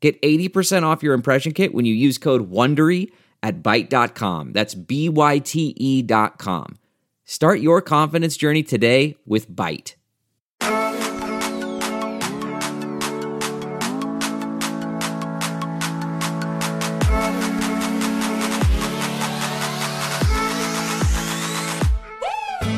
Get 0.00 0.20
80% 0.22 0.84
off 0.84 1.02
your 1.02 1.14
impression 1.14 1.52
kit 1.52 1.74
when 1.74 1.84
you 1.84 1.94
use 1.94 2.18
code 2.18 2.50
WONDERY 2.50 3.10
at 3.42 3.62
Byte.com. 3.62 4.52
That's 4.52 4.74
B-Y-T-E 4.74 6.02
dot 6.02 6.38
com. 6.38 6.78
Start 7.24 7.60
your 7.60 7.82
confidence 7.82 8.36
journey 8.36 8.62
today 8.62 9.16
with 9.26 9.50
Byte. 9.50 9.94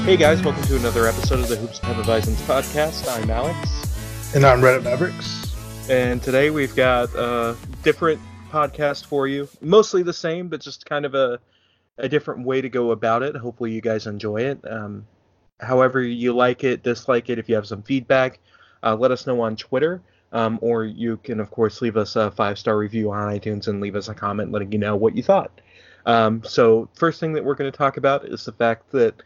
Hey 0.05 0.17
guys, 0.17 0.43
welcome 0.43 0.63
to 0.65 0.77
another 0.77 1.07
episode 1.07 1.39
of 1.39 1.49
the 1.49 1.57
Hoops 1.57 1.79
and 1.81 1.95
Hefeweizens 1.95 2.43
podcast. 2.47 3.07
I'm 3.09 3.31
Alex. 3.31 4.35
And 4.35 4.45
I'm 4.45 4.61
Reddit 4.61 4.83
Mavericks. 4.83 5.50
And 5.91 6.23
today 6.23 6.51
we've 6.51 6.77
got 6.77 7.13
a 7.17 7.57
different 7.83 8.21
podcast 8.49 9.07
for 9.07 9.27
you. 9.27 9.49
Mostly 9.61 10.05
the 10.05 10.13
same, 10.13 10.47
but 10.47 10.61
just 10.61 10.87
kind 10.87 11.05
of 11.05 11.17
a, 11.17 11.41
a 11.99 12.09
different 12.09 12.47
way 12.47 12.61
to 12.61 12.69
go 12.69 12.93
about 12.93 13.25
it. 13.25 13.35
Hopefully 13.35 13.73
you 13.73 13.81
guys 13.81 14.07
enjoy 14.07 14.43
it. 14.43 14.61
Um, 14.71 15.05
however 15.59 16.01
you 16.01 16.33
like 16.33 16.63
it, 16.63 16.85
dislike 16.85 17.29
it, 17.29 17.41
if 17.41 17.49
you 17.49 17.57
have 17.57 17.67
some 17.67 17.83
feedback, 17.83 18.39
uh, 18.85 18.95
let 18.95 19.11
us 19.11 19.27
know 19.27 19.41
on 19.41 19.57
Twitter. 19.57 20.01
Um, 20.31 20.61
or 20.63 20.85
you 20.85 21.17
can, 21.17 21.41
of 21.41 21.51
course, 21.51 21.83
leave 21.83 21.97
us 21.97 22.15
a 22.15 22.31
five 22.31 22.57
star 22.57 22.79
review 22.79 23.11
on 23.11 23.37
iTunes 23.37 23.67
and 23.67 23.81
leave 23.81 23.97
us 23.97 24.07
a 24.07 24.15
comment 24.15 24.53
letting 24.53 24.71
you 24.71 24.79
know 24.79 24.95
what 24.95 25.17
you 25.17 25.25
thought. 25.25 25.61
Um, 26.07 26.45
so, 26.45 26.89
first 26.95 27.19
thing 27.19 27.33
that 27.33 27.45
we're 27.45 27.57
going 27.57 27.73
to 27.73 27.77
talk 27.77 27.97
about 27.97 28.27
is 28.27 28.45
the 28.45 28.53
fact 28.53 28.93
that 28.93 29.25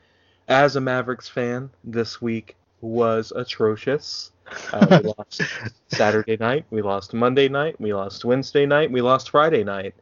as 0.48 0.76
a 0.76 0.80
Mavericks 0.80 1.28
fan, 1.28 1.68
this 1.84 2.22
week 2.22 2.56
was 2.80 3.34
atrocious. 3.36 4.30
Uh, 4.72 5.00
we 5.02 5.12
lost 5.16 5.42
Saturday 5.88 6.36
night, 6.36 6.64
we 6.70 6.82
lost 6.82 7.14
Monday 7.14 7.48
night, 7.48 7.80
we 7.80 7.94
lost 7.94 8.24
Wednesday 8.24 8.66
night, 8.66 8.90
we 8.90 9.00
lost 9.00 9.30
Friday 9.30 9.64
night. 9.64 9.94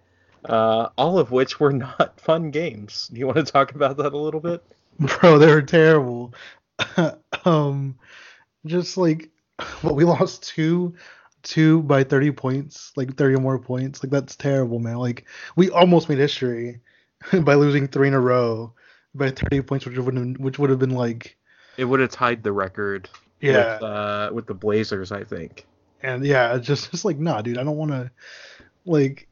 Uh, 0.44 0.88
all 0.98 1.18
of 1.18 1.30
which 1.30 1.60
were 1.60 1.72
not 1.72 2.20
fun 2.20 2.50
games. 2.50 3.08
Do 3.12 3.18
you 3.18 3.26
want 3.26 3.38
to 3.38 3.44
talk 3.44 3.74
about 3.74 3.96
that 3.98 4.12
a 4.12 4.18
little 4.18 4.40
bit? 4.40 4.62
Bro, 4.98 5.38
they 5.38 5.52
were 5.52 5.62
terrible. 5.62 6.34
um, 7.44 7.96
just 8.66 8.96
like 8.96 9.30
what 9.82 9.94
we 9.94 10.04
lost 10.04 10.42
two, 10.42 10.94
two 11.42 11.82
by 11.82 12.04
thirty 12.04 12.30
points, 12.30 12.92
like 12.96 13.16
thirty 13.16 13.34
or 13.34 13.40
more 13.40 13.58
points. 13.58 14.02
Like 14.02 14.10
that's 14.10 14.36
terrible, 14.36 14.78
man. 14.78 14.96
Like 14.96 15.26
we 15.56 15.70
almost 15.70 16.08
made 16.08 16.18
history 16.18 16.80
by 17.42 17.54
losing 17.54 17.88
three 17.88 18.08
in 18.08 18.14
a 18.14 18.20
row 18.20 18.72
by 19.14 19.30
30 19.30 19.62
points, 19.62 19.86
which 19.86 19.98
would 19.98 20.16
have, 20.16 20.36
which 20.38 20.58
would 20.58 20.70
have 20.70 20.78
been 20.78 20.90
like 20.90 21.36
it 21.76 21.84
would 21.84 22.00
have 22.00 22.10
tied 22.10 22.42
the 22.42 22.52
record. 22.52 23.08
Yeah. 23.42 23.74
With, 23.74 23.82
uh, 23.82 24.30
with 24.32 24.46
the 24.46 24.54
Blazers, 24.54 25.12
I 25.12 25.24
think. 25.24 25.66
And 26.02 26.24
yeah, 26.24 26.56
it's 26.56 26.66
just 26.66 26.90
just 26.90 27.04
like 27.04 27.18
nah, 27.18 27.42
dude. 27.42 27.58
I 27.58 27.64
don't 27.64 27.76
want 27.76 27.90
to 27.90 28.10
like. 28.86 29.28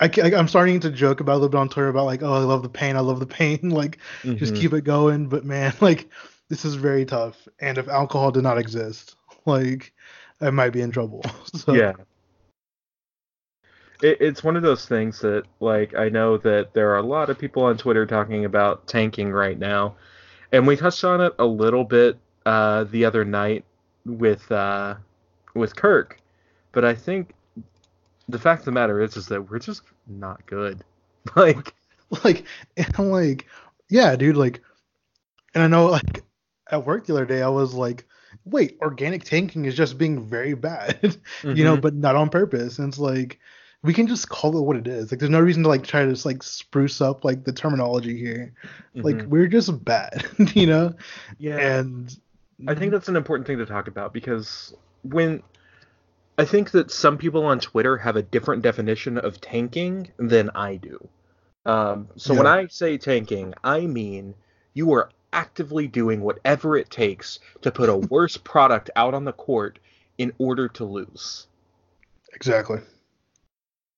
I, 0.00 0.10
am 0.16 0.48
starting 0.48 0.80
to 0.80 0.90
joke 0.90 1.20
about 1.20 1.34
a 1.34 1.38
little 1.38 1.48
bit 1.50 1.58
on 1.58 1.68
Twitter 1.68 1.88
about 1.88 2.06
like, 2.06 2.22
oh, 2.22 2.32
I 2.32 2.38
love 2.38 2.64
the 2.64 2.68
pain, 2.68 2.96
I 2.96 3.00
love 3.00 3.20
the 3.20 3.26
pain, 3.26 3.58
like 3.70 3.98
mm-hmm. 4.22 4.36
just 4.36 4.56
keep 4.56 4.72
it 4.72 4.82
going. 4.82 5.28
But 5.28 5.44
man, 5.44 5.72
like 5.80 6.08
this 6.48 6.64
is 6.64 6.74
very 6.74 7.04
tough. 7.04 7.48
And 7.60 7.78
if 7.78 7.88
alcohol 7.88 8.30
did 8.30 8.42
not 8.42 8.58
exist, 8.58 9.16
like 9.46 9.92
I 10.40 10.50
might 10.50 10.70
be 10.70 10.82
in 10.82 10.90
trouble. 10.90 11.24
so. 11.54 11.74
Yeah, 11.74 11.92
it, 14.02 14.18
it's 14.20 14.44
one 14.44 14.56
of 14.56 14.62
those 14.62 14.86
things 14.86 15.20
that 15.20 15.44
like 15.60 15.94
I 15.94 16.08
know 16.08 16.36
that 16.38 16.74
there 16.74 16.90
are 16.90 16.98
a 16.98 17.02
lot 17.02 17.30
of 17.30 17.38
people 17.38 17.62
on 17.64 17.76
Twitter 17.78 18.04
talking 18.04 18.44
about 18.44 18.86
tanking 18.86 19.30
right 19.30 19.58
now, 19.58 19.96
and 20.52 20.66
we 20.66 20.76
touched 20.76 21.04
on 21.04 21.20
it 21.20 21.32
a 21.38 21.46
little 21.46 21.84
bit 21.84 22.18
uh, 22.46 22.84
the 22.84 23.04
other 23.04 23.24
night 23.24 23.64
with 24.04 24.50
uh, 24.52 24.96
with 25.54 25.76
Kirk, 25.76 26.20
but 26.72 26.84
I 26.84 26.94
think 26.94 27.34
the 28.28 28.38
fact 28.38 28.60
of 28.60 28.64
the 28.66 28.72
matter 28.72 29.00
is 29.00 29.16
is 29.16 29.26
that 29.26 29.50
we're 29.50 29.58
just 29.58 29.82
not 30.06 30.44
good. 30.46 30.84
Like, 31.36 31.72
like, 32.22 32.44
and 32.76 33.10
like, 33.10 33.46
yeah, 33.88 34.14
dude, 34.14 34.36
like, 34.36 34.60
and 35.54 35.64
I 35.64 35.68
know 35.68 35.86
like 35.86 36.22
at 36.70 36.84
work 36.84 37.06
the 37.06 37.14
other 37.14 37.24
day 37.24 37.40
I 37.40 37.48
was 37.48 37.72
like, 37.72 38.04
wait, 38.44 38.76
organic 38.82 39.24
tanking 39.24 39.64
is 39.64 39.74
just 39.74 39.96
being 39.96 40.22
very 40.22 40.54
bad, 40.54 41.00
mm-hmm. 41.00 41.52
you 41.56 41.64
know, 41.64 41.78
but 41.78 41.94
not 41.94 42.16
on 42.16 42.28
purpose. 42.28 42.78
And 42.78 42.88
it's 42.88 42.98
like 42.98 43.38
we 43.82 43.92
can 43.92 44.06
just 44.06 44.28
call 44.28 44.56
it 44.58 44.62
what 44.62 44.76
it 44.76 44.86
is. 44.86 45.10
Like 45.10 45.18
there's 45.18 45.30
no 45.30 45.40
reason 45.40 45.62
to 45.62 45.68
like 45.68 45.84
try 45.84 46.04
to 46.04 46.10
just 46.10 46.26
like 46.26 46.42
spruce 46.42 47.00
up 47.00 47.24
like 47.24 47.44
the 47.44 47.52
terminology 47.52 48.18
here. 48.18 48.52
Mm-hmm. 48.94 49.00
Like 49.00 49.26
we're 49.26 49.46
just 49.46 49.84
bad, 49.84 50.26
you 50.54 50.66
know? 50.66 50.94
Yeah. 51.38 51.58
And 51.58 52.16
I 52.66 52.74
think 52.74 52.92
that's 52.92 53.08
an 53.08 53.16
important 53.16 53.46
thing 53.46 53.58
to 53.58 53.66
talk 53.66 53.88
about 53.88 54.12
because 54.12 54.74
when 55.02 55.42
I 56.38 56.44
think 56.44 56.70
that 56.72 56.90
some 56.90 57.18
people 57.18 57.44
on 57.46 57.60
Twitter 57.60 57.96
have 57.96 58.16
a 58.16 58.22
different 58.22 58.62
definition 58.62 59.18
of 59.18 59.40
tanking 59.40 60.10
than 60.16 60.50
I 60.50 60.76
do. 60.76 61.08
Um, 61.66 62.08
so 62.16 62.32
yeah. 62.32 62.38
when 62.38 62.46
I 62.46 62.66
say 62.66 62.98
tanking, 62.98 63.54
I 63.62 63.80
mean 63.80 64.34
you 64.72 64.92
are 64.92 65.10
actively 65.32 65.86
doing 65.88 66.20
whatever 66.20 66.76
it 66.76 66.90
takes 66.90 67.40
to 67.62 67.70
put 67.70 67.88
a 67.88 67.96
worse 67.96 68.36
product 68.52 68.90
out 68.96 69.14
on 69.14 69.24
the 69.24 69.32
court 69.32 69.78
in 70.18 70.32
order 70.38 70.68
to 70.68 70.84
lose. 70.84 71.46
Exactly 72.34 72.80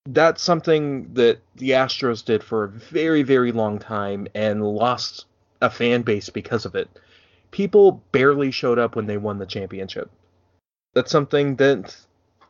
that's 0.06 0.43
something 0.43 1.12
that 1.15 1.41
the 1.56 1.71
Astros 1.71 2.25
did 2.25 2.43
for 2.43 2.65
a 2.65 2.69
very, 2.69 3.22
very 3.22 3.53
long 3.53 3.78
time 3.78 4.28
and 4.34 4.65
lost 4.65 5.27
a 5.61 5.71
fan 5.71 6.03
base 6.03 6.31
because 6.31 6.65
of 6.65 6.75
it. 6.75 6.89
People 7.56 8.03
barely 8.12 8.50
showed 8.50 8.78
up 8.78 8.97
when 8.97 9.06
they 9.06 9.17
won 9.17 9.39
the 9.39 9.47
championship. 9.47 10.11
That's 10.93 11.11
something 11.11 11.56
that 11.56 11.97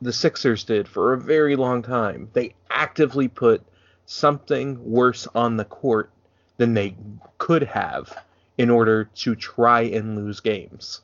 the 0.03 0.13
Sixers 0.13 0.65
did 0.65 0.89
for 0.89 1.13
a 1.13 1.21
very 1.21 1.55
long 1.55 1.83
time. 1.83 2.29
They 2.33 2.57
actively 2.71 3.29
put 3.29 3.63
something 4.07 4.85
worse 4.85 5.29
on 5.33 5.59
the 5.59 5.65
court 5.65 6.11
than 6.57 6.75
they 6.75 6.97
could 7.39 7.63
have 7.63 8.21
in 8.59 8.69
order 8.69 9.05
to 9.05 9.37
try 9.37 9.83
and 9.83 10.17
lose 10.17 10.41
games. 10.41 11.03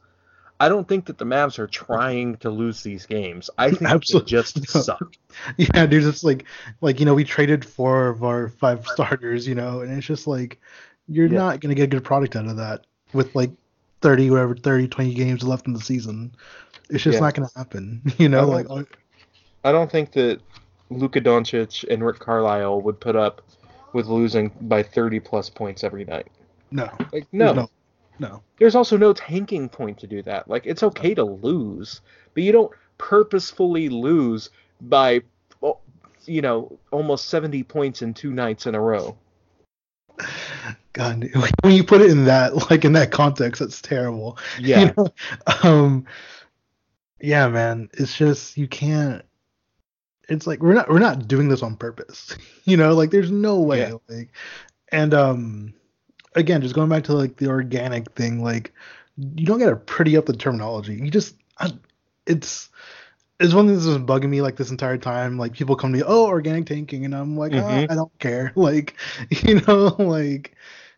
I 0.58 0.68
don't 0.68 0.88
think 0.88 1.04
that 1.04 1.18
the 1.18 1.24
Mavs 1.24 1.60
are 1.60 1.68
trying 1.68 2.38
to 2.38 2.50
lose 2.50 2.82
these 2.82 3.06
games. 3.06 3.50
I 3.56 3.70
think 3.70 3.88
Absolutely. 3.88 4.36
they 4.36 4.42
just 4.42 4.68
suck. 4.68 5.14
Yeah, 5.56 5.86
dude, 5.86 6.02
it's 6.02 6.24
like 6.24 6.46
like 6.80 6.98
you 6.98 7.06
know 7.06 7.14
we 7.14 7.22
traded 7.22 7.64
four 7.64 8.08
of 8.08 8.24
our 8.24 8.48
five 8.48 8.84
starters, 8.84 9.46
you 9.46 9.54
know, 9.54 9.80
and 9.80 9.96
it's 9.96 10.04
just 10.08 10.26
like 10.26 10.60
you're 11.06 11.28
yeah. 11.28 11.38
not 11.38 11.60
gonna 11.60 11.76
get 11.76 11.84
a 11.84 11.86
good 11.86 12.02
product 12.02 12.34
out 12.34 12.48
of 12.48 12.56
that 12.56 12.84
with 13.12 13.32
like 13.36 13.52
30 14.02 14.30
whatever 14.30 14.54
30 14.56 14.88
20 14.88 15.14
games 15.14 15.42
left 15.42 15.66
in 15.66 15.72
the 15.72 15.80
season. 15.80 16.34
It's 16.90 17.02
just 17.02 17.14
yeah. 17.14 17.20
not 17.20 17.34
gonna 17.34 17.50
happen, 17.56 18.02
you 18.18 18.28
know. 18.28 18.52
I 18.52 18.62
like 18.62 18.98
I 19.64 19.72
don't 19.72 19.90
think 19.90 20.12
that 20.12 20.40
Luka 20.90 21.20
Doncic 21.20 21.84
and 21.90 22.04
Rick 22.04 22.18
Carlisle 22.18 22.82
would 22.82 23.00
put 23.00 23.16
up 23.16 23.42
with 23.92 24.06
losing 24.06 24.50
by 24.62 24.82
30 24.82 25.20
plus 25.20 25.48
points 25.48 25.84
every 25.84 26.04
night. 26.04 26.28
No, 26.70 26.90
like 27.12 27.26
no. 27.32 27.52
no 27.52 27.70
no. 28.18 28.42
There's 28.58 28.74
also 28.74 28.96
no 28.96 29.12
tanking 29.12 29.68
point 29.68 29.98
to 29.98 30.06
do 30.06 30.22
that. 30.22 30.48
Like 30.48 30.66
it's 30.66 30.82
okay 30.82 31.14
to 31.14 31.24
lose, 31.24 32.00
but 32.34 32.42
you 32.42 32.52
don't 32.52 32.72
purposefully 32.98 33.88
lose 33.88 34.50
by 34.80 35.22
oh, 35.62 35.78
you 36.24 36.40
know 36.40 36.78
almost 36.90 37.28
70 37.28 37.62
points 37.64 38.02
in 38.02 38.14
two 38.14 38.32
nights 38.32 38.66
in 38.66 38.74
a 38.74 38.80
row. 38.80 39.16
God, 40.92 41.28
when 41.62 41.72
you 41.72 41.84
put 41.84 42.00
it 42.00 42.10
in 42.10 42.24
that 42.26 42.70
like 42.70 42.84
in 42.84 42.92
that 42.94 43.10
context, 43.10 43.60
that's 43.60 43.80
terrible. 43.80 44.38
Yeah. 44.60 44.80
You 44.80 44.94
know? 44.96 45.12
Um. 45.62 46.06
Yeah, 47.20 47.48
man. 47.48 47.88
It's 47.94 48.16
just 48.16 48.56
you 48.56 48.68
can't. 48.68 49.24
It's 50.28 50.46
like 50.46 50.60
we're 50.60 50.74
not 50.74 50.88
we're 50.88 50.98
not 50.98 51.28
doing 51.28 51.48
this 51.48 51.62
on 51.62 51.76
purpose. 51.76 52.36
You 52.64 52.76
know, 52.76 52.94
like 52.94 53.10
there's 53.10 53.32
no 53.32 53.58
way. 53.58 53.80
Yeah. 53.80 53.94
Like, 54.08 54.30
and 54.92 55.12
um 55.14 55.74
again, 56.36 56.62
just 56.62 56.76
going 56.76 56.88
back 56.88 57.02
to 57.04 57.12
like 57.12 57.36
the 57.36 57.48
organic 57.48 58.12
thing, 58.12 58.40
like 58.42 58.72
you 59.16 59.46
don't 59.46 59.58
get 59.58 59.70
to 59.70 59.76
pretty 59.76 60.16
up 60.16 60.26
the 60.26 60.32
terminology. 60.36 60.94
You 60.94 61.10
just, 61.10 61.36
I, 61.58 61.72
it's, 62.26 62.70
it's 63.40 63.54
one 63.54 63.66
thing 63.66 63.74
that's 63.74 63.86
been 63.86 64.06
bugging 64.06 64.30
me 64.30 64.42
like 64.42 64.56
this 64.56 64.70
entire 64.70 64.98
time. 64.98 65.38
Like 65.38 65.52
people 65.52 65.76
come 65.76 65.92
to 65.92 65.98
me, 65.98 66.04
oh, 66.06 66.26
organic 66.26 66.66
tanking, 66.66 67.04
and 67.04 67.14
I'm 67.14 67.36
like, 67.36 67.52
mm-hmm. 67.52 67.90
oh, 67.90 67.92
I 67.92 67.94
don't 67.94 68.18
care. 68.18 68.52
Like, 68.56 68.96
you 69.30 69.60
know, 69.62 69.96
like 69.98 70.54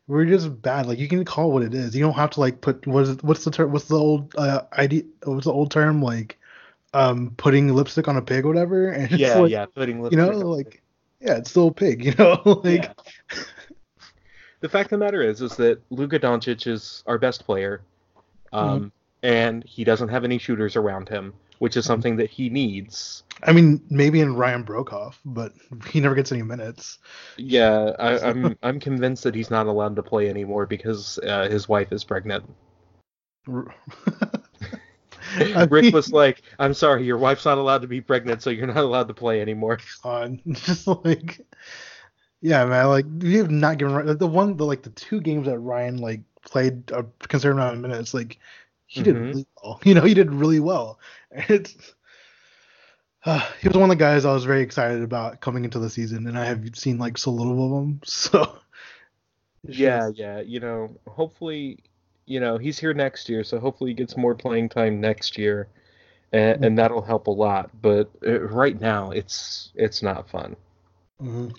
we're 0.07 0.27
just 0.27 0.61
bad. 0.61 0.87
Like 0.87 0.99
you 0.99 1.09
can 1.09 1.25
call 1.25 1.53
what 1.53 1.63
it 1.63 1.75
is. 1.75 1.95
You 1.95 2.05
don't 2.05 2.15
have 2.15 2.31
to 2.31 2.41
like 2.41 2.61
put 2.61 2.87
what 2.87 3.05
is 3.05 3.23
what's 3.23 3.45
the 3.45 3.51
term? 3.51 3.73
What's 3.73 3.89
the 3.89 3.97
old 3.97 4.35
uh, 4.37 4.63
ID? 4.73 5.07
What's 5.25 5.47
the 5.47 5.53
old 5.53 5.71
term? 5.71 6.03
Like, 6.03 6.39
um, 6.93 7.33
putting 7.37 7.73
lipstick 7.75 8.09
on 8.09 8.17
a 8.17 8.23
pig 8.23 8.45
or 8.45 8.49
whatever. 8.49 8.91
And 8.93 9.11
yeah, 9.13 9.39
like, 9.39 9.51
yeah, 9.51 9.67
putting 9.67 10.03
lipstick. 10.03 10.25
You 10.25 10.33
know, 10.33 10.39
like 10.39 10.83
yeah, 11.21 11.37
it's 11.37 11.51
still 11.51 11.69
a 11.69 11.73
pig, 11.73 12.05
you 12.07 12.15
know. 12.15 12.61
like, 12.65 12.85
Yeah. 12.85 13.43
The 14.61 14.71
fact 14.71 14.87
of 14.87 14.99
the 14.99 15.05
matter 15.05 15.21
is, 15.21 15.43
is 15.43 15.57
that 15.57 15.83
Luka 15.91 16.19
Doncic 16.19 16.67
is 16.67 17.05
our 17.07 17.19
best 17.19 17.45
player, 17.45 17.83
um, 18.51 18.93
and 19.23 19.63
he 19.65 19.85
doesn't 19.85 20.09
have 20.09 20.25
any 20.25 20.39
shooters 20.39 20.75
around 20.75 21.07
him, 21.07 21.35
which 21.59 21.77
is 21.77 21.85
something 21.85 22.17
that 22.17 22.31
he 22.31 22.49
needs. 22.49 23.23
I 23.43 23.53
mean, 23.53 23.83
maybe 23.91 24.21
in 24.21 24.37
Ryan 24.37 24.65
Broekhoff, 24.65 25.17
but 25.25 25.53
he 25.89 26.01
never 26.01 26.15
gets 26.15 26.33
any 26.33 26.43
minutes. 26.43 26.99
Yeah, 27.37 27.93
I, 27.99 28.19
I'm 28.19 28.57
I'm 28.63 28.81
convinced 28.81 29.25
that 29.25 29.35
he's 29.35 29.51
not 29.51 29.67
allowed 29.67 29.97
to 29.97 30.03
play 30.03 30.29
anymore 30.29 30.67
because 30.67 31.19
uh, 31.27 31.49
his 31.49 31.69
wife 31.69 31.93
is 31.93 32.05
pregnant. 32.05 32.45
Rick 35.39 35.71
mean- 35.71 35.93
was 35.93 36.13
like, 36.13 36.43
"I'm 36.59 36.75
sorry, 36.75 37.05
your 37.05 37.19
wife's 37.19 37.45
not 37.45 37.59
allowed 37.59 37.83
to 37.83 37.89
be 37.89 38.01
pregnant, 38.01 38.43
so 38.43 38.51
you're 38.51 38.67
not 38.67 38.77
allowed 38.77 39.09
to 39.09 39.15
play 39.15 39.41
anymore." 39.41 39.79
on. 40.05 40.41
Just 40.49 40.87
like, 40.87 41.41
yeah, 42.41 42.65
man. 42.65 42.87
Like 42.89 43.07
you 43.21 43.39
have 43.39 43.51
not 43.51 43.79
given 43.79 44.17
the 44.19 44.27
one, 44.27 44.57
the 44.57 44.65
like 44.65 44.83
the 44.83 44.91
two 44.91 45.21
games 45.21 45.47
that 45.47 45.59
Ryan 45.59 45.99
like 45.99 46.23
played 46.45 46.91
a 46.91 47.05
considerable 47.27 47.63
amount 47.63 47.77
of 47.77 47.83
minutes. 47.83 48.15
Like 48.15 48.39
he 48.95 49.03
did 49.03 49.17
Mhm. 49.17 49.29
really 49.29 49.47
well. 49.63 49.81
You 49.85 49.95
know, 49.95 50.03
he 50.03 50.15
did 50.15 50.33
really 50.33 50.61
well. 50.61 50.99
It's 51.49 51.95
uh, 53.25 53.41
he 53.61 53.69
was 53.69 53.77
one 53.77 53.91
of 53.91 53.97
the 53.99 54.05
guys 54.05 54.25
I 54.25 54.33
was 54.33 54.45
very 54.45 54.63
excited 54.63 55.03
about 55.03 55.41
coming 55.41 55.65
into 55.65 55.79
the 55.79 55.91
season, 55.91 56.27
and 56.27 56.39
I 56.39 56.45
have 56.47 56.65
seen 56.77 56.99
like 56.99 57.19
so 57.19 57.31
little 57.33 57.79
of 57.79 57.83
him. 57.85 58.01
So 58.07 58.59
Yeah, 59.67 60.11
yeah. 60.15 60.41
You 60.41 60.61
know, 60.61 60.91
hopefully, 61.09 61.79
you 62.27 62.39
know, 62.41 62.59
he's 62.59 62.79
here 62.79 62.95
next 62.95 63.29
year, 63.29 63.43
so 63.45 63.59
hopefully 63.59 63.91
he 63.91 63.95
gets 63.95 64.17
more 64.17 64.35
playing 64.35 64.69
time 64.69 65.01
next 65.01 65.39
year, 65.39 65.69
and, 66.33 66.65
and 66.65 66.79
that'll 66.79 67.03
help 67.03 67.27
a 67.27 67.31
lot. 67.31 67.71
But 67.83 68.11
uh, 68.27 68.41
right 68.43 68.79
now, 68.81 69.11
it's 69.11 69.73
it's 69.75 70.03
not 70.03 70.29
fun. 70.29 70.57
Mhm. 71.23 71.55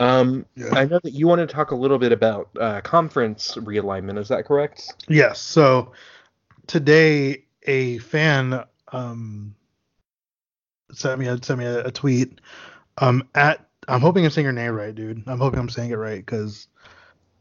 Um, 0.00 0.46
Yeah. 0.54 0.74
I 0.74 0.84
know 0.84 1.00
that 1.02 1.12
you 1.12 1.26
want 1.26 1.40
to 1.40 1.46
talk 1.46 1.72
a 1.72 1.74
little 1.76 1.98
bit 1.98 2.12
about 2.12 2.48
uh, 2.60 2.80
conference 2.82 3.54
realignment. 3.56 4.18
Is 4.18 4.28
that 4.28 4.44
correct? 4.46 4.94
Yes. 5.08 5.40
So 5.40 5.92
today, 6.68 7.44
a 7.64 7.98
fan 7.98 8.62
um, 8.92 9.56
sent 10.92 11.18
me 11.18 11.26
a, 11.26 11.42
sent 11.42 11.58
me 11.58 11.64
a, 11.64 11.86
a 11.86 11.90
tweet. 11.90 12.40
Um, 12.98 13.28
at 13.34 13.66
I'm 13.88 14.00
hoping 14.00 14.24
I'm 14.24 14.30
saying 14.30 14.44
your 14.44 14.52
name 14.52 14.74
right, 14.74 14.94
dude. 14.94 15.24
I'm 15.26 15.38
hoping 15.38 15.58
I'm 15.58 15.68
saying 15.68 15.90
it 15.90 15.96
right 15.96 16.24
because 16.24 16.68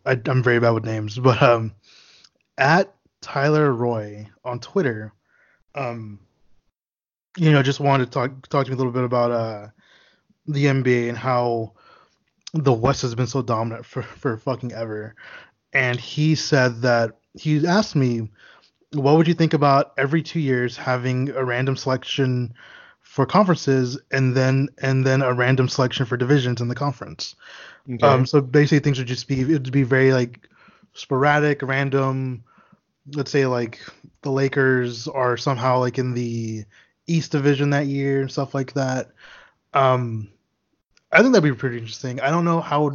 I'm 0.05 0.41
very 0.41 0.59
bad 0.59 0.71
with 0.71 0.85
names. 0.85 1.19
But 1.19 1.41
um, 1.43 1.73
at 2.57 2.93
Tyler 3.21 3.71
Roy 3.73 4.27
on 4.43 4.59
Twitter, 4.59 5.13
um, 5.75 6.19
you 7.37 7.51
know, 7.51 7.61
just 7.61 7.79
wanted 7.79 8.05
to 8.05 8.11
talk 8.11 8.49
talk 8.49 8.65
to 8.65 8.71
me 8.71 8.75
a 8.75 8.77
little 8.77 8.91
bit 8.91 9.03
about 9.03 9.31
uh 9.31 9.67
the 10.47 10.65
NBA 10.65 11.09
and 11.09 11.17
how 11.17 11.73
the 12.53 12.73
West 12.73 13.01
has 13.01 13.13
been 13.13 13.27
so 13.27 13.41
dominant 13.41 13.85
for 13.85 14.01
for 14.01 14.37
fucking 14.37 14.71
ever. 14.71 15.15
And 15.73 15.99
he 15.99 16.35
said 16.35 16.81
that 16.81 17.17
he 17.33 17.67
asked 17.67 17.95
me, 17.95 18.29
what 18.93 19.17
would 19.17 19.27
you 19.27 19.33
think 19.33 19.53
about 19.53 19.93
every 19.97 20.21
two 20.23 20.39
years 20.39 20.77
having 20.77 21.29
a 21.29 21.43
random 21.43 21.75
selection 21.75 22.53
for 23.01 23.25
conferences 23.25 23.99
and 24.11 24.35
then 24.35 24.69
and 24.79 25.05
then 25.05 25.21
a 25.21 25.33
random 25.33 25.67
selection 25.67 26.05
for 26.05 26.17
divisions 26.17 26.61
in 26.61 26.67
the 26.67 26.75
conference? 26.75 27.35
Okay. 27.89 28.05
Um, 28.05 28.25
so 28.25 28.41
basically 28.41 28.79
things 28.79 28.97
would 28.97 29.07
just 29.07 29.27
be 29.27 29.41
it 29.41 29.47
would 29.47 29.71
be 29.71 29.83
very 29.83 30.13
like 30.13 30.47
sporadic, 30.93 31.61
random. 31.61 32.43
Let's 33.13 33.31
say 33.31 33.45
like 33.45 33.79
the 34.21 34.31
Lakers 34.31 35.07
are 35.07 35.37
somehow 35.37 35.79
like 35.79 35.97
in 35.97 36.13
the 36.13 36.65
East 37.07 37.31
Division 37.31 37.69
that 37.71 37.87
year 37.87 38.21
and 38.21 38.31
stuff 38.31 38.53
like 38.53 38.73
that. 38.73 39.11
Um, 39.73 40.29
I 41.11 41.21
think 41.21 41.33
that'd 41.33 41.49
be 41.49 41.57
pretty 41.57 41.77
interesting. 41.77 42.19
I 42.19 42.29
don't 42.29 42.45
know 42.45 42.61
how 42.61 42.87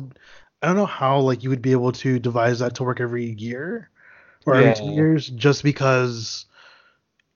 I 0.62 0.66
don't 0.66 0.76
know 0.76 0.86
how 0.86 1.20
like 1.20 1.42
you 1.42 1.50
would 1.50 1.62
be 1.62 1.72
able 1.72 1.92
to 1.92 2.18
devise 2.18 2.60
that 2.60 2.76
to 2.76 2.84
work 2.84 3.00
every 3.00 3.32
year 3.32 3.90
or 4.46 4.56
every 4.56 4.72
two 4.72 4.86
Yeah. 4.86 4.92
years 4.92 5.28
just 5.28 5.62
because 5.62 6.46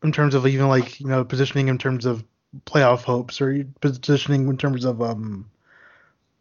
in 0.03 0.13
terms 0.13 0.35
of 0.35 0.47
even 0.47 0.69
like 0.69 1.01
you 1.01 1.07
know 1.07 1.25
positioning 1.25 1.69
in 1.69 1.79
terms 1.79 2.07
of 2.07 2.25
playoff 2.67 3.03
hopes 3.03 3.41
or 3.41 3.65
positioning 3.81 4.49
in 4.49 4.57
terms 4.57 4.85
of 4.85 5.03
um 5.03 5.51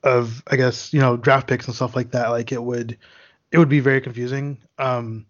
of 0.03 0.43
I 0.47 0.55
guess 0.55 0.93
you 0.93 0.99
know 0.99 1.17
draft 1.17 1.47
picks 1.47 1.67
and 1.67 1.75
stuff 1.75 1.95
like 1.95 2.11
that 2.11 2.29
like 2.29 2.51
it 2.51 2.61
would 2.63 2.97
it 3.51 3.57
would 3.57 3.69
be 3.69 3.79
very 3.79 4.01
confusing 4.01 4.59
um 4.77 5.25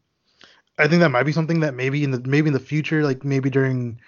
I 0.78 0.88
think 0.88 1.02
that 1.02 1.10
might 1.12 1.24
be 1.24 1.32
something 1.32 1.62
that 1.62 1.74
maybe 1.76 2.04
in 2.04 2.12
the 2.12 2.20
maybe 2.26 2.48
in 2.48 2.54
the 2.54 2.60
future 2.60 3.04
like 3.04 3.24
maybe 3.24 3.50
during 3.50 4.00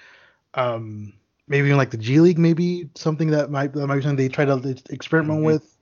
um 0.56 1.14
maybe 1.48 1.70
in 1.72 1.78
like 1.78 1.92
the 1.92 1.98
G 1.98 2.20
League 2.20 2.40
maybe 2.40 2.90
something 2.96 3.30
that 3.32 3.52
might 3.52 3.74
that 3.74 3.88
might 3.88 3.98
be 3.98 4.02
something 4.02 4.18
they 4.18 4.30
try 4.30 4.46
to 4.46 4.76
experiment 4.90 5.44
Mhm. 5.44 5.44
with 5.44 5.78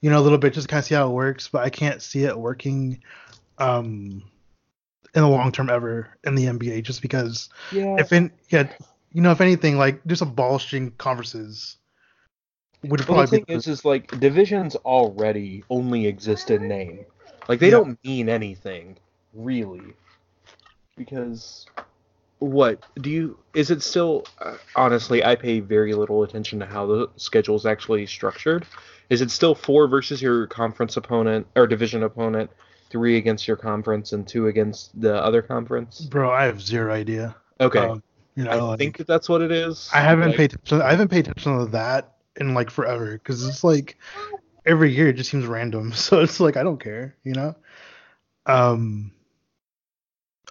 you 0.00 0.10
know 0.10 0.18
a 0.20 0.22
little 0.22 0.38
bit 0.38 0.54
just 0.54 0.68
kind 0.68 0.78
of 0.80 0.84
see 0.84 0.94
how 0.94 1.08
it 1.08 1.12
works 1.14 1.48
but 1.48 1.64
I 1.64 1.70
can't 1.70 2.02
see 2.02 2.24
it 2.24 2.38
working 2.38 3.02
um 3.58 4.22
in 5.14 5.22
the 5.22 5.28
long 5.28 5.52
term 5.52 5.70
ever 5.70 6.16
in 6.24 6.34
the 6.34 6.46
NBA 6.46 6.82
just 6.82 7.02
because 7.02 7.48
yeah. 7.70 7.96
if 7.98 8.12
in 8.12 8.30
yeah 8.50 8.68
you 9.12 9.22
know 9.22 9.30
if 9.32 9.40
anything 9.40 9.78
like 9.78 10.04
just 10.06 10.22
abolishing 10.22 10.90
conferences 10.92 11.76
would 12.84 13.06
Well, 13.06 13.16
the 13.16 13.24
probably 13.24 13.26
thing 13.26 13.44
be 13.48 13.54
is, 13.54 13.66
is 13.66 13.84
like 13.84 14.18
divisions 14.20 14.76
already 14.76 15.64
only 15.70 16.06
exist 16.06 16.50
in 16.50 16.68
name. 16.68 17.04
Like 17.48 17.60
they 17.60 17.70
Yeah. 17.70 17.70
don't 17.70 17.98
mean 18.04 18.28
anything, 18.28 18.98
really. 19.32 19.94
Because 20.96 21.66
what 22.38 22.84
do 23.00 23.10
you? 23.10 23.38
Is 23.54 23.70
it 23.70 23.82
still? 23.82 24.24
Uh, 24.40 24.56
honestly, 24.76 25.24
I 25.24 25.34
pay 25.36 25.60
very 25.60 25.94
little 25.94 26.22
attention 26.22 26.58
to 26.60 26.66
how 26.66 26.86
the 26.86 27.08
schedule 27.16 27.56
is 27.56 27.66
actually 27.66 28.06
structured. 28.06 28.66
Is 29.10 29.20
it 29.22 29.30
still 29.30 29.54
four 29.54 29.86
versus 29.88 30.20
your 30.22 30.46
conference 30.46 30.96
opponent 30.96 31.46
or 31.56 31.66
division 31.66 32.02
opponent, 32.02 32.50
three 32.94 33.18
against 33.18 33.48
your 33.48 33.58
conference, 33.58 34.14
and 34.14 34.26
two 34.28 34.48
against 34.48 34.98
the 35.00 35.14
other 35.16 35.42
conference? 35.42 36.10
bro 36.10 36.30
I 36.30 36.44
have 36.44 36.62
zero 36.62 36.92
idea 36.92 37.36
Okay, 37.60 37.92
Um, 37.92 38.02
you 38.36 38.44
know 38.44 38.50
I 38.52 38.60
like, 38.68 38.78
think 38.78 38.98
that 38.98 39.08
that's 39.08 39.28
what 39.28 39.42
it 39.42 39.52
is. 39.52 39.90
I 39.92 40.00
haven't 40.00 40.32
Like, 40.32 40.36
paid 40.36 40.54
attention. 40.54 40.82
I 40.82 40.90
haven't 40.90 41.08
paid 41.10 41.28
attention 41.28 41.58
to 41.58 41.66
that 41.72 42.16
in 42.36 42.54
like 42.54 42.70
forever 42.70 43.12
because 43.14 43.46
it's 43.46 43.64
like 43.64 43.98
every 44.66 44.94
year 44.94 45.08
it 45.10 45.14
just 45.14 45.30
seems 45.30 45.46
random. 45.46 45.92
So 45.96 46.20
it's 46.22 46.40
like 46.40 46.56
I 46.58 46.64
don't 46.64 46.80
care, 46.82 47.16
you 47.24 47.34
know. 47.34 47.56
Um, 48.46 49.12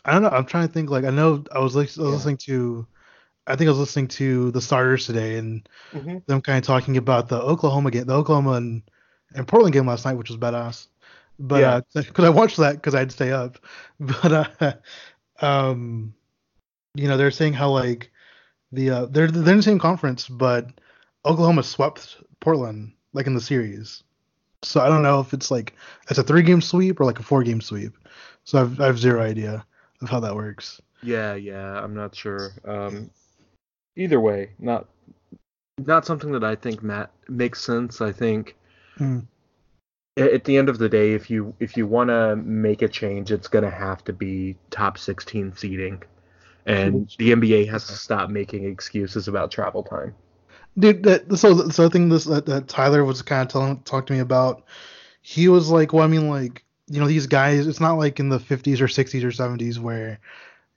I 0.05 0.13
don't 0.13 0.21
know. 0.23 0.29
I'm 0.29 0.45
trying 0.45 0.67
to 0.67 0.73
think. 0.73 0.89
Like 0.89 1.05
I 1.05 1.09
know 1.09 1.43
I 1.51 1.59
was, 1.59 1.75
I 1.75 1.79
was 1.81 1.97
Yeah. 2.03 2.13
listening 2.13 2.37
to, 2.47 2.87
I 3.47 3.55
think 3.57 3.67
I 3.67 3.71
was 3.71 3.79
listening 3.79 4.09
to 4.09 4.51
the 4.51 4.61
starters 4.61 5.07
today 5.07 5.37
and 5.37 5.67
mhm. 5.91 6.23
them 6.27 6.41
kind 6.41 6.59
of 6.59 6.65
talking 6.65 6.97
about 6.97 7.29
the 7.29 7.41
Oklahoma 7.41 7.91
game, 7.91 8.05
the 8.05 8.15
Oklahoma 8.15 8.53
and, 8.53 8.83
and 9.35 9.47
Portland 9.47 9.73
game 9.73 9.87
last 9.87 10.05
night, 10.05 10.15
which 10.15 10.29
was 10.29 10.39
badass. 10.39 10.87
But 11.43 11.59
Yeah. 11.93 12.01
because 12.07 12.23
I 12.25 12.29
watched 12.29 12.57
that 12.57 12.75
because 12.75 12.95
I'd 12.95 13.11
stay 13.11 13.31
up, 13.31 13.59
but 13.99 14.55
uh, 14.61 14.73
um, 15.45 16.13
you 16.95 17.07
know 17.07 17.17
they're 17.17 17.31
saying 17.31 17.53
how 17.53 17.69
like 17.69 18.11
the 18.71 18.89
uh, 18.89 19.05
they're 19.07 19.27
they're 19.27 19.51
in 19.51 19.57
the 19.57 19.63
same 19.63 19.77
conference, 19.79 20.29
but 20.29 20.69
Oklahoma 21.25 21.63
swept 21.63 22.17
Portland 22.39 22.93
like 23.11 23.27
in 23.27 23.35
the 23.35 23.41
series. 23.41 24.03
So 24.63 24.79
I 24.79 24.87
don't 24.87 25.03
know 25.03 25.19
if 25.19 25.33
it's 25.33 25.51
like 25.51 25.73
it's 26.09 26.17
a 26.17 26.23
three 26.23 26.43
game 26.43 26.61
sweep 26.61 27.01
or 27.01 27.05
like 27.05 27.19
a 27.19 27.23
four 27.23 27.43
game 27.43 27.59
sweep. 27.59 27.93
So 28.45 28.61
I've 28.61 28.79
I 28.79 28.85
have 28.85 28.97
zero 28.97 29.21
idea 29.21 29.65
of 30.01 30.09
how 30.09 30.21
that 30.21 30.35
works. 30.35 30.79
Yeah, 31.01 31.35
yeah, 31.35 31.83
I'm 31.83 31.93
not 31.93 32.15
sure. 32.15 32.51
Um, 32.65 33.11
either 33.97 34.21
way, 34.21 34.51
not 34.59 34.87
not 35.77 36.05
something 36.05 36.31
that 36.31 36.43
I 36.45 36.55
think 36.55 36.81
Matt 36.81 37.11
makes 37.27 37.61
sense. 37.61 37.99
I 37.99 38.13
think 38.13 38.55
Hmm. 38.97 39.19
At 40.15 40.43
the 40.43 40.57
end 40.57 40.69
of 40.69 40.77
the 40.77 40.89
day, 40.89 41.13
if 41.13 41.29
you 41.29 41.53
if 41.59 41.75
you 41.75 41.87
want 41.87 42.09
to 42.09 42.35
make 42.35 42.81
a 42.81 42.87
change, 42.87 43.31
it's 43.31 43.47
gonna 43.47 43.69
have 43.69 44.03
to 44.05 44.13
be 44.13 44.55
top 44.69 44.97
16 44.97 45.55
seeding, 45.55 46.03
and 46.65 47.13
the 47.17 47.31
NBA 47.31 47.69
has 47.69 47.87
to 47.87 47.93
stop 47.93 48.29
making 48.29 48.65
excuses 48.65 49.27
about 49.27 49.51
travel 49.51 49.83
time. 49.83 50.13
dude 50.77 51.03
that 51.03 51.37
so 51.37 51.69
so 51.69 51.85
I 51.85 51.89
think 51.89 52.11
this 52.11 52.25
that, 52.25 52.45
that 52.45 52.67
Tyler 52.67 53.03
was 53.03 53.21
kind 53.21 53.41
of 53.41 53.47
telling 53.47 53.79
talk 53.81 54.05
to 54.07 54.13
me 54.13 54.19
about 54.19 54.63
he 55.21 55.47
was 55.47 55.69
like 55.69 55.93
well 55.93 56.03
I 56.03 56.07
mean 56.07 56.29
like 56.29 56.63
you 56.87 56.99
know 56.99 57.07
these 57.07 57.27
guys 57.27 57.65
it's 57.65 57.79
not 57.79 57.97
like 57.97 58.19
in 58.19 58.29
the 58.29 58.39
50s 58.39 58.81
or 58.81 58.87
60s 58.87 59.23
or 59.23 59.29
70s 59.29 59.79
where 59.79 60.19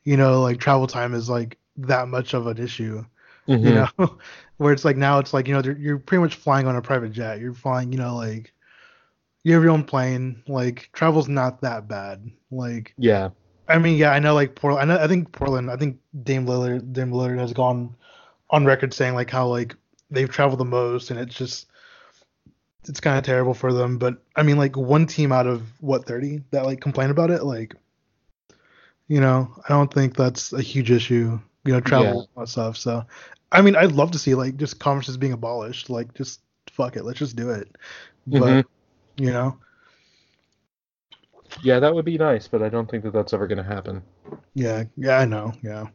you 0.05 0.17
know 0.17 0.41
like 0.41 0.61
travel 0.61 0.87
time 0.87 1.15
is 1.15 1.29
like 1.29 1.59
that 1.77 2.09
much 2.09 2.33
of 2.33 2.47
an 2.47 2.59
issue 2.59 3.05
you 3.47 3.59
mm-hmm. 3.59 4.03
know? 4.03 4.19
Where 4.57 4.73
it's 4.73 4.85
like 4.85 4.97
now 4.97 5.19
it's 5.19 5.35
like 5.35 5.49
you 5.49 5.55
know 5.55 5.63
you're 5.79 5.99
pretty 5.99 6.23
much 6.23 6.35
flying 6.35 6.67
on 6.67 6.77
a 6.77 6.83
private 6.83 7.13
jet. 7.13 7.41
You're 7.41 7.55
flying 7.55 7.93
you 7.93 7.99
know 7.99 8.17
like 8.17 8.53
you 9.47 9.55
have 9.55 9.63
your 9.63 9.71
own 9.71 9.85
plane 9.85 10.43
like 10.49 10.91
travel's 10.93 11.29
not 11.29 11.61
that 11.61 11.87
bad 11.87 12.29
like 12.51 12.93
Yeah, 12.99 13.31
I 13.69 13.79
mean, 13.79 13.97
yeah, 13.97 14.11
I 14.11 14.19
know 14.19 14.35
like 14.35 14.57
Portland. 14.57 14.91
I 14.91 14.95
know, 14.95 15.03
I 15.03 15.07
think 15.07 15.31
Portland. 15.31 15.71
I 15.71 15.77
think 15.77 15.99
Dame 16.23 16.47
Lillard, 16.47 16.93
Dame 16.93 17.11
Lillard 17.11 17.39
has 17.39 17.53
gone 17.53 17.95
on 18.51 18.65
record 18.65 18.93
saying 18.93 19.15
like 19.15 19.31
how 19.31 19.47
like 19.47 19.77
they've 20.11 20.29
traveled 20.29 20.61
the 20.61 20.65
most, 20.65 21.11
and 21.11 21.19
it's 21.21 21.35
just 21.35 21.69
it's 22.89 23.01
kind 23.01 23.19
of 23.19 23.25
terrible 23.25 23.55
for 23.55 23.73
them. 23.73 23.99
But 23.99 24.19
I 24.35 24.43
mean, 24.43 24.57
like 24.57 24.77
one 24.77 25.07
team 25.07 25.31
out 25.31 25.47
of 25.47 25.63
what 25.81 26.07
thirty 26.07 26.43
that 26.51 26.65
like 26.65 26.81
complain 26.81 27.11
about 27.11 27.31
it, 27.31 27.45
like 27.45 27.75
you 29.09 29.21
know, 29.21 29.53
I 29.65 29.69
don't 29.69 29.93
think 29.95 30.17
that's 30.17 30.53
a 30.53 30.61
huge 30.63 30.91
issue. 30.91 31.39
You 31.65 31.73
know, 31.73 31.81
travel 31.81 32.29
Yeah. 32.35 32.41
and 32.41 32.49
stuff. 32.49 32.77
So, 32.77 33.05
I 33.51 33.63
mean, 33.63 33.75
I'd 33.77 33.93
love 33.93 34.13
to 34.13 34.19
see 34.19 34.35
like 34.35 34.57
just 34.57 34.79
conferences 34.79 35.17
being 35.17 35.33
abolished, 35.33 35.91
like 35.91 36.15
just 36.15 36.41
fuck 36.71 36.97
it, 36.97 37.05
let's 37.05 37.19
just 37.19 37.37
do 37.37 37.51
it. 37.51 37.77
But 38.29 38.43
mm-hmm. 38.43 38.69
You 39.17 39.33
know, 39.33 39.59
Yeah, 41.63 41.81
that 41.81 41.95
would 41.95 42.05
be 42.05 42.19
nice, 42.19 42.49
but 42.49 42.63
I 42.63 42.69
don't 42.69 42.91
think 42.91 43.05
that 43.05 43.13
that's 43.13 43.33
ever 43.33 43.47
going 43.47 43.59
to 43.59 43.65
happen. 43.65 44.03
yeah, 44.55 44.85
yeah, 44.97 45.19
I 45.19 45.25
know, 45.25 45.53
yeah. 45.63 45.89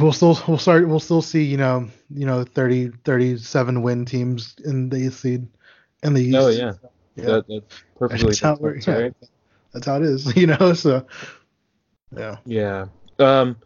We'll 0.00 0.12
still 0.12 0.36
we'll 0.48 0.58
start 0.58 0.88
we'll 0.88 0.98
still 1.00 1.22
see 1.22 1.44
you 1.44 1.56
know 1.56 1.88
you 2.10 2.26
know 2.26 2.42
30 2.44 2.90
37 3.04 3.82
win 3.82 4.04
teams 4.04 4.56
in 4.64 4.88
the 4.88 4.96
East 4.96 5.20
seed 5.20 5.46
in 6.02 6.12
the 6.14 6.22
East. 6.24 6.36
Oh 6.36 6.48
yeah, 6.48 6.72
yeah. 7.14 7.24
That, 7.24 7.46
that 7.46 7.62
perfectly 7.96 8.34
That's 8.34 8.40
how 8.40 8.52
makes 8.52 8.60
it 8.60 8.62
works, 8.62 8.84
sense, 8.84 8.86
yeah. 8.86 8.98
right? 8.98 9.14
That's 9.72 9.86
how 9.86 9.96
it 9.96 10.02
is, 10.02 10.34
you 10.36 10.48
know. 10.48 10.74
So 10.74 11.06
yeah, 12.16 12.38
Yeah. 12.44 12.86
Um. 13.18 13.56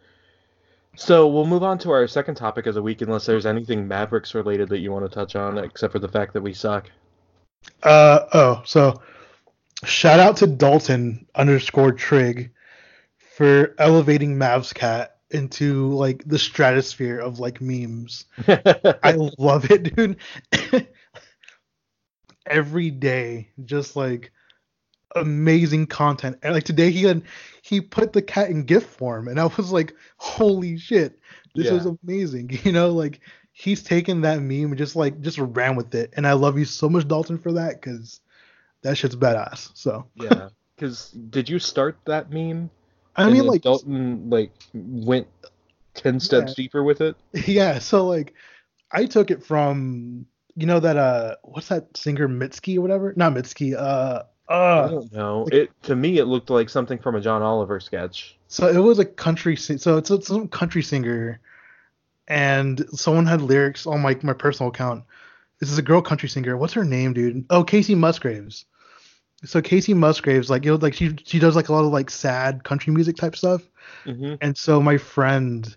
So 0.96 1.28
we'll 1.28 1.46
move 1.46 1.62
on 1.62 1.78
to 1.78 1.90
our 1.90 2.06
second 2.06 2.34
topic 2.34 2.66
of 2.66 2.74
the 2.74 2.82
week, 2.82 3.00
unless 3.02 3.24
there's 3.26 3.46
anything 3.46 3.88
Mavericks 3.88 4.34
related 4.34 4.68
that 4.70 4.80
you 4.80 4.92
want 4.92 5.04
to 5.06 5.14
touch 5.14 5.36
on, 5.36 5.58
except 5.58 5.92
for 5.92 5.98
the 5.98 6.08
fact 6.08 6.34
that 6.34 6.42
we 6.42 6.52
suck. 6.52 6.90
Uh 7.82 8.20
oh, 8.32 8.62
so 8.64 9.00
shout 9.84 10.20
out 10.20 10.36
to 10.38 10.46
Dalton 10.46 11.26
underscore 11.34 11.92
Trig 11.92 12.52
for 13.36 13.74
elevating 13.78 14.36
Mavs 14.36 14.74
Cat 14.74 15.18
into 15.30 15.88
like 15.94 16.22
the 16.26 16.38
stratosphere 16.38 17.18
of 17.18 17.38
like 17.38 17.60
memes. 17.60 18.26
I 18.48 19.12
love 19.38 19.70
it, 19.70 19.94
dude. 19.96 20.16
Every 22.46 22.90
day, 22.90 23.50
just 23.64 23.96
like 23.96 24.32
amazing 25.16 25.86
content. 25.86 26.38
And 26.42 26.54
like 26.54 26.64
today 26.64 26.90
he 26.90 27.04
had 27.04 27.22
he 27.62 27.80
put 27.80 28.12
the 28.12 28.22
cat 28.22 28.50
in 28.50 28.64
gift 28.64 28.88
form 28.88 29.28
and 29.28 29.40
I 29.40 29.46
was 29.46 29.72
like, 29.72 29.94
holy 30.18 30.78
shit, 30.78 31.18
this 31.54 31.70
Yeah. 31.70 31.74
is 31.76 31.86
amazing. 31.86 32.50
You 32.64 32.72
know, 32.72 32.90
like 32.90 33.20
he's 33.60 33.82
taken 33.82 34.22
that 34.22 34.40
meme 34.40 34.70
and 34.70 34.78
just 34.78 34.96
like 34.96 35.20
just 35.20 35.38
ran 35.38 35.76
with 35.76 35.94
it. 35.94 36.14
And 36.16 36.26
I 36.26 36.32
love 36.32 36.58
you 36.58 36.64
so 36.64 36.88
much, 36.88 37.06
Dalton, 37.06 37.36
for 37.38 37.52
that 37.52 37.80
because 37.80 38.20
that 38.82 38.96
shit's 38.96 39.16
badass. 39.16 39.70
So 39.74 40.06
yeah. 40.14 40.48
Because 40.76 41.10
did 41.10 41.48
you 41.48 41.58
start 41.58 41.98
that 42.06 42.30
meme? 42.30 42.70
I 43.16 43.28
mean 43.28 43.46
like 43.46 43.62
Dalton 43.62 44.30
like 44.30 44.52
went 44.72 45.28
ten 45.94 46.20
steps 46.20 46.52
Yeah. 46.52 46.54
deeper 46.56 46.82
with 46.82 47.02
it. 47.02 47.16
yeah, 47.46 47.78
so 47.78 48.06
like 48.06 48.32
I 48.90 49.04
took 49.04 49.30
it 49.30 49.44
from 49.44 50.26
you 50.56 50.66
know 50.66 50.80
that 50.80 50.96
uh 50.96 51.36
what's 51.42 51.68
that 51.68 51.94
singer 51.96 52.28
Mitski 52.28 52.78
or 52.78 52.80
whatever? 52.80 53.12
Not 53.14 53.34
Mitski, 53.34 53.76
uh 53.76 54.22
I 54.48 54.54
uh 54.54 54.88
don't 54.88 55.12
know. 55.12 55.46
It 55.52 55.70
to 55.82 55.94
me 55.94 56.18
it 56.18 56.24
looked 56.24 56.48
like 56.48 56.70
something 56.70 56.98
from 56.98 57.14
a 57.14 57.20
John 57.20 57.42
Oliver 57.42 57.78
sketch. 57.78 58.38
So 58.48 58.68
it 58.68 58.78
was 58.78 58.98
a 58.98 59.04
country, 59.04 59.54
so 59.54 59.98
it's, 59.98 60.10
it's 60.10 60.26
some 60.26 60.48
country 60.48 60.82
singer, 60.82 61.40
and 62.28 62.84
someone 62.90 63.26
had 63.26 63.42
lyrics 63.42 63.86
on 63.86 64.00
my 64.00 64.18
my 64.22 64.32
personal 64.32 64.70
account. 64.70 65.04
This 65.58 65.70
is 65.70 65.78
a 65.78 65.82
girl 65.82 66.00
country 66.00 66.28
singer. 66.28 66.56
What's 66.56 66.72
her 66.72 66.84
name, 66.84 67.12
dude? 67.12 67.44
Oh, 67.50 67.64
Kacey 67.64 67.96
Musgraves. 67.96 68.64
So 69.44 69.60
Kacey 69.62 69.94
Musgraves, 69.94 70.50
like 70.50 70.64
you 70.64 70.72
know, 70.72 70.76
like 70.76 70.94
she 70.94 71.16
she 71.24 71.38
does 71.38 71.56
like 71.56 71.68
a 71.68 71.72
lot 71.72 71.84
of 71.84 71.92
like 71.92 72.10
sad 72.10 72.64
country 72.64 72.92
music 72.92 73.16
type 73.16 73.36
stuff. 73.36 73.62
hmm 74.04 74.34
And 74.40 74.56
so 74.56 74.80
my 74.80 74.96
friend 74.98 75.74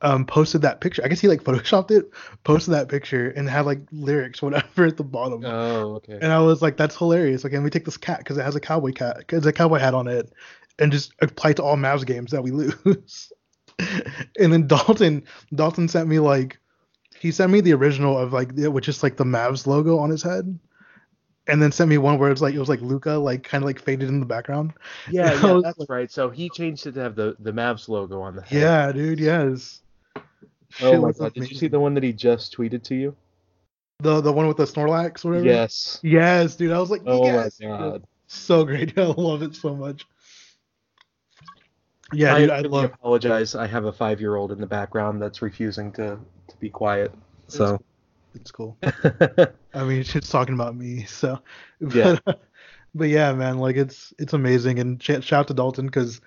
um 0.00 0.26
posted 0.26 0.62
that 0.62 0.80
picture. 0.80 1.02
I 1.04 1.08
guess 1.08 1.20
he 1.20 1.28
like 1.28 1.42
photoshopped 1.44 1.90
it, 1.90 2.10
posted 2.44 2.74
that 2.74 2.88
picture, 2.88 3.30
and 3.30 3.48
had 3.48 3.66
like 3.66 3.80
lyrics 3.92 4.42
whatever 4.42 4.84
at 4.86 4.96
the 4.96 5.04
bottom. 5.04 5.44
Oh, 5.44 5.94
okay. 5.96 6.18
And 6.20 6.32
I 6.32 6.40
was 6.40 6.62
like, 6.62 6.76
that's 6.76 6.96
hilarious. 6.96 7.44
Like, 7.44 7.52
and 7.52 7.64
we 7.64 7.70
take 7.70 7.84
this 7.84 7.96
cat 7.96 8.18
because 8.18 8.38
it 8.38 8.42
has 8.44 8.54
a 8.56 8.60
cowboy 8.60 8.92
cat, 8.92 9.18
because 9.18 9.44
a 9.46 9.52
cowboy 9.52 9.78
hat 9.78 9.94
on 9.94 10.06
it, 10.06 10.32
and 10.78 10.92
just 10.92 11.12
apply 11.20 11.50
it 11.50 11.56
to 11.56 11.62
all 11.62 11.76
Mavs 11.76 12.06
games 12.06 12.30
that 12.30 12.42
we 12.42 12.50
lose. 12.52 13.32
and 14.38 14.52
then 14.52 14.66
Dalton, 14.66 15.24
Dalton 15.54 15.88
sent 15.88 16.08
me 16.08 16.18
like, 16.18 16.58
he 17.18 17.30
sent 17.30 17.50
me 17.52 17.60
the 17.60 17.72
original 17.74 18.18
of 18.18 18.32
like, 18.32 18.54
the- 18.54 18.70
which 18.70 18.88
is 18.88 19.02
like 19.02 19.16
the 19.16 19.24
Mavs 19.24 19.66
logo 19.66 19.98
on 19.98 20.10
his 20.10 20.22
head, 20.22 20.58
and 21.46 21.62
then 21.62 21.72
sent 21.72 21.90
me 21.90 21.98
one 21.98 22.18
where 22.18 22.30
it's 22.30 22.40
like 22.40 22.54
it 22.54 22.58
was 22.58 22.68
like 22.68 22.80
Luka, 22.80 23.12
like 23.12 23.42
kind 23.42 23.62
of 23.62 23.66
like 23.66 23.80
faded 23.80 24.08
in 24.08 24.20
the 24.20 24.26
background. 24.26 24.72
Yeah, 25.10 25.32
yeah, 25.42 25.52
was 25.52 25.62
that's 25.62 25.88
right. 25.88 26.10
So 26.10 26.30
he 26.30 26.48
changed 26.50 26.86
it 26.86 26.92
to 26.92 27.00
have 27.00 27.16
the 27.16 27.36
the 27.40 27.52
Mavs 27.52 27.88
logo 27.88 28.20
on 28.22 28.36
the 28.36 28.42
head. 28.42 28.60
Yeah, 28.60 28.92
dude, 28.92 29.20
yes. 29.20 29.82
Oh 30.16 30.22
Shit 30.70 31.00
my 31.00 31.06
was 31.08 31.18
god! 31.18 31.34
Did 31.34 31.50
you 31.50 31.56
see 31.56 31.68
the 31.68 31.78
one 31.80 31.94
that 31.94 32.02
he 32.02 32.12
just 32.12 32.56
tweeted 32.56 32.82
to 32.84 32.94
you? 32.94 33.16
the 34.00 34.20
the 34.20 34.32
one 34.32 34.46
with 34.48 34.56
the 34.56 34.64
Snorlax, 34.64 35.24
or 35.24 35.30
whatever? 35.30 35.46
Yes. 35.46 36.00
Yes, 36.02 36.56
dude. 36.56 36.72
I 36.72 36.80
was 36.80 36.90
like, 36.90 37.02
Oh 37.06 37.24
yes. 37.24 37.60
my 37.60 37.68
god. 37.68 38.04
So 38.26 38.64
great. 38.64 38.98
I 38.98 39.04
love 39.06 39.42
it 39.42 39.54
so 39.54 39.74
much. 39.74 40.06
Yeah, 42.12 42.34
I, 42.34 42.40
dude, 42.40 42.50
I 42.50 42.56
really 42.56 42.68
love 42.68 42.84
apologize. 42.84 43.54
I 43.54 43.66
have 43.66 43.84
a 43.84 43.92
five 43.92 44.20
year 44.20 44.36
old 44.36 44.52
in 44.52 44.60
the 44.60 44.66
background 44.66 45.22
that's 45.22 45.42
refusing 45.42 45.92
to 45.92 46.18
to 46.48 46.56
be 46.60 46.68
quiet. 46.70 47.12
So 47.48 47.80
it's 48.34 48.50
cool. 48.50 48.76
I 49.74 49.84
mean, 49.84 50.02
she's 50.02 50.28
talking 50.28 50.54
about 50.54 50.76
me, 50.76 51.04
so 51.04 51.40
Yeah. 51.80 52.16
But, 52.24 52.42
but 52.94 53.08
yeah, 53.08 53.32
man, 53.32 53.58
like 53.58 53.76
it's 53.76 54.12
it's 54.18 54.32
amazing, 54.32 54.78
and 54.78 55.02
sh- 55.02 55.20
shout 55.20 55.32
out 55.32 55.48
to 55.48 55.54
Dalton 55.54 55.86
because 55.86 56.20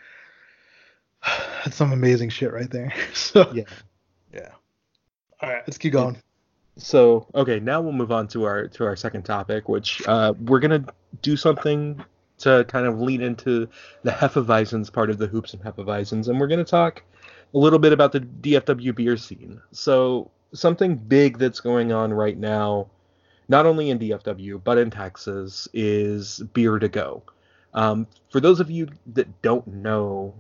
that's 1.64 1.76
some 1.76 1.92
amazing 1.92 2.30
shit 2.30 2.52
right 2.52 2.70
there. 2.70 2.94
So 3.14 3.52
yeah. 3.54 3.64
yeah. 4.34 4.50
All 5.42 5.50
right, 5.50 5.64
let's 5.68 5.78
keep 5.78 5.94
going. 5.94 6.18
So 6.78 7.28
okay, 7.34 7.60
now 7.60 7.82
we'll 7.82 7.94
move 7.94 8.12
on 8.12 8.28
to 8.30 8.44
our 8.46 8.68
to 8.70 8.86
our 8.86 8.96
second 8.96 9.24
topic, 9.24 9.70
which 9.70 10.06
uh, 10.08 10.34
we're 10.40 10.60
gonna 10.60 10.86
do 11.22 11.38
something 11.38 12.04
to 12.40 12.66
kind 12.68 12.86
of 12.86 13.00
lead 13.00 13.22
into 13.22 13.68
the 14.04 14.12
Hefeweizens 14.12 14.92
part 14.92 15.10
of 15.10 15.18
the 15.18 15.28
hoops 15.28 15.54
and 15.54 15.64
Hefeweizens, 15.64 16.28
and 16.28 16.40
we're 16.40 16.48
gonna 16.48 16.64
talk 16.64 17.04
a 17.54 17.58
little 17.58 17.80
bit 17.80 17.94
about 17.94 18.12
the 18.12 18.20
DFW 18.20 18.96
beer 18.96 19.18
scene. 19.18 19.62
So 19.72 20.30
something 20.54 20.96
big 20.96 21.38
that's 21.38 21.60
going 21.60 21.92
on 21.92 22.14
right 22.14 22.38
now, 22.38 22.90
not 23.48 23.66
only 23.66 23.90
in 23.90 24.00
DFW 24.00 24.62
but 24.64 24.78
in 24.78 24.90
Texas, 24.90 25.68
is 25.74 26.40
beer 26.54 26.80
to 26.80 26.88
go. 26.88 27.24
Um, 27.74 28.08
for 28.32 28.40
those 28.40 28.60
of 28.60 28.72
you 28.72 28.88
that 29.14 29.42
don't 29.42 29.68
know 29.68 30.34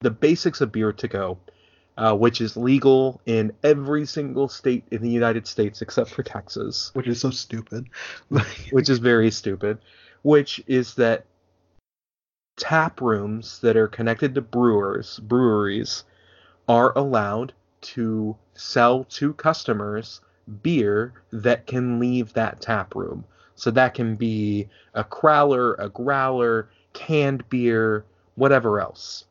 the 0.00 0.10
basics 0.10 0.60
of 0.60 0.72
beer 0.72 0.92
to 0.92 1.08
go, 1.08 1.38
uh, 1.98 2.16
which 2.16 2.40
is 2.40 2.56
legal 2.56 3.20
in 3.26 3.52
every 3.62 4.06
single 4.06 4.48
state 4.48 4.84
in 4.90 5.02
the 5.02 5.10
United 5.10 5.46
States 5.46 5.82
except 5.82 6.10
for 6.10 6.22
Texas, 6.22 6.90
Which 6.94 7.06
is 7.06 7.20
so 7.20 7.30
stupid. 7.30 7.88
which 8.70 8.88
is 8.88 8.98
very 8.98 9.30
stupid, 9.30 9.78
which 10.22 10.62
is 10.66 10.94
that 10.94 11.24
tap 12.56 13.00
rooms 13.00 13.60
that 13.60 13.76
are 13.76 13.88
connected 13.88 14.34
to 14.34 14.40
brewers, 14.40 15.18
breweries, 15.20 16.04
are 16.68 16.96
allowed 16.96 17.52
to 17.80 18.36
sell 18.54 19.04
to 19.04 19.32
customers 19.34 20.20
beer 20.62 21.12
that 21.32 21.66
can 21.66 21.98
leave 21.98 22.32
that 22.32 22.60
tap 22.60 22.94
room. 22.94 23.24
So 23.54 23.70
that 23.72 23.94
can 23.94 24.16
be 24.16 24.68
a 24.94 25.04
crowler, 25.04 25.74
a 25.78 25.88
growler, 25.88 26.70
canned 26.92 27.48
beer, 27.48 28.04
whatever 28.34 28.80
else. 28.80 29.24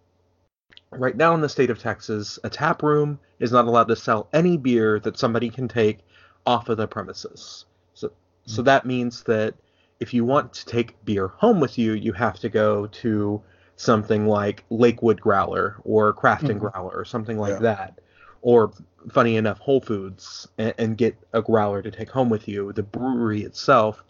Right 0.92 1.16
now 1.16 1.34
in 1.34 1.42
the 1.42 1.50
state 1.50 1.70
of 1.70 1.80
Texas, 1.80 2.40
a 2.44 2.50
tap 2.50 2.84
room 2.84 3.20
is 3.40 3.52
not 3.52 3.66
allowed 3.66 3.88
to 3.88 3.96
sell 3.96 4.28
any 4.34 4.58
beer 4.58 5.00
that 5.00 5.18
somebody 5.18 5.50
can 5.50 5.68
take 5.68 6.00
off 6.46 6.70
of 6.70 6.78
the 6.78 6.88
premises. 6.88 7.66
So 7.94 8.12
so 8.46 8.62
mm. 8.62 8.66
that 8.66 8.86
means 8.86 9.24
that 9.24 9.56
if 10.00 10.14
you 10.14 10.24
want 10.26 10.54
to 10.54 10.66
take 10.66 11.04
beer 11.06 11.28
home 11.28 11.60
with 11.60 11.78
you, 11.78 11.94
you 11.94 12.14
have 12.14 12.40
to 12.40 12.50
go 12.50 12.88
to 12.88 13.42
something 13.76 14.28
like 14.28 14.64
Lakewood 14.70 15.22
Growler 15.22 15.76
or 15.84 16.14
Craft 16.14 16.44
and 16.50 16.60
Mhm. 16.60 16.72
Growler 16.72 16.96
or 16.96 17.06
something 17.06 17.38
like 17.38 17.54
Yeah. 17.54 17.60
that. 17.60 18.00
Or 18.42 18.72
funny 19.10 19.36
enough, 19.36 19.60
Whole 19.60 19.82
Foods 19.82 20.48
and, 20.58 20.74
and 20.78 20.98
get 20.98 21.18
a 21.34 21.42
growler 21.42 21.82
to 21.82 21.92
take 21.92 22.10
home 22.10 22.30
with 22.30 22.48
you. 22.48 22.72
The 22.74 22.84
brewery 22.84 23.42
itself 23.44 24.04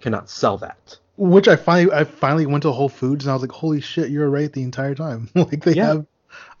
cannot 0.00 0.28
sell 0.28 0.56
that. 0.58 0.98
Which 1.16 1.48
I 1.48 1.56
finally 1.56 1.92
I 1.94 2.04
finally 2.04 2.46
went 2.46 2.62
to 2.62 2.72
Whole 2.72 2.88
Foods 2.88 3.24
and 3.24 3.30
I 3.30 3.34
was 3.34 3.42
like, 3.42 3.52
holy 3.52 3.80
shit, 3.80 4.10
you're 4.10 4.28
right 4.28 4.52
the 4.52 4.62
entire 4.62 4.94
time. 4.94 5.28
like 5.34 5.64
they 5.64 5.74
Yeah. 5.74 5.86
have 5.86 6.06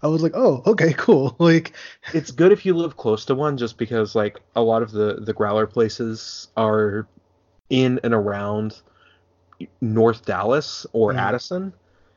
I 0.02 0.06
was 0.06 0.22
like, 0.22 0.32
oh, 0.34 0.62
okay, 0.66 0.92
cool. 0.96 1.36
Like 1.38 1.72
it's 2.14 2.30
good 2.30 2.52
if 2.52 2.64
you 2.64 2.74
live 2.74 2.96
close 2.96 3.24
to 3.26 3.34
one 3.34 3.56
just 3.56 3.76
because 3.78 4.14
like 4.14 4.38
a 4.54 4.62
lot 4.62 4.82
of 4.82 4.92
the 4.92 5.16
the 5.20 5.32
growler 5.32 5.66
places 5.66 6.48
are 6.56 7.06
in 7.70 7.98
and 8.04 8.14
around 8.14 8.80
north 9.80 10.24
dallas 10.24 10.86
or 10.92 11.12
Mm. 11.12 11.18
addison 11.18 11.72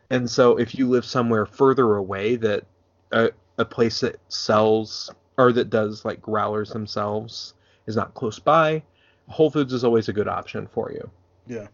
and 0.10 0.30
so 0.30 0.58
if 0.58 0.76
you 0.76 0.88
live 0.90 1.06
somewhere 1.06 1.46
further 1.46 1.96
away 1.96 2.36
that 2.36 2.66
a, 3.12 3.30
a 3.58 3.66
place 3.66 4.02
that 4.02 4.18
sells 4.28 5.12
or 5.38 5.52
that 5.54 5.70
does 5.70 6.04
like 6.04 6.22
growlers 6.22 6.70
themselves 6.72 7.54
is 7.88 7.96
not 7.96 8.14
close 8.14 8.40
by 8.40 8.84
whole 9.28 9.50
foods 9.50 9.74
is 9.74 9.84
always 9.84 10.10
a 10.10 10.14
good 10.14 10.28
option 10.28 10.68
for 10.68 10.92
you 10.92 11.10
Yeah. 11.48 11.68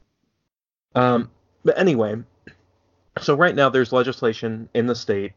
um 0.93 1.31
but 1.63 1.77
anyway 1.77 2.15
so 3.19 3.35
right 3.35 3.55
now 3.55 3.69
there's 3.69 3.91
legislation 3.91 4.69
in 4.73 4.85
the 4.85 4.95
state 4.95 5.33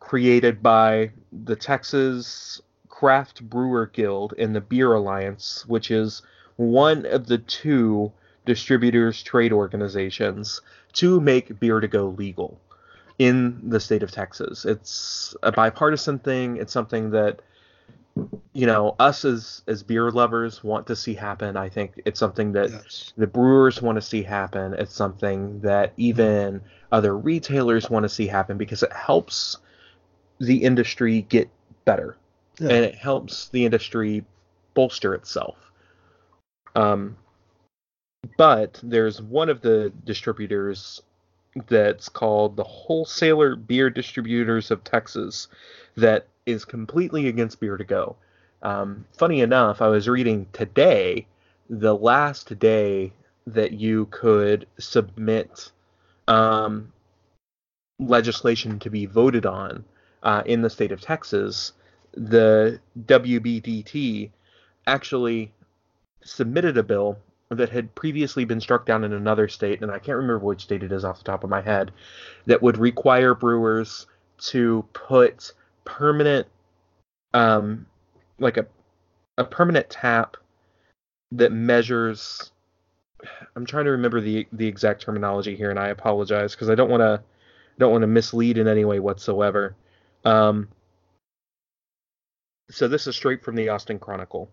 created 0.00 0.62
by 0.62 1.10
the 1.44 1.56
Texas 1.56 2.60
Craft 2.88 3.48
Brewer 3.48 3.86
Guild 3.86 4.34
and 4.38 4.54
the 4.54 4.60
Beer 4.60 4.94
Alliance, 4.94 5.64
which 5.66 5.90
is 5.90 6.22
one 6.56 7.06
of 7.06 7.26
the 7.26 7.38
two 7.38 8.12
distributors 8.44 9.22
trade 9.22 9.52
organizations 9.52 10.60
to 10.94 11.20
make 11.20 11.58
beer 11.60 11.80
to 11.80 11.88
go 11.88 12.06
legal 12.08 12.58
in 13.18 13.60
the 13.68 13.80
state 13.80 14.02
of 14.02 14.10
Texas. 14.10 14.64
It's 14.64 15.34
a 15.42 15.52
bipartisan 15.52 16.18
thing. 16.18 16.56
It's 16.56 16.72
something 16.72 17.10
that 17.10 17.40
you 18.54 18.64
know, 18.66 18.96
us 18.98 19.26
as 19.26 19.62
as 19.66 19.82
beer 19.82 20.10
lovers 20.10 20.64
want 20.64 20.86
to 20.86 20.96
see 20.96 21.12
happen. 21.12 21.54
I 21.56 21.68
think 21.68 22.00
it's 22.06 22.18
something 22.18 22.52
that 22.52 22.70
Yes. 22.70 23.12
the 23.18 23.26
brewers 23.26 23.82
want 23.82 23.96
to 23.96 24.02
see 24.02 24.22
happen. 24.22 24.72
It's 24.72 24.94
something 24.94 25.60
that 25.60 25.92
even 25.98 26.62
other 26.90 27.14
retailers 27.16 27.90
want 27.90 28.04
to 28.04 28.08
see 28.08 28.26
happen 28.26 28.56
because 28.56 28.82
it 28.82 28.92
helps 28.92 29.58
the 30.38 30.62
industry 30.62 31.22
get 31.28 31.50
better 31.84 32.16
Yeah. 32.58 32.68
and 32.70 32.84
it 32.86 32.94
helps 32.94 33.48
the 33.50 33.66
industry 33.66 34.24
bolster 34.72 35.14
itself. 35.14 35.56
Um, 36.76 37.16
but 38.36 38.78
there's 38.82 39.20
one 39.22 39.48
of 39.48 39.62
the 39.62 39.92
distributors 40.04 41.02
that's 41.68 42.10
called 42.10 42.56
the 42.56 42.64
Wholesaler 42.64 43.56
Beer 43.56 43.88
Distributors 43.88 44.70
of 44.70 44.84
Texas 44.84 45.48
that 45.96 46.26
is 46.44 46.66
completely 46.66 47.28
against 47.28 47.60
beer 47.60 47.78
to 47.78 47.84
go. 47.84 48.16
Um, 48.62 49.06
funny 49.16 49.40
enough, 49.40 49.80
I 49.80 49.88
was 49.88 50.06
reading 50.06 50.46
today 50.52 51.26
the 51.70 51.96
last 51.96 52.58
day 52.58 53.12
that 53.46 53.72
you 53.72 54.06
could 54.10 54.66
submit 54.78 55.72
um, 56.28 56.92
legislation 57.98 58.78
to 58.80 58.90
be 58.90 59.06
voted 59.06 59.46
on 59.46 59.84
uh, 60.22 60.42
in 60.44 60.60
the 60.60 60.70
state 60.70 60.92
of 60.92 61.00
Texas, 61.00 61.72
the 62.12 62.80
WBDT 63.06 64.30
actually 64.86 65.52
submitted 66.26 66.76
a 66.76 66.82
bill 66.82 67.18
that 67.50 67.70
had 67.70 67.94
previously 67.94 68.44
been 68.44 68.60
struck 68.60 68.86
down 68.86 69.04
in 69.04 69.12
another 69.12 69.48
state, 69.48 69.80
and 69.80 69.90
I 69.90 69.98
can't 69.98 70.16
remember 70.16 70.40
which 70.40 70.62
state 70.62 70.82
it 70.82 70.92
is 70.92 71.04
off 71.04 71.18
the 71.18 71.24
top 71.24 71.44
of 71.44 71.50
my 71.50 71.60
head, 71.60 71.92
that 72.46 72.62
would 72.62 72.76
require 72.76 73.34
brewers 73.34 74.06
to 74.38 74.84
put 74.92 75.52
permanent, 75.84 76.46
um, 77.32 77.86
like 78.38 78.56
a 78.56 78.66
a 79.38 79.44
permanent 79.44 79.88
tap 79.90 80.36
that 81.32 81.52
measures. 81.52 82.50
I'm 83.54 83.66
trying 83.66 83.84
to 83.84 83.92
remember 83.92 84.20
the 84.20 84.46
the 84.52 84.66
exact 84.66 85.02
terminology 85.02 85.56
here, 85.56 85.70
and 85.70 85.78
I 85.78 85.88
apologize 85.88 86.54
because 86.54 86.70
I 86.70 86.74
don't 86.74 86.90
want 86.90 87.02
to 87.02 87.22
don't 87.78 87.92
want 87.92 88.02
to 88.02 88.08
mislead 88.08 88.58
in 88.58 88.68
any 88.68 88.84
way 88.84 89.00
whatsoever. 89.00 89.76
Um, 90.24 90.68
so 92.70 92.88
this 92.88 93.06
is 93.06 93.14
straight 93.14 93.44
from 93.44 93.54
the 93.54 93.68
Austin 93.68 93.98
Chronicle. 93.98 94.50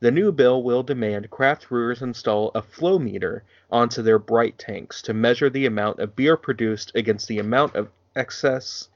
The 0.00 0.12
new 0.12 0.30
bill 0.30 0.62
will 0.62 0.84
demand 0.84 1.28
craft 1.28 1.68
brewers 1.68 2.02
install 2.02 2.52
a 2.54 2.62
flow 2.62 3.00
meter 3.00 3.42
onto 3.68 4.00
their 4.00 4.20
bright 4.20 4.56
tanks 4.56 5.02
to 5.02 5.12
measure 5.12 5.50
the 5.50 5.66
amount 5.66 5.98
of 5.98 6.14
beer 6.14 6.36
produced 6.36 6.92
against 6.94 7.26
the 7.26 7.40
amount 7.40 7.74
of 7.74 7.90
excess 8.14 8.88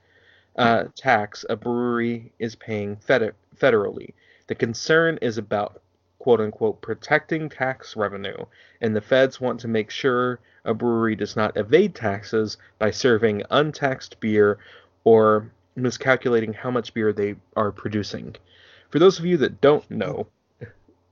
uh, 0.54 0.84
tax 0.94 1.44
a 1.50 1.56
brewery 1.56 2.32
is 2.38 2.54
paying 2.54 2.94
feder- 2.96 3.34
federally. 3.56 4.14
The 4.46 4.54
concern 4.54 5.18
is 5.20 5.38
about 5.38 5.82
quote 6.20 6.40
unquote 6.40 6.80
protecting 6.80 7.48
tax 7.48 7.96
revenue, 7.96 8.46
and 8.80 8.94
the 8.94 9.00
feds 9.00 9.40
want 9.40 9.58
to 9.60 9.68
make 9.68 9.90
sure 9.90 10.38
a 10.64 10.72
brewery 10.72 11.16
does 11.16 11.34
not 11.34 11.56
evade 11.56 11.96
taxes 11.96 12.58
by 12.78 12.92
serving 12.92 13.42
untaxed 13.50 14.20
beer 14.20 14.58
or 15.02 15.50
miscalculating 15.74 16.52
how 16.52 16.70
much 16.70 16.94
beer 16.94 17.12
they 17.12 17.34
are 17.56 17.72
producing. 17.72 18.36
For 18.90 19.00
those 19.00 19.18
of 19.18 19.24
you 19.24 19.36
that 19.38 19.60
don't 19.60 19.90
know, 19.90 20.28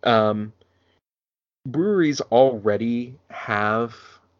um, 0.04 0.52
breweries 1.66 2.21
already 2.21 3.14
have 3.30 3.95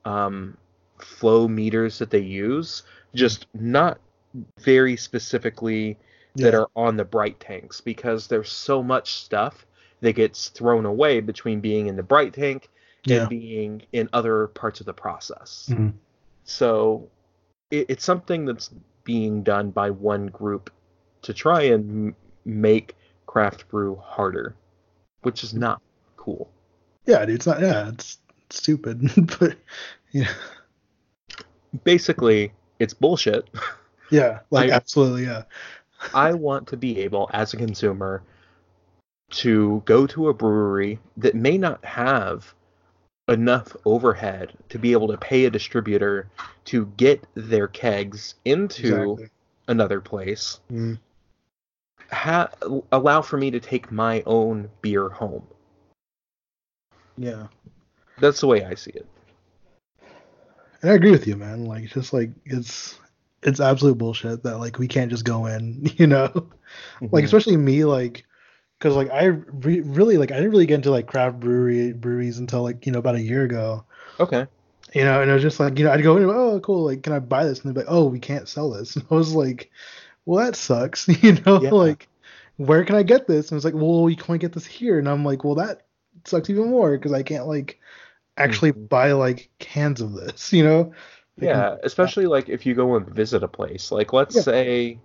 um, 0.05 0.57
flow 0.99 1.47
meters 1.49 1.99
that 1.99 2.11
they 2.11 2.19
use, 2.21 2.83
just 3.15 3.47
not 3.55 3.99
very 4.61 4.97
specifically 4.97 5.97
that 6.37 6.53
Yeah. 6.53 6.61
are 6.61 6.69
on 6.77 6.97
the 6.97 7.05
bright 7.05 7.41
tanks 7.41 7.81
because 7.81 8.27
there's 8.29 8.51
so 8.51 8.83
much 8.83 9.15
stuff 9.15 9.67
that 10.01 10.13
gets 10.13 10.49
thrown 10.49 10.87
away 10.87 11.21
between 11.21 11.61
being 11.61 11.89
in 11.89 11.97
the 11.97 12.03
bright 12.03 12.33
tank 12.33 12.69
Yeah. 13.05 13.21
and 13.23 13.29
being 13.29 13.83
in 13.93 14.09
other 14.13 14.47
parts 14.49 14.81
of 14.81 14.87
the 14.87 14.95
process. 14.95 15.69
Mhm. 15.71 15.93
So 16.45 17.09
it, 17.71 17.87
it's 17.91 18.05
something 18.05 18.45
that's 18.45 18.71
being 19.05 19.43
done 19.43 19.71
by 19.71 19.91
one 19.91 20.27
group 20.29 20.71
to 21.23 21.35
try 21.35 21.63
and 21.63 22.09
m- 22.09 22.17
make 22.45 22.97
craft 23.27 23.69
brew 23.69 23.97
harder, 23.97 24.55
which 25.23 25.45
is 25.45 25.55
not 25.55 25.81
cool. 26.17 26.51
Yeah, 27.07 27.25
dude, 27.25 27.37
it's 27.37 27.47
not. 27.47 27.61
Yeah, 27.61 27.89
it's 27.89 28.19
stupid, 28.51 29.01
but 29.41 29.57
yeah, 30.13 30.33
Basically, 31.85 32.53
it's 32.79 32.95
bullshit. 32.95 33.49
yeah, 34.11 34.41
like 34.51 34.71
I- 34.71 34.75
absolutely, 34.75 35.25
yeah, 35.25 35.45
I 36.15 36.33
want 36.33 36.69
to 36.69 36.77
be 36.77 36.99
able, 37.01 37.31
as 37.33 37.55
a 37.55 37.57
consumer, 37.57 38.23
to 39.31 39.83
go 39.85 40.07
to 40.09 40.29
a 40.29 40.35
brewery 40.35 40.99
that 41.17 41.35
may 41.35 41.57
not 41.57 41.85
have 41.85 42.55
enough 43.29 43.77
overhead 43.85 44.53
to 44.69 44.79
be 44.79 44.93
able 44.93 45.07
to 45.09 45.17
pay 45.17 45.45
a 45.45 45.51
distributor 45.51 46.29
to 46.65 46.87
get 46.97 47.25
their 47.35 47.69
kegs 47.69 48.35
into 48.45 49.13
exactly. 49.13 49.31
another 49.69 50.01
place. 50.01 50.59
Mm. 50.73 50.99
Ha- 52.13 52.51
allow 52.93 53.23
for 53.23 53.37
me 53.37 53.51
to 53.51 53.61
take 53.61 53.93
my 53.93 54.23
own 54.27 54.69
beer 54.83 55.09
home. 55.09 55.47
Yeah, 57.17 57.47
That's 58.19 58.41
the 58.41 58.47
way 58.47 58.65
I 58.65 58.75
see 58.75 58.93
it. 58.93 59.07
and 60.83 60.91
I 60.91 60.95
agree 60.95 61.11
with 61.11 61.27
you, 61.27 61.37
man. 61.37 61.67
Like, 61.67 61.85
it's 61.85 61.93
just 61.93 62.13
like 62.13 62.31
it's 62.47 62.99
it's 63.43 63.61
absolute 63.61 63.99
bullshit 63.99 64.43
that 64.43 64.59
like 64.59 64.79
we 64.79 64.89
can't 64.89 65.11
just 65.11 65.25
go 65.25 65.47
in, 65.47 65.91
you 65.97 66.07
know, 66.07 66.31
like 67.13 67.23
Mhm. 67.23 67.25
especially 67.25 67.57
me, 67.57 67.85
like, 67.85 68.25
because 68.79 68.97
like 68.97 69.11
I 69.11 69.25
re- 69.25 69.83
really 69.83 70.17
like 70.17 70.33
I 70.33 70.37
didn't 70.37 70.51
really 70.53 70.67
get 70.67 70.77
into 70.77 70.91
like 70.91 71.07
craft 71.07 71.41
brewery 71.41 71.93
breweries 71.93 72.39
until 72.39 72.63
like 72.63 72.87
you 72.87 72.93
know 72.93 72.99
about 72.99 73.15
a 73.17 73.23
year 73.23 73.45
ago. 73.45 73.85
okay. 74.19 74.47
you 74.95 75.05
know, 75.05 75.21
and 75.23 75.31
it 75.31 75.35
was 75.35 75.43
just 75.43 75.61
like, 75.61 75.79
you 75.79 75.85
know, 75.85 75.93
I'd 75.93 76.03
go 76.03 76.17
in, 76.17 76.25
oh, 76.25 76.59
cool, 76.61 76.85
like, 76.87 77.03
can 77.05 77.13
I 77.13 77.19
buy 77.21 77.45
this? 77.45 77.61
And 77.61 77.69
they'd 77.69 77.81
be 77.81 77.85
like, 77.87 77.95
oh, 77.95 78.07
we 78.07 78.19
can't 78.19 78.49
sell 78.49 78.71
this. 78.71 78.97
And 78.97 79.05
I 79.11 79.15
was 79.15 79.35
like, 79.35 79.71
well, 80.27 80.45
that 80.45 80.57
sucks, 80.57 81.09
you 81.23 81.35
know, 81.47 81.59
Yeah. 81.59 81.71
like, 81.71 82.09
where 82.57 82.85
can 82.85 82.97
I 82.97 83.03
get 83.03 83.27
this? 83.27 83.51
And 83.51 83.57
it's 83.57 83.65
like, 83.65 83.75
well, 83.75 84.09
you 84.11 84.17
can't 84.17 84.41
get 84.41 84.53
this 84.53 84.67
here. 84.67 84.99
And 84.99 85.09
I'm 85.09 85.25
like, 85.25 85.45
well, 85.45 85.57
that 85.57 85.87
sucks 86.25 86.51
even 86.51 86.71
more 86.71 86.97
because 86.97 87.13
I 87.13 87.23
can't 87.23 87.47
like 87.47 87.81
actually 88.37 88.73
Mhm. 88.73 88.89
buy 88.89 89.13
like 89.13 89.51
cans 89.59 90.01
of 90.01 90.13
this, 90.13 90.53
you 90.53 90.65
know? 90.65 90.93
Yeah, 91.39 91.77
especially 91.83 92.27
like 92.27 92.49
if 92.49 92.67
you 92.67 92.75
go 92.75 92.97
and 92.97 93.07
visit 93.09 93.43
a 93.43 93.49
place. 93.49 93.91
Like 93.91 94.13
let's 94.13 94.37
Yeah. 94.37 94.43
say 94.43 94.99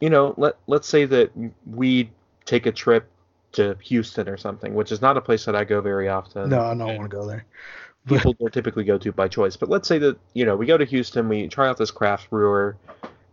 you 0.00 0.10
know, 0.10 0.34
let 0.36 0.56
let's 0.66 0.88
say 0.88 1.04
that 1.06 1.30
we 1.66 2.10
take 2.44 2.66
a 2.66 2.72
trip 2.72 3.08
to 3.52 3.76
Houston 3.82 4.28
or 4.28 4.36
something, 4.36 4.74
which 4.74 4.92
is 4.92 5.02
not 5.02 5.16
a 5.16 5.20
place 5.20 5.44
that 5.44 5.54
I 5.54 5.64
go 5.64 5.80
very 5.80 6.08
often. 6.08 6.50
No, 6.50 6.60
I 6.62 6.74
don't 6.74 6.96
want 6.96 7.10
to 7.10 7.16
go 7.16 7.26
there. 7.26 7.44
People 8.06 8.34
don't 8.34 8.52
typically 8.52 8.84
go 8.84 8.98
to 8.98 9.12
by 9.12 9.28
choice. 9.28 9.56
But 9.56 9.68
let's 9.68 9.86
say 9.86 9.98
that, 9.98 10.18
you 10.34 10.44
know, 10.44 10.56
we 10.56 10.66
go 10.66 10.78
to 10.78 10.84
Houston, 10.84 11.28
we 11.28 11.48
try 11.48 11.68
out 11.68 11.76
this 11.76 11.90
craft 11.90 12.30
brewer 12.30 12.76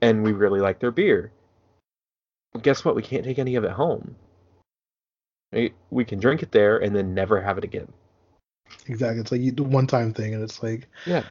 and 0.01 0.23
we 0.23 0.31
really 0.33 0.59
like 0.59 0.79
their 0.79 0.91
beer. 0.91 1.31
Well, 2.53 2.61
guess 2.61 2.83
what? 2.85 2.95
We 2.95 3.01
can't 3.03 3.23
take 3.23 3.39
any 3.39 3.55
of 3.55 3.63
it 3.63 3.71
home. 3.71 4.15
We, 5.89 6.05
can 6.05 6.19
drink 6.19 6.43
it 6.43 6.51
there 6.51 6.77
and 6.77 6.95
then 6.95 7.13
never 7.13 7.41
have 7.41 7.57
it 7.57 7.63
again. 7.63 7.87
exactly. 8.87 9.21
It's 9.21 9.31
like 9.31 9.41
you 9.41 9.51
do 9.51 9.63
one 9.63 9.87
time 9.87 10.13
thing, 10.13 10.33
and 10.33 10.43
it's 10.43 10.61
like, 10.61 10.87
Yeah. 11.05 11.23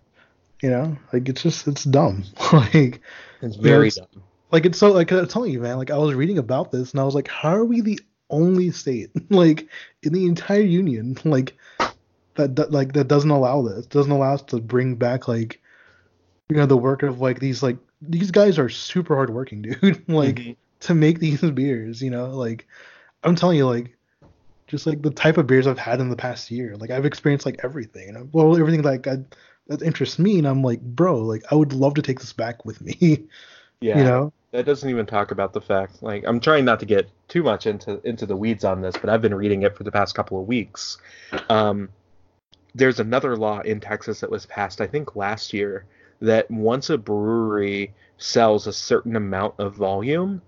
you 0.63 0.71
know, 0.71 0.97
like 1.13 1.29
it's 1.29 1.43
just, 1.43 1.69
it's 1.69 1.85
dumb. 1.85 2.25
like, 2.53 3.01
It's 3.43 3.57
very 3.57 3.89
it's- 3.89 3.97
dumb. 4.13 4.23
like 4.51 4.65
it's 4.65 4.79
so 4.79 4.91
like 4.93 5.13
I'm 5.13 5.29
telling 5.29 5.53
you, 5.53 5.61
man. 5.61 5.77
Like 5.77 5.91
I 5.91 5.99
was 5.99 6.15
reading 6.15 6.39
about 6.39 6.73
this, 6.73 6.93
and 6.93 7.01
I 7.01 7.05
was 7.05 7.15
like, 7.15 7.29
how 7.29 7.55
are 7.55 7.65
we 7.65 7.83
the 7.83 8.01
only 8.31 8.71
state 8.71 9.11
like 9.31 9.69
in 10.03 10.13
the 10.13 10.25
entire 10.27 10.61
union 10.63 11.17
like 11.25 11.57
that, 12.37 12.57
that 12.57 12.73
like 12.73 12.95
that 12.95 13.09
doesn't 13.09 13.31
allow 13.31 13.63
this? 13.63 13.87
Doesn't 13.87 14.11
allow 14.13 14.33
us 14.35 14.43
to 14.45 14.61
bring 14.61 14.95
back 14.97 15.29
like 15.29 15.61
you 16.49 16.57
know 16.57 16.67
the 16.67 16.77
work 16.77 17.03
of 17.03 17.21
like 17.21 17.39
these 17.39 17.63
like 17.63 17.77
these 18.03 18.31
guys 18.31 18.59
are 18.59 18.69
super 18.69 19.15
hardworking, 19.17 19.63
dude. 19.63 20.09
like 20.09 20.37
Mhm. 20.37 20.57
to 20.81 20.95
make 20.95 21.19
these 21.19 21.41
beers, 21.53 22.03
you 22.03 22.11
know, 22.11 22.29
like 22.31 22.67
I'm 23.25 23.35
telling 23.37 23.57
you, 23.59 23.67
like 23.67 23.97
just 24.69 24.87
like 24.87 25.03
the 25.03 25.11
type 25.11 25.39
of 25.39 25.47
beers 25.47 25.67
I've 25.67 25.79
had 25.79 26.01
in 26.01 26.09
the 26.11 26.17
past 26.17 26.51
year, 26.51 26.77
like 26.77 26.91
I've 26.91 27.07
experienced 27.07 27.47
like 27.47 27.61
everything, 27.63 28.09
you 28.09 28.13
know, 28.13 28.29
well 28.33 28.57
everything 28.57 28.83
like 28.83 29.07
I, 29.07 29.19
that 29.69 29.83
interests 29.83 30.19
me, 30.19 30.39
and 30.39 30.47
I'm 30.47 30.63
like, 30.63 30.81
bro, 30.81 31.19
like 31.19 31.45
I 31.51 31.55
would 31.55 31.73
love 31.73 31.95
to 31.95 32.03
take 32.03 32.21
this 32.21 32.33
back 32.33 32.65
with 32.65 32.81
me, 32.81 33.27
Yeah. 33.81 33.99
you 33.99 34.05
know. 34.05 34.33
that 34.53 34.65
doesn't 34.65 34.89
even 34.89 35.05
talk 35.07 35.33
about 35.33 35.53
the 35.53 35.61
fact 35.61 36.03
like 36.03 36.25
i'm 36.27 36.41
trying 36.41 36.65
not 36.65 36.81
to 36.81 36.87
get 36.87 37.11
too 37.29 37.43
much 37.43 37.67
into 37.67 38.01
into 38.09 38.25
the 38.25 38.37
weeds 38.37 38.65
on 38.65 38.81
this 38.81 38.97
but 38.97 39.11
i've 39.11 39.21
been 39.21 39.35
reading 39.35 39.63
it 39.63 39.77
for 39.77 39.85
the 39.85 39.93
past 39.93 40.15
couple 40.15 40.41
of 40.41 40.47
weeks 40.47 40.97
um, 41.51 41.89
there's 42.75 42.99
another 43.01 43.37
law 43.37 43.61
in 43.61 43.81
texas 43.81 44.21
that 44.21 44.31
was 44.31 44.47
passed 44.47 44.81
i 44.81 44.87
think 44.87 45.15
last 45.15 45.53
year 45.53 45.85
that 46.21 46.51
once 46.51 46.91
a 46.91 46.99
brewery 46.99 47.95
sells 48.19 48.67
a 48.67 48.73
certain 48.73 49.17
amount 49.17 49.55
of 49.59 49.75
volume 49.75 50.41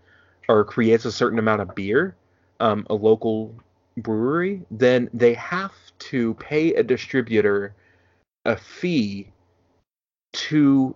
or 0.48 0.64
creates 0.64 1.04
a 1.04 1.12
certain 1.12 1.38
amount 1.38 1.60
of 1.60 1.74
beer 1.74 2.16
um, 2.60 2.86
a 2.90 2.94
local 2.94 3.54
brewery 3.98 4.62
then 4.70 5.08
they 5.12 5.34
have 5.34 5.72
to 5.98 6.34
pay 6.34 6.74
a 6.74 6.82
distributor 6.82 7.74
a 8.44 8.56
fee 8.56 9.30
to 10.32 10.94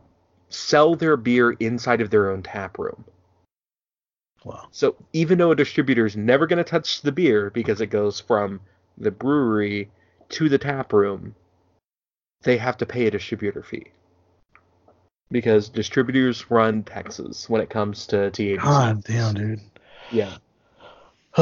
sell 0.49 0.95
their 0.95 1.17
beer 1.17 1.53
inside 1.53 2.01
of 2.01 2.11
their 2.11 2.31
own 2.31 2.43
tap 2.43 2.79
room 2.79 3.05
Wow. 4.45 4.69
So 4.73 4.97
even 5.13 5.39
though 5.39 5.53
a 5.53 5.57
distributor 5.57 6.07
is 6.07 6.17
never 6.17 6.47
going 6.47 6.59
to 6.59 6.69
touch 6.69 7.03
the 7.03 7.13
beer 7.13 7.51
because 7.51 7.81
it 7.81 7.87
goes 7.87 8.21
from 8.21 8.61
the 8.99 9.11
brewery 9.11 9.91
to 10.31 10.49
the 10.49 10.59
tap 10.59 10.93
room, 10.93 11.35
they 12.43 12.57
have 12.57 12.77
to 12.79 12.87
pay 12.87 13.07
a 13.07 13.11
distributor 13.11 13.63
fee. 13.63 13.93
Because 15.31 15.69
distributors 15.69 16.51
run 16.51 16.83
Texas 16.83 17.49
when 17.49 17.61
it 17.61 17.71
comes 17.71 18.07
to 18.09 18.17
THC. 18.31 18.61
God 18.61 19.05
damn, 19.05 19.35
dude. 19.35 19.61
Yeah. 20.11 20.37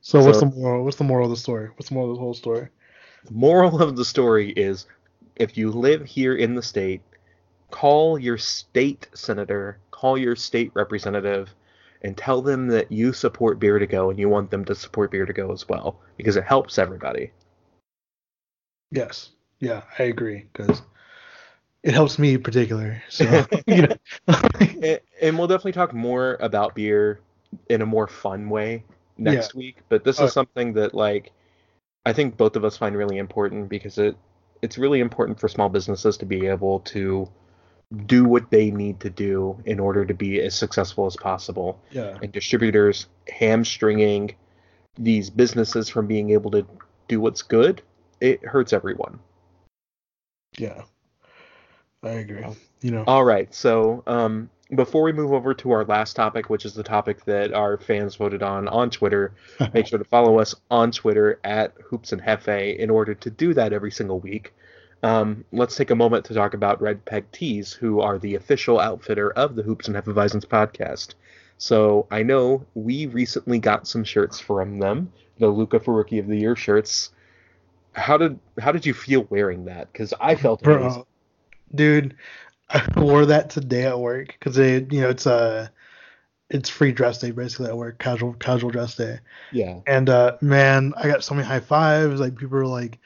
so, 0.00 0.24
what's 0.24 0.40
the 0.40 0.52
moral? 0.54 0.84
What's 0.84 0.96
the 0.96 1.04
moral 1.04 1.26
of 1.26 1.30
the 1.30 1.36
story? 1.36 1.68
What's 1.76 1.90
the 1.90 1.94
moral 1.94 2.10
of 2.10 2.16
the 2.16 2.20
whole 2.20 2.34
story? 2.34 2.68
The 3.26 3.34
moral 3.34 3.82
of 3.82 3.96
the 3.96 4.04
story 4.04 4.50
is 4.50 4.86
if 5.36 5.58
you 5.58 5.70
live 5.70 6.06
here 6.06 6.34
in 6.34 6.54
the 6.54 6.62
state, 6.62 7.02
call 7.70 8.18
your 8.18 8.38
state 8.38 9.08
senator, 9.14 9.78
call 9.90 10.16
your 10.16 10.36
state 10.36 10.70
representative, 10.74 11.54
and 12.02 12.16
tell 12.16 12.40
them 12.40 12.68
that 12.68 12.90
you 12.90 13.12
support 13.12 13.58
Beer 13.58 13.78
to 13.78 13.86
Go 13.86 14.10
and 14.10 14.18
you 14.18 14.28
want 14.28 14.50
them 14.50 14.64
to 14.64 14.74
support 14.74 15.10
Beer 15.10 15.26
to 15.26 15.32
Go 15.32 15.52
as 15.52 15.68
well 15.68 16.00
because 16.16 16.36
it 16.36 16.44
helps 16.44 16.78
everybody. 16.78 17.30
Yes. 18.90 19.30
Yeah, 19.58 19.82
I 19.98 20.04
agree 20.04 20.46
because 20.52 20.82
it 21.82 21.94
helps 21.94 22.18
me 22.18 22.34
in 22.34 22.42
particular. 22.42 23.02
So 23.08 23.46
you 23.66 23.82
know, 23.82 23.94
And, 24.82 25.00
and 25.22 25.38
we'll 25.38 25.48
definitely 25.48 25.72
talk 25.72 25.92
more 25.94 26.36
about 26.40 26.74
beer 26.74 27.20
in 27.68 27.82
a 27.82 27.86
more 27.86 28.06
fun 28.06 28.48
way 28.48 28.84
next 29.18 29.54
week. 29.54 29.78
But 29.88 30.04
this 30.04 30.20
Oh. 30.20 30.26
is 30.26 30.32
something 30.32 30.72
that 30.74 30.94
like 30.94 31.32
I 32.06 32.12
think 32.12 32.36
both 32.36 32.56
of 32.56 32.64
us 32.64 32.76
find 32.76 32.96
really 32.96 33.18
important 33.18 33.68
because 33.68 33.98
it 33.98 34.16
it's 34.62 34.78
really 34.78 35.00
important 35.00 35.40
for 35.40 35.48
small 35.48 35.68
businesses 35.68 36.16
to 36.18 36.26
be 36.26 36.46
able 36.46 36.80
to 36.80 37.28
do 38.06 38.24
what 38.24 38.50
they 38.50 38.70
need 38.70 39.00
to 39.00 39.10
do 39.10 39.60
in 39.64 39.80
order 39.80 40.04
to 40.04 40.14
be 40.14 40.40
as 40.40 40.54
successful 40.54 41.06
as 41.06 41.16
possible. 41.16 41.80
yeah, 41.90 42.18
And 42.22 42.30
distributors 42.30 43.06
hamstringing 43.28 44.34
these 44.96 45.30
businesses 45.30 45.88
from 45.88 46.06
being 46.06 46.30
able 46.30 46.50
to 46.52 46.66
do 47.08 47.20
what's 47.20 47.42
good, 47.42 47.82
it 48.20 48.44
hurts 48.44 48.72
everyone. 48.72 49.18
yeah, 50.58 50.82
I 52.02 52.10
agree. 52.10 52.44
You 52.80 52.90
know, 52.92 53.04
All 53.06 53.24
right. 53.24 53.52
So 53.54 54.02
um, 54.06 54.48
before 54.74 55.02
we 55.02 55.12
move 55.12 55.32
over 55.32 55.52
to 55.54 55.70
our 55.72 55.84
last 55.84 56.14
topic, 56.16 56.48
which 56.48 56.64
is 56.64 56.74
the 56.74 56.82
topic 56.82 57.24
that 57.26 57.52
our 57.52 57.76
fans 57.76 58.16
voted 58.16 58.42
on 58.42 58.68
on 58.68 58.90
Twitter, 58.90 59.32
make 59.74 59.86
sure 59.86 59.98
to 59.98 60.04
follow 60.04 60.38
us 60.38 60.54
on 60.70 60.92
Twitter 60.92 61.38
at 61.44 61.74
Hoops 61.84 62.12
and 62.12 62.22
Hefe 62.22 62.76
in 62.76 62.88
order 62.88 63.14
to 63.14 63.30
do 63.30 63.52
that 63.54 63.72
every 63.72 63.90
single 63.90 64.18
week. 64.18 64.54
Um, 65.02 65.44
let's 65.52 65.76
take 65.76 65.90
a 65.90 65.94
moment 65.94 66.26
to 66.26 66.34
talk 66.34 66.54
about 66.54 66.80
Red 66.80 67.04
Peg 67.04 67.30
Tees, 67.32 67.72
who 67.72 68.00
are 68.00 68.18
the 68.18 68.34
official 68.34 68.78
outfitter 68.78 69.30
of 69.32 69.54
the 69.54 69.62
Hoops 69.62 69.88
and 69.88 69.96
Hefeweizens 69.96 70.44
podcast. 70.44 71.14
So 71.58 72.06
I 72.10 72.22
know 72.22 72.64
we 72.74 73.06
recently 73.06 73.58
got 73.58 73.86
some 73.86 74.04
shirts 74.04 74.40
from 74.40 74.78
them, 74.78 75.12
the 75.38 75.48
Luka 75.48 75.80
for 75.80 75.94
Rookie 75.94 76.18
of 76.18 76.26
the 76.26 76.38
Year 76.38 76.56
shirts. 76.56 77.12
How 77.92 78.16
did 78.16 78.38
how 78.58 78.72
did 78.72 78.86
you 78.86 78.94
feel 78.94 79.26
wearing 79.30 79.64
that? 79.66 79.92
Because 79.92 80.14
I 80.20 80.36
felt 80.36 80.64
amazing. 80.64 80.88
bro, 80.88 81.06
dude, 81.74 82.16
I 82.68 82.86
wore 82.96 83.26
that 83.26 83.50
today 83.50 83.84
at 83.84 83.98
work 83.98 84.28
because 84.38 84.58
it, 84.58 84.92
you 84.92 85.00
know, 85.00 85.10
it's 85.10 85.26
uh 85.26 85.68
it's 86.48 86.68
free 86.68 86.92
dress 86.92 87.18
day 87.18 87.30
basically 87.30 87.66
at 87.66 87.76
work, 87.76 87.98
casual 87.98 88.34
casual 88.34 88.70
dress 88.70 88.96
day. 88.96 89.20
Yeah. 89.52 89.80
And 89.86 90.08
uh 90.08 90.36
man, 90.40 90.94
I 90.96 91.08
got 91.08 91.24
so 91.24 91.34
many 91.34 91.46
high 91.46 91.60
fives. 91.60 92.20
Like 92.20 92.36
people 92.36 92.58
were 92.58 92.66
like, 92.66 92.98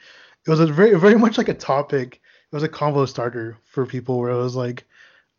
it 0.45 0.49
was 0.49 0.59
a 0.59 0.67
very 0.67 0.97
very 0.99 1.17
much 1.17 1.37
like 1.37 1.49
a 1.49 1.53
topic. 1.53 2.21
It 2.51 2.55
was 2.55 2.63
a 2.63 2.69
convo 2.69 3.07
starter 3.07 3.57
for 3.65 3.85
people 3.85 4.19
where 4.19 4.31
it 4.31 4.37
was 4.37 4.55
like, 4.55 4.85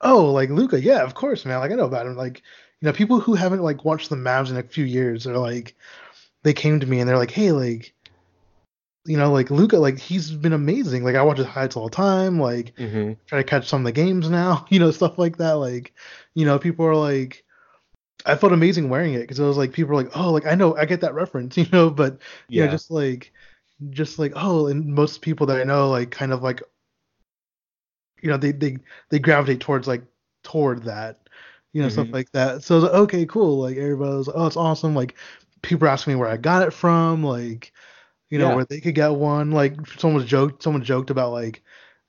oh, 0.00 0.32
like 0.32 0.50
Luka, 0.50 0.80
yeah, 0.80 1.02
of 1.02 1.14
course, 1.14 1.44
man. 1.44 1.60
Like 1.60 1.70
I 1.70 1.74
know 1.74 1.84
about 1.84 2.06
him. 2.06 2.16
Like 2.16 2.42
you 2.80 2.86
know, 2.86 2.92
people 2.92 3.20
who 3.20 3.34
haven't 3.34 3.62
like 3.62 3.84
watched 3.84 4.10
the 4.10 4.16
Mavs 4.16 4.50
in 4.50 4.56
a 4.56 4.62
few 4.62 4.84
years 4.84 5.26
are 5.26 5.38
like, 5.38 5.74
they 6.42 6.52
came 6.52 6.78
to 6.80 6.86
me 6.86 7.00
and 7.00 7.08
they're 7.08 7.18
like, 7.18 7.30
hey, 7.30 7.52
like, 7.52 7.94
you 9.06 9.16
know, 9.16 9.32
like 9.32 9.50
Luka, 9.50 9.78
like 9.78 9.98
he's 9.98 10.30
been 10.32 10.52
amazing. 10.52 11.04
Like 11.04 11.14
I 11.16 11.22
watch 11.22 11.38
his 11.38 11.46
highlights 11.46 11.76
all 11.76 11.88
the 11.88 11.96
time. 11.96 12.40
Like 12.40 12.74
hmm 12.78 13.16
try 13.26 13.38
to 13.38 13.44
catch 13.44 13.68
some 13.68 13.82
of 13.82 13.86
the 13.86 13.92
games 13.92 14.30
now, 14.30 14.66
you 14.70 14.78
know, 14.80 14.90
stuff 14.92 15.18
like 15.18 15.38
that. 15.38 15.54
Like, 15.54 15.94
you 16.34 16.46
know, 16.46 16.58
people 16.58 16.86
are 16.86 16.96
like, 16.96 17.44
I 18.26 18.36
felt 18.36 18.52
amazing 18.52 18.88
wearing 18.90 19.14
it 19.14 19.20
because 19.22 19.38
it 19.40 19.44
was 19.44 19.56
like 19.58 19.72
people 19.72 19.90
were 19.96 20.02
like, 20.02 20.16
oh, 20.16 20.32
like 20.32 20.46
I 20.46 20.54
know, 20.54 20.76
I 20.76 20.86
get 20.86 21.00
that 21.02 21.14
reference, 21.14 21.56
you 21.58 21.66
know, 21.72 21.90
but 21.90 22.18
you 22.52 22.60
Yeah. 22.60 22.64
know, 22.64 22.68
just 22.68 22.90
like, 22.90 23.32
just 23.90 24.18
like, 24.18 24.32
oh, 24.36 24.68
and 24.68 24.86
most 24.94 25.22
people 25.22 25.46
that 25.48 25.60
I 25.60 25.64
know, 25.64 25.90
like, 25.90 26.10
kind 26.10 26.32
of 26.32 26.42
like, 26.42 26.62
you 28.22 28.30
know, 28.30 28.36
they 28.36 28.52
they 28.52 28.78
they 29.10 29.18
gravitate 29.18 29.60
towards 29.60 29.86
like 29.88 30.02
toward 30.42 30.82
that, 30.84 31.28
you 31.72 31.82
know, 31.82 31.88
stuff 31.88 32.08
Mhm. 32.08 32.12
like 32.12 32.30
that. 32.32 32.62
So 32.62 32.78
like, 32.78 32.92
okay, 32.92 33.26
cool. 33.26 33.60
Like 33.60 33.76
everybody 33.76 34.16
was 34.16 34.26
like, 34.28 34.36
oh, 34.36 34.46
it's 34.46 34.56
awesome. 34.56 34.94
Like 34.94 35.16
people 35.62 35.88
ask 35.88 36.06
me 36.06 36.14
where 36.14 36.28
I 36.28 36.36
got 36.36 36.62
it 36.66 36.72
from, 36.72 37.22
like, 37.24 37.72
you 38.30 38.38
know, 38.38 38.48
Yeah. 38.50 38.54
where 38.56 38.64
they 38.64 38.80
could 38.80 38.94
get 38.94 39.08
one. 39.12 39.50
Like 39.52 39.74
someone 39.98 40.16
was 40.20 40.28
joked, 40.30 40.62
someone 40.62 40.82
joked 40.84 41.10
about 41.10 41.32
like, 41.32 41.62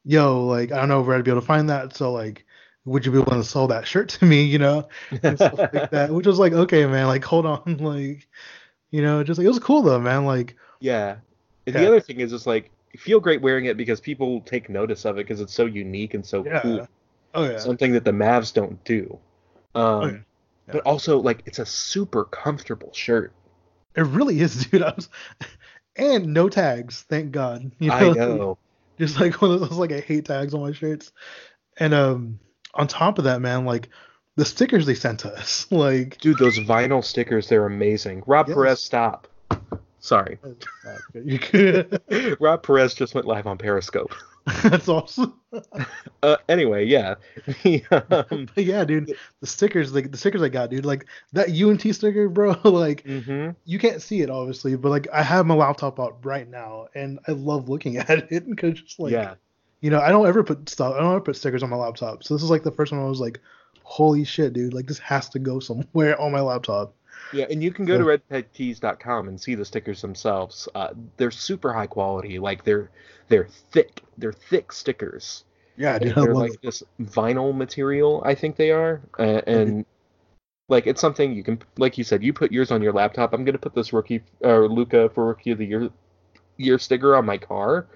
yo, 0.06 0.46
like 0.46 0.72
I 0.72 0.78
don't 0.78 0.90
know 0.90 1.02
where 1.02 1.18
I'd 1.18 1.24
be 1.24 1.32
able 1.32 1.42
to 1.42 1.48
find 1.48 1.70
that. 1.70 1.96
So 1.96 2.12
like, 2.12 2.46
would 2.86 3.06
you 3.06 3.12
be 3.12 3.20
willing 3.20 3.42
to 3.42 3.48
sell 3.48 3.68
that 3.68 3.88
shirt 3.88 4.10
to 4.10 4.26
me? 4.26 4.44
You 4.44 4.60
know, 4.60 4.88
and 5.24 5.38
stuff 5.38 5.58
like 5.74 5.90
that. 5.92 6.10
Which 6.12 6.28
was 6.28 6.40
like, 6.40 6.54
okay, 6.54 6.86
man, 6.86 7.08
like 7.08 7.24
hold 7.24 7.46
on, 7.46 7.78
like, 7.80 8.28
you 8.92 9.02
know, 9.02 9.24
just 9.24 9.38
like 9.38 9.46
it 9.46 9.50
was 9.50 9.60
cool 9.60 9.82
though, 9.82 10.00
man. 10.00 10.26
Like, 10.26 10.56
Yeah. 10.80 11.18
And 11.66 11.76
Yeah. 11.76 11.82
the 11.82 11.88
other 11.88 12.00
thing 12.00 12.20
is 12.22 12.32
just 12.32 12.48
like 12.48 12.72
feel 12.98 13.20
great 13.20 13.42
wearing 13.42 13.66
it 13.66 13.78
because 13.78 14.00
people 14.00 14.42
take 14.42 14.70
notice 14.70 15.06
of 15.06 15.18
it 15.18 15.28
because 15.28 15.42
it's 15.42 15.54
so 15.54 15.66
unique 15.66 16.14
and 16.16 16.26
so 16.26 16.44
yeah, 16.46 16.62
cool. 16.62 16.88
oh 17.36 17.44
yeah, 17.44 17.58
Something 17.60 17.92
that 17.94 18.06
the 18.06 18.12
Mavs 18.12 18.54
don't 18.54 18.82
do. 18.86 19.20
Um, 19.76 19.84
Oh. 19.84 20.06
Yeah. 20.08 20.22
But 20.74 20.82
also 20.84 21.20
like 21.20 21.44
it's 21.46 21.60
a 21.60 21.66
super 21.66 22.26
comfortable 22.26 22.92
shirt. 22.94 23.34
it 23.96 24.02
really 24.06 24.40
is, 24.40 24.66
dude. 24.72 24.82
I 24.84 24.94
was, 24.96 25.10
and 25.98 26.34
no 26.34 26.50
tags, 26.50 27.04
thank 27.10 27.32
God. 27.32 27.72
You 27.80 27.92
I 27.92 28.10
know. 28.10 28.58
just 29.00 29.20
like 29.20 29.42
one 29.42 29.52
of 29.52 29.60
those 29.60 29.72
like 29.74 29.92
I 29.92 30.00
hate 30.00 30.26
tags 30.26 30.54
on 30.54 30.62
my 30.62 30.72
shirts. 30.72 31.12
And 31.80 31.94
um, 31.94 32.40
on 32.74 32.88
top 32.88 33.18
of 33.18 33.26
that, 33.26 33.42
man, 33.42 33.66
like 33.66 33.90
the 34.36 34.46
stickers 34.46 34.86
they 34.86 34.96
sent 34.96 35.26
us, 35.26 35.68
like 35.72 36.18
Dude, 36.20 36.38
those 36.38 36.60
vinyl 36.60 37.04
stickers, 37.04 37.48
they're 37.50 37.66
amazing. 37.66 38.24
Rob 38.26 38.48
Yes. 38.48 38.56
Perez, 38.56 38.84
stop. 38.84 39.28
Sorry. 40.00 40.40
Rob 42.40 42.64
Perez 42.64 42.94
just 42.94 43.16
went 43.16 43.28
live 43.28 43.48
on 43.48 43.58
Periscope. 43.58 44.14
That's 44.64 44.88
awesome. 44.88 45.34
Uh, 46.24 46.36
anyway, 46.50 46.84
yeah. 46.84 47.14
um, 48.12 48.50
yeah, 48.56 48.84
dude, 48.84 49.16
the 49.40 49.48
stickers, 49.48 49.94
like 49.94 50.12
the 50.12 50.18
stickers 50.18 50.42
I 50.42 50.50
got, 50.50 50.72
dude, 50.72 50.86
like 50.86 51.06
that 51.34 51.50
UNT 51.50 51.82
sticker, 51.96 52.28
bro, 52.28 52.56
like 52.64 53.04
mhm. 53.04 53.56
you 53.66 53.78
can't 53.80 54.02
see 54.02 54.22
it 54.22 54.30
obviously, 54.30 54.76
but 54.76 54.90
like 54.90 55.08
I 55.14 55.22
have 55.22 55.46
my 55.46 55.54
laptop 55.54 56.00
out 56.00 56.26
right 56.26 56.50
now, 56.50 56.88
and 56.96 57.20
I 57.28 57.34
love 57.34 57.70
looking 57.70 57.98
at 57.98 58.32
it 58.32 58.50
because 58.50 58.80
it's 58.80 58.98
like, 58.98 59.12
yeah. 59.14 59.36
you 59.82 59.92
know, 59.92 60.00
I 60.00 60.10
don't 60.10 60.28
ever 60.28 60.44
put 60.44 60.68
stuff, 60.68 60.96
I 60.96 61.00
don't 61.00 61.12
ever 61.12 61.22
put 61.22 61.36
stickers 61.38 61.62
on 61.62 61.70
my 61.70 61.78
laptop, 61.78 62.24
so 62.24 62.34
this 62.34 62.44
is 62.44 62.50
like 62.50 62.64
the 62.64 62.72
first 62.72 62.92
one 62.92 63.00
I 63.00 63.06
was 63.06 63.22
like, 63.22 63.40
holy 63.84 64.24
shit, 64.24 64.54
dude, 64.54 64.74
like 64.74 64.88
this 64.88 65.00
has 65.00 65.30
to 65.30 65.40
go 65.40 65.60
somewhere 65.60 66.20
on 66.20 66.32
my 66.32 66.42
laptop. 66.42 66.94
Yeah, 67.34 67.46
and 67.50 67.62
you 67.62 67.72
can 67.72 67.86
go 67.86 67.98
to 67.98 68.04
redpegtees.com 68.04 69.28
and 69.28 69.40
see 69.40 69.56
the 69.56 69.66
stickers 69.66 70.02
themselves. 70.02 70.70
Uh, 70.74 70.90
they're 71.18 71.32
super 71.32 71.74
high 71.74 71.88
quality. 71.88 72.40
Like 72.40 72.64
they're 72.64 72.90
they're 73.28 73.48
thick. 73.72 74.02
They're 74.18 74.34
thick 74.34 74.72
stickers. 74.72 75.44
Yeah, 75.76 76.00
dude, 76.00 76.16
they're 76.16 76.34
like 76.34 76.54
it. 76.54 76.62
this 76.62 76.84
vinyl 77.02 77.56
material. 77.56 78.22
I 78.26 78.34
think 78.36 78.56
they 78.56 78.72
are, 78.72 79.02
uh, 79.20 79.42
and 79.46 79.86
like 80.70 80.88
it's 80.88 81.02
something 81.02 81.34
you 81.34 81.44
can, 81.44 81.62
like 81.78 81.98
you 81.98 82.04
said, 82.04 82.24
you 82.24 82.34
put 82.34 82.52
yours 82.52 82.72
on 82.72 82.82
your 82.82 82.94
laptop. 82.94 83.34
I'm 83.34 83.46
gonna 83.46 83.58
put 83.58 83.76
this 83.76 83.94
rookie 83.94 84.24
or 84.42 84.68
Luka 84.68 85.10
for 85.10 85.26
rookie 85.28 85.52
of 85.52 85.58
the 85.58 85.66
year 85.66 85.90
year 86.58 86.80
sticker 86.80 87.16
on 87.16 87.26
my 87.26 87.38
car. 87.38 87.88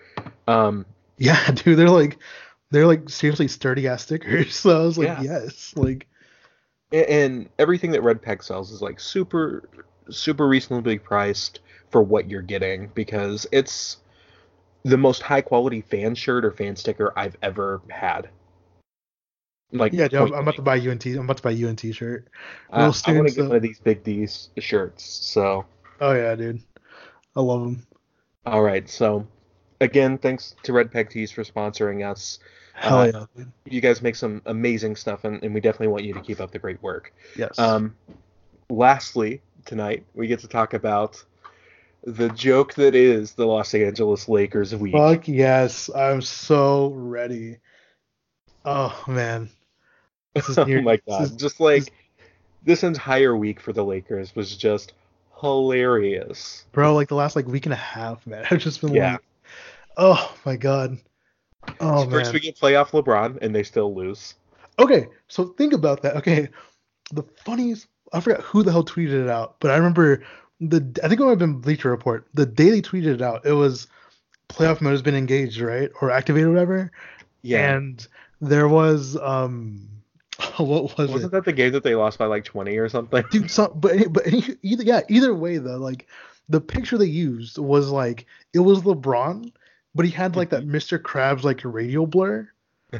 Um, 0.47 0.85
Yeah, 1.17 1.51
dude, 1.55 1.77
they're 1.77 1.89
like, 1.89 2.17
they're 2.69 2.87
like 2.87 3.09
seriously 3.09 3.47
sturdy 3.47 3.87
ass 3.87 4.03
stickers. 4.03 4.55
So 4.61 4.81
I 4.81 4.85
was 4.85 4.97
like, 4.97 5.07
Yeah. 5.07 5.21
yes, 5.21 5.73
like, 5.75 6.07
and 6.91 7.49
everything 7.59 7.91
that 7.91 8.01
Red 8.01 8.21
Peg 8.21 8.43
sells 8.43 8.71
is 8.71 8.81
like 8.81 8.99
super 8.99 9.69
super 10.09 10.47
reasonably 10.47 10.99
priced 10.99 11.59
for 11.89 12.01
what 12.01 12.29
you're 12.29 12.41
getting 12.41 12.87
because 12.93 13.45
it's 13.51 13.97
the 14.83 14.97
most 14.97 15.21
high 15.21 15.41
quality 15.41 15.81
fan 15.81 16.15
shirt 16.15 16.43
or 16.43 16.51
fan 16.51 16.75
sticker 16.75 17.13
I've 17.17 17.37
ever 17.41 17.81
had. 17.89 18.29
Like 19.71 19.93
yeah, 19.93 20.09
I'm, 20.11 20.33
I'm 20.33 20.41
about 20.41 20.57
to 20.57 20.61
buy 20.61 20.77
UNT. 20.77 21.05
I'm 21.05 21.19
about 21.19 21.37
to 21.37 21.43
buy 21.43 21.53
UNT 21.53 21.79
shirt. 21.93 22.27
I, 22.71 22.81
uh, 22.81 22.85
real 22.87 22.95
I 23.05 23.11
want 23.13 23.27
to 23.29 23.35
get 23.35 23.47
one 23.47 23.55
of 23.55 23.61
these 23.61 23.79
big 23.79 24.03
D's 24.03 24.49
shirts. 24.57 25.03
So 25.03 25.65
Oh 26.01 26.13
yeah, 26.13 26.35
dude, 26.35 26.61
I 27.35 27.41
love 27.41 27.61
them. 27.61 27.87
all 28.45 28.63
right, 28.63 28.89
so 28.89 29.27
again, 29.79 30.17
thanks 30.17 30.55
to 30.63 30.73
Red 30.73 30.91
Peg 30.91 31.09
Tees 31.09 31.31
for 31.31 31.43
sponsoring 31.43 32.09
us. 32.09 32.39
Hell 32.73 32.97
Uh, 32.99 33.05
yeah, 33.07 33.25
dude. 33.35 33.51
You 33.65 33.81
guys 33.81 34.01
make 34.01 34.15
some 34.15 34.41
amazing 34.45 34.95
stuff, 34.95 35.23
and, 35.23 35.43
and 35.43 35.53
we 35.53 35.59
definitely 35.61 35.87
want 35.89 36.03
you 36.03 36.13
to 36.13 36.21
keep 36.21 36.39
up 36.39 36.51
the 36.51 36.59
great 36.59 36.81
work. 36.81 37.13
Yes. 37.37 37.57
Um, 37.59 37.95
lastly, 38.69 39.41
tonight 39.65 40.05
we 40.13 40.27
get 40.27 40.39
to 40.39 40.47
talk 40.47 40.73
about 40.73 41.23
the 42.03 42.29
joke 42.29 42.73
that 42.75 42.95
is 42.95 43.33
the 43.33 43.45
Los 43.45 43.73
Angeles 43.75 44.27
Lakers 44.27 44.75
week. 44.75 44.93
Fuck 44.93 45.27
yes, 45.27 45.89
I'm 45.95 46.21
so 46.21 46.87
ready. 46.95 47.57
Oh 48.65 49.03
man, 49.07 49.49
This 50.33 50.49
is 50.49 50.57
oh 50.59 50.63
near- 50.63 50.81
my 50.81 50.95
this 50.95 51.01
god! 51.07 51.23
is- 51.23 51.31
Just 51.31 51.59
like 51.59 51.91
this 52.63 52.83
entire 52.83 53.35
week 53.35 53.59
for 53.59 53.73
the 53.73 53.83
Lakers 53.83 54.35
was 54.35 54.55
just 54.55 54.93
hilarious. 55.41 56.65
Bro, 56.71 56.93
like 56.95 57.07
the 57.09 57.15
last 57.15 57.35
like 57.35 57.47
week 57.47 57.65
and 57.65 57.73
a 57.73 57.77
half, 57.77 58.25
man. 58.25 58.45
I've 58.51 58.59
just 58.59 58.81
been 58.81 58.93
Yeah. 58.93 59.13
like, 59.13 59.21
oh 59.97 60.35
my 60.45 60.55
god. 60.55 60.97
Oh 61.79 62.09
First 62.09 62.27
man. 62.27 62.33
we 62.33 62.39
get 62.39 62.59
playoff 62.59 62.89
LeBron 62.89 63.39
and 63.41 63.53
they 63.53 63.63
still 63.63 63.93
lose. 63.93 64.35
Okay, 64.79 65.07
so 65.27 65.45
think 65.45 65.73
about 65.73 66.01
that. 66.01 66.15
Okay, 66.17 66.49
the 67.11 67.23
funniest 67.45 67.87
I 68.13 68.19
forgot 68.19 68.41
who 68.41 68.63
the 68.63 68.71
hell 68.71 68.83
tweeted 68.83 69.23
it 69.23 69.29
out, 69.29 69.55
but 69.59 69.71
I 69.71 69.77
remember 69.77 70.23
the 70.59 70.77
I 71.03 71.07
think 71.07 71.19
it 71.19 71.23
might 71.23 71.31
have 71.31 71.39
been 71.39 71.59
Bleacher 71.59 71.89
Report. 71.89 72.27
The 72.33 72.45
day 72.45 72.69
they 72.69 72.81
tweeted 72.81 73.15
it 73.15 73.21
out, 73.21 73.45
it 73.45 73.53
was 73.53 73.87
playoff 74.49 74.81
mode 74.81 74.91
has 74.91 75.01
been 75.01 75.15
engaged, 75.15 75.59
right, 75.59 75.89
or 76.01 76.11
activated, 76.11 76.47
or 76.47 76.51
whatever. 76.51 76.91
Yeah. 77.41 77.73
And 77.73 78.05
there 78.41 78.67
was 78.67 79.17
um, 79.17 79.87
what 80.57 80.97
was 80.97 81.09
it? 81.09 81.13
Wasn't 81.13 81.31
that 81.31 81.45
the 81.45 81.53
game 81.53 81.71
that 81.73 81.83
they 81.83 81.95
lost 81.95 82.17
by 82.17 82.25
like 82.25 82.43
20 82.43 82.77
or 82.77 82.89
something? 82.89 83.23
Dude, 83.31 83.51
some, 83.51 83.71
but 83.75 84.11
but 84.11 84.27
either 84.61 84.83
yeah, 84.83 85.01
either 85.09 85.33
way 85.33 85.57
though, 85.57 85.77
like 85.77 86.07
the 86.49 86.61
picture 86.61 86.97
they 86.97 87.05
used 87.05 87.57
was 87.57 87.89
like 87.89 88.25
it 88.53 88.59
was 88.59 88.81
LeBron, 88.81 89.51
but 89.95 90.05
he 90.05 90.11
had 90.11 90.35
like 90.35 90.49
that 90.49 90.65
Mr. 90.67 90.99
Krabs 90.99 91.43
like 91.43 91.61
radio 91.63 92.05
blur. 92.05 92.47
you 92.93 92.99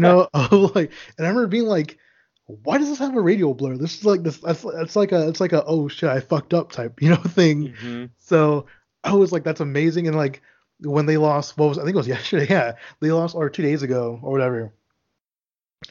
know 0.00 0.26
like 0.74 0.90
and 1.18 1.26
i 1.26 1.28
remember 1.28 1.46
being 1.48 1.66
like 1.66 1.98
why 2.46 2.78
does 2.78 2.88
this 2.88 2.98
have 2.98 3.14
a 3.14 3.20
radio 3.20 3.52
blur 3.52 3.76
this 3.76 3.98
is 3.98 4.04
like 4.06 4.22
this 4.22 4.38
that's, 4.38 4.62
that's 4.62 4.96
like 4.96 5.12
a 5.12 5.28
it's 5.28 5.38
like 5.38 5.52
a 5.52 5.62
oh 5.66 5.86
shit 5.86 6.08
i 6.08 6.18
fucked 6.18 6.54
up 6.54 6.72
type 6.72 7.02
you 7.02 7.10
know 7.10 7.16
thing 7.16 7.74
Mhm. 7.82 8.10
so 8.16 8.64
i 9.04 9.12
was 9.12 9.30
like 9.30 9.44
that's 9.44 9.60
amazing 9.60 10.06
and 10.06 10.16
like 10.16 10.40
when 10.80 11.04
they 11.04 11.18
lost 11.18 11.58
what 11.58 11.68
was 11.68 11.76
i 11.78 11.82
think 11.84 11.92
it 11.94 11.98
was 11.98 12.08
yesterday 12.08 12.46
yeah 12.48 12.72
they 13.00 13.10
lost 13.12 13.34
or 13.34 13.50
two 13.50 13.62
days 13.62 13.82
ago 13.82 14.18
or 14.22 14.32
whatever 14.32 14.72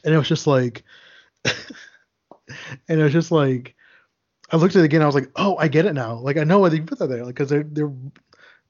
and 0.04 0.12
it 0.12 0.18
was 0.18 0.26
just 0.28 0.48
like 0.48 0.82
and 1.44 2.98
it 3.00 3.02
was 3.04 3.12
just 3.12 3.30
like 3.30 3.76
i 4.50 4.56
looked 4.56 4.74
at 4.74 4.80
it 4.82 4.84
again 4.84 5.02
i 5.02 5.06
was 5.06 5.14
like 5.14 5.30
oh 5.36 5.56
i 5.58 5.68
get 5.68 5.86
it 5.86 5.92
now 5.92 6.14
like 6.18 6.36
i 6.38 6.42
know 6.44 6.58
why 6.58 6.68
they 6.68 6.80
put 6.80 6.98
that 6.98 7.06
there 7.08 7.24
like 7.24 7.34
because 7.36 7.48
they're 7.50 7.62
they're 7.70 7.92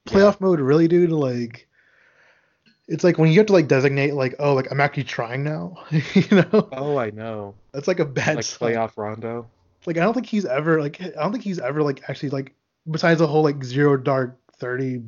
playoff 0.08 0.40
mode 0.40 0.60
really 0.60 0.88
dude 0.88 1.10
like 1.10 1.66
it's 2.88 3.04
like 3.04 3.18
when 3.18 3.30
you 3.30 3.38
have 3.38 3.46
to 3.46 3.52
like 3.52 3.68
designate 3.68 4.14
like 4.14 4.34
oh 4.38 4.54
like 4.54 4.70
i'm 4.70 4.80
actually 4.80 5.04
trying 5.04 5.44
now 5.44 5.76
you 5.90 6.24
know 6.30 6.68
Oh, 6.72 6.96
I 6.96 7.10
know. 7.10 7.54
that's 7.72 7.88
like 7.88 8.00
a 8.00 8.04
bad 8.04 8.36
Like 8.36 8.44
sign. 8.44 8.72
playoff 8.74 8.92
Rondo. 8.96 9.46
like 9.86 9.96
i 9.96 10.00
don't 10.00 10.14
think 10.14 10.26
he's 10.26 10.44
ever 10.46 10.80
like 10.80 11.00
i 11.00 11.08
don't 11.22 11.32
think 11.32 11.44
he's 11.44 11.58
ever 11.58 11.82
like 11.82 12.08
actually 12.08 12.30
like 12.30 12.54
besides 12.90 13.18
the 13.20 13.26
whole 13.26 13.42
like 13.42 13.62
zero 13.62 13.96
dark 13.96 14.38
30 14.58 15.02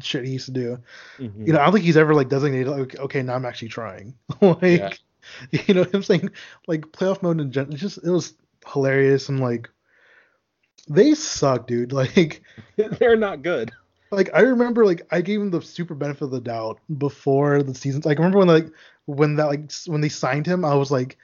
shit 0.00 0.24
he 0.24 0.32
used 0.32 0.46
to 0.46 0.52
do 0.52 0.78
Mhm. 1.18 1.46
you 1.46 1.52
know 1.52 1.60
i 1.60 1.64
don't 1.64 1.72
think 1.72 1.84
he's 1.84 1.96
ever 1.96 2.14
like 2.14 2.28
designated 2.28 2.68
like 2.68 2.98
okay 2.98 3.22
now 3.22 3.34
i'm 3.34 3.44
actually 3.46 3.68
trying 3.68 4.14
like 4.40 4.62
Yeah. 4.62 4.92
you 5.66 5.74
know 5.74 5.80
what 5.80 5.94
i'm 5.94 6.02
saying 6.02 6.30
like 6.68 6.82
playoff 6.92 7.22
mode 7.22 7.40
in 7.40 7.50
general 7.50 7.76
just 7.76 7.98
it 7.98 8.10
was 8.10 8.34
hilarious 8.72 9.28
and 9.28 9.40
like 9.40 9.68
they 10.88 11.14
suck 11.14 11.66
dude 11.66 11.92
like 11.92 12.42
They're 12.76 13.16
not 13.16 13.42
good. 13.42 13.72
Like 14.10 14.30
I 14.34 14.40
remember 14.40 14.84
like 14.84 15.02
I 15.10 15.20
gave 15.20 15.40
him 15.40 15.50
the 15.50 15.62
super 15.62 15.94
benefit 15.94 16.22
of 16.22 16.30
the 16.30 16.40
doubt 16.40 16.80
before 16.98 17.62
the 17.62 17.74
season. 17.74 18.02
Like 18.04 18.18
I 18.18 18.22
remember 18.22 18.38
when 18.38 18.48
like 18.48 18.68
when 19.06 19.36
that 19.36 19.46
like 19.46 19.72
when 19.86 20.00
they 20.00 20.08
signed 20.08 20.46
him, 20.46 20.64
I 20.64 20.74
was 20.74 20.90
like 20.90 21.16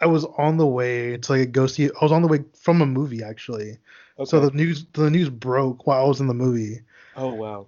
I 0.00 0.06
was 0.06 0.24
on 0.36 0.56
the 0.56 0.66
way 0.66 1.16
to 1.16 1.32
like 1.32 1.52
go 1.52 1.66
see. 1.66 1.86
I 1.86 2.04
was 2.04 2.12
on 2.12 2.22
the 2.22 2.28
way 2.28 2.44
from 2.54 2.82
a 2.82 2.86
movie 2.86 3.22
actually. 3.22 3.78
Okay. 4.18 4.28
So 4.28 4.40
the 4.40 4.50
news 4.50 4.86
the 4.92 5.10
news 5.10 5.28
broke 5.28 5.86
while 5.86 6.04
I 6.04 6.08
was 6.08 6.20
in 6.20 6.26
the 6.26 6.34
movie. 6.34 6.80
oh 7.16 7.34
wow. 7.34 7.66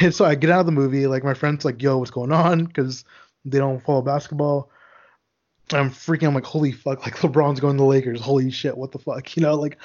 And 0.00 0.14
so 0.14 0.24
I 0.24 0.34
get 0.34 0.50
out 0.50 0.60
of 0.60 0.66
the 0.66 0.72
movie, 0.72 1.06
like 1.06 1.24
my 1.24 1.34
friends 1.34 1.64
like, 1.64 1.82
"Yo, 1.82 1.98
what's 1.98 2.10
going 2.10 2.32
on?" 2.32 2.64
Because 2.64 3.04
they 3.44 3.58
don't 3.58 3.82
follow 3.82 4.02
basketball. 4.02 4.70
I'm 5.72 5.90
freaking. 5.90 6.28
I'm 6.28 6.34
like, 6.34 6.44
"Holy 6.44 6.72
fuck!" 6.72 7.04
Like 7.04 7.16
LeBron's 7.18 7.60
going 7.60 7.76
to 7.76 7.82
the 7.82 7.88
Lakers. 7.88 8.20
Holy 8.20 8.50
shit! 8.50 8.76
What 8.76 8.92
the 8.92 8.98
fuck? 8.98 9.36
You 9.36 9.42
know, 9.42 9.54
like 9.54 9.78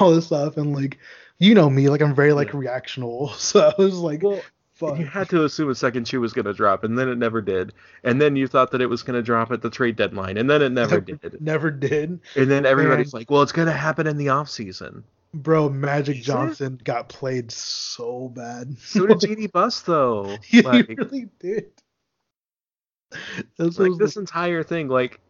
all 0.00 0.14
this 0.14 0.26
stuff, 0.26 0.56
and 0.56 0.74
like, 0.74 0.98
you 1.38 1.54
know 1.54 1.68
me, 1.70 1.88
like 1.88 2.00
I'm 2.02 2.14
very 2.14 2.32
like 2.32 2.48
Yeah. 2.48 2.60
reactional. 2.60 3.32
So 3.38 3.60
I 3.60 3.74
was 3.82 3.98
like, 3.98 4.22
Well, 4.22 4.40
"Fuck." 4.74 4.98
you 4.98 5.06
had 5.06 5.28
to 5.30 5.44
assume 5.44 5.70
a 5.70 5.74
second 5.74 6.06
shoe 6.08 6.20
was 6.20 6.32
going 6.32 6.46
to 6.46 6.52
drop, 6.54 6.84
and 6.84 6.98
then 6.98 7.08
it 7.08 7.16
never 7.18 7.40
did. 7.42 7.72
And 8.02 8.20
then 8.20 8.36
you 8.36 8.46
thought 8.46 8.70
that 8.72 8.80
it 8.80 8.86
was 8.86 9.02
going 9.02 9.14
to 9.16 9.22
drop 9.22 9.50
at 9.50 9.62
the 9.62 9.70
trade 9.70 9.96
deadline, 9.96 10.36
and 10.36 10.48
then 10.48 10.62
it 10.62 10.70
never 10.72 11.00
did. 11.00 11.40
Never 11.40 11.70
did, 11.70 12.20
And 12.36 12.50
then 12.50 12.64
everybody's 12.66 13.12
And- 13.12 13.20
like, 13.20 13.30
"Well, 13.30 13.42
it's 13.42 13.52
going 13.52 13.66
to 13.66 13.72
happen 13.72 14.06
in 14.06 14.16
the 14.16 14.28
off 14.30 14.48
season." 14.48 15.04
bro. 15.36 15.68
Magic 15.68 16.14
Is 16.18 16.22
it? 16.22 16.26
Johnson 16.26 16.80
got 16.84 17.08
played 17.08 17.50
so 17.50 18.28
bad. 18.36 18.78
So 18.78 19.04
did 19.04 19.18
JD 19.18 19.46
Buss, 19.52 19.80
though. 19.82 20.36
he 20.44 20.62
Like, 20.62 20.86
really 20.96 21.26
did. 21.40 21.72
This 23.58 23.78
like 23.78 23.92
this 23.98 24.16
entire 24.16 24.62
thing, 24.62 24.88
like 24.88 25.20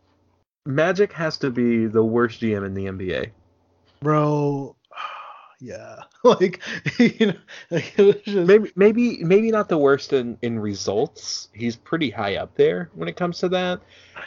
Magic 0.66 1.12
has 1.12 1.36
to 1.38 1.50
be 1.50 1.86
the 1.86 2.02
worst 2.04 2.40
GM 2.40 2.64
in 2.66 2.74
the 2.74 2.84
NBA. 2.86 3.30
bro. 4.00 4.76
Yeah, 5.60 6.02
like 6.24 6.60
you 6.98 7.26
know, 7.26 7.34
like, 7.70 7.98
it 7.98 8.02
was 8.02 8.16
just 8.24 8.46
Maybe, 8.46 8.72
maybe, 8.76 9.24
maybe 9.24 9.50
not 9.50 9.68
the 9.68 9.78
worst 9.78 10.12
in 10.12 10.38
in 10.42 10.58
results. 10.58 11.48
He's 11.54 11.76
pretty 11.76 12.10
high 12.10 12.36
up 12.36 12.54
there 12.56 12.90
when 12.94 13.08
it 13.08 13.16
comes 13.16 13.38
to 13.38 13.48
that. 13.50 13.80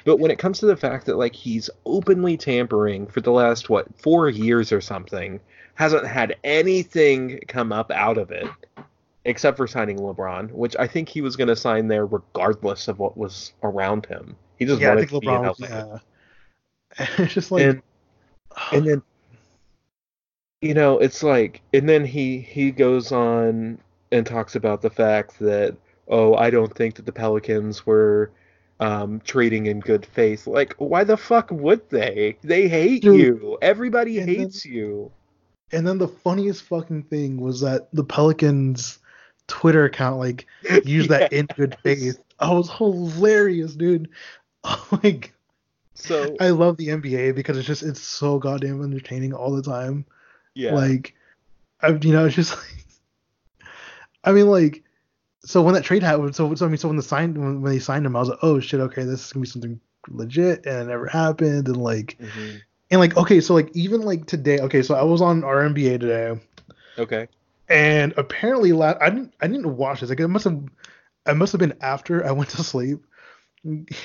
But 0.06 0.18
when 0.18 0.32
it 0.32 0.40
comes 0.40 0.60
to 0.60 0.66
the 0.66 0.78
fact 0.78 1.06
that 1.06 1.18
like 1.18 1.36
he's 1.36 1.70
openly 1.86 2.38
tampering 2.38 3.08
for 3.08 3.22
the 3.22 3.32
last 3.32 3.70
what 3.70 3.88
four 4.00 4.30
years 4.30 4.72
or 4.72 4.82
something, 4.82 5.40
hasn't 5.76 6.08
had 6.08 6.36
anything 6.44 7.40
come 7.48 7.72
up 7.72 7.92
out 7.92 8.18
of 8.18 8.32
it, 8.32 8.48
except 9.26 9.58
for 9.58 9.68
signing 9.68 9.98
LeBron, 10.00 10.52
which 10.52 10.76
I 10.80 10.88
think 10.88 11.08
he 11.08 11.22
was 11.22 11.36
going 11.36 11.50
to 11.50 11.56
sign 11.56 11.88
there 11.88 12.06
regardless 12.06 12.88
of 12.88 13.00
what 13.00 13.16
was 13.18 13.54
around 13.62 14.08
him. 14.08 14.36
He 14.58 14.66
just 14.66 14.82
yeah, 14.82 14.88
I 14.88 14.96
wanted 14.96 15.10
think 15.10 15.24
to 15.24 15.28
be 15.28 15.28
LeBron. 15.28 15.60
Was, 15.60 15.70
yeah, 17.00 17.06
it's 17.24 17.34
just 17.34 17.52
like 17.52 17.64
and 17.64 17.82
and 18.72 18.88
then 18.88 19.04
you 20.62 20.74
know 20.74 20.98
it's 20.98 21.22
like 21.24 21.62
and 21.74 21.88
then 21.88 22.04
he 22.06 22.40
he 22.40 22.72
goes 22.72 23.12
on 23.12 23.78
and 24.12 24.26
talks 24.26 24.56
about 24.56 24.82
the 24.82 24.90
fact 24.90 25.38
that 25.40 25.76
oh 26.08 26.34
i 26.36 26.50
don't 26.50 26.76
think 26.76 26.96
that 26.96 27.06
the 27.06 27.12
pelicans 27.12 27.86
were 27.86 28.32
um 28.80 29.20
trading 29.22 29.68
in 29.68 29.80
good 29.80 30.06
faith 30.06 30.48
like 30.48 30.74
why 30.78 31.04
the 31.04 31.18
fuck 31.18 31.50
would 31.52 31.88
they 31.90 32.38
they 32.44 32.68
hate 32.68 33.02
Dude. 33.02 33.20
you 33.20 33.58
everybody 33.62 34.20
And 34.20 34.30
then- 34.30 34.36
hates 34.36 34.66
you 34.66 35.12
And 35.72 35.86
then 35.86 35.98
the 35.98 36.08
funniest 36.08 36.64
fucking 36.64 37.04
thing 37.04 37.42
was 37.42 37.60
that 37.62 37.90
the 37.92 38.04
Pelicans 38.04 39.00
Twitter 39.48 39.84
account 39.86 40.18
like 40.18 40.46
used 40.86 41.10
that 41.10 41.34
in 41.34 41.46
good 41.58 41.76
faith. 41.84 42.20
Oh, 42.40 42.54
it 42.54 42.58
was 42.58 42.70
hilarious, 42.72 43.76
dude. 43.76 44.10
like 45.04 45.34
so 45.94 46.36
I 46.40 46.50
love 46.52 46.78
the 46.78 46.88
NBA 46.90 47.36
because 47.36 47.58
it's 47.58 47.68
just 47.68 47.84
it's 47.84 48.00
so 48.02 48.40
goddamn 48.40 48.82
entertaining 48.84 49.34
all 49.34 49.52
the 49.56 49.62
time. 49.62 50.06
Yeah 50.58 50.74
Like 50.74 51.14
I 51.82 51.90
you 51.90 52.12
know, 52.12 52.26
it's 52.26 52.36
just 52.36 52.56
like 52.58 52.86
I 54.24 54.32
mean 54.32 54.48
like 54.48 54.84
so 55.46 55.62
when 55.62 55.76
that 55.76 55.84
trade 55.84 56.04
happened, 56.04 56.36
so, 56.36 56.54
so 56.56 56.66
I 56.66 56.70
mean 56.70 56.78
so 56.78 56.88
when 56.90 56.98
the 56.98 57.04
sign 57.04 57.34
when, 57.34 57.62
when 57.62 57.72
they 57.72 57.80
signed 57.80 58.06
him, 58.06 58.16
I 58.16 58.20
was 58.20 58.30
like, 58.30 58.40
oh 58.42 58.60
shit, 58.60 58.80
okay, 58.82 59.04
this 59.04 59.26
is 59.26 59.34
gonna 59.34 59.44
be 59.44 59.50
something 59.50 59.80
legit 60.10 60.66
and 60.66 60.84
it 60.84 60.86
never 60.88 61.08
happened 61.08 61.68
and 61.68 61.78
like 61.78 62.18
Mhm. 62.20 62.62
and 62.90 63.00
like 63.00 63.16
okay, 63.18 63.40
so 63.42 63.54
like 63.54 63.70
even 63.76 64.02
like 64.02 64.26
today, 64.26 64.60
okay, 64.60 64.82
so 64.82 64.96
I 64.96 65.04
was 65.04 65.22
on 65.22 65.44
our 65.44 65.62
NBA 65.64 65.98
today 65.98 66.40
okay 66.98 67.28
and 67.70 68.14
apparently 68.18 68.72
la- 68.72 68.98
I 69.00 69.10
didn't 69.10 69.34
I 69.42 69.48
didn't 69.48 69.76
watch 69.78 70.02
this. 70.02 70.10
Like 70.10 70.20
it 70.20 70.28
must 70.28 70.46
have 70.46 70.62
I 71.26 71.34
must 71.34 71.52
have 71.52 71.60
been 71.60 71.76
after 71.82 72.26
I 72.26 72.32
went 72.40 72.50
to 72.52 72.64
sleep 72.64 73.04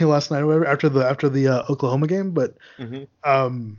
last 0.00 0.30
night 0.30 0.40
or 0.40 0.46
whatever 0.46 0.66
after 0.66 0.88
the 0.88 1.04
after 1.06 1.28
the 1.28 1.48
uh, 1.48 1.62
Oklahoma 1.70 2.06
game, 2.06 2.32
but 2.32 2.56
hmm 2.78 3.04
um 3.24 3.78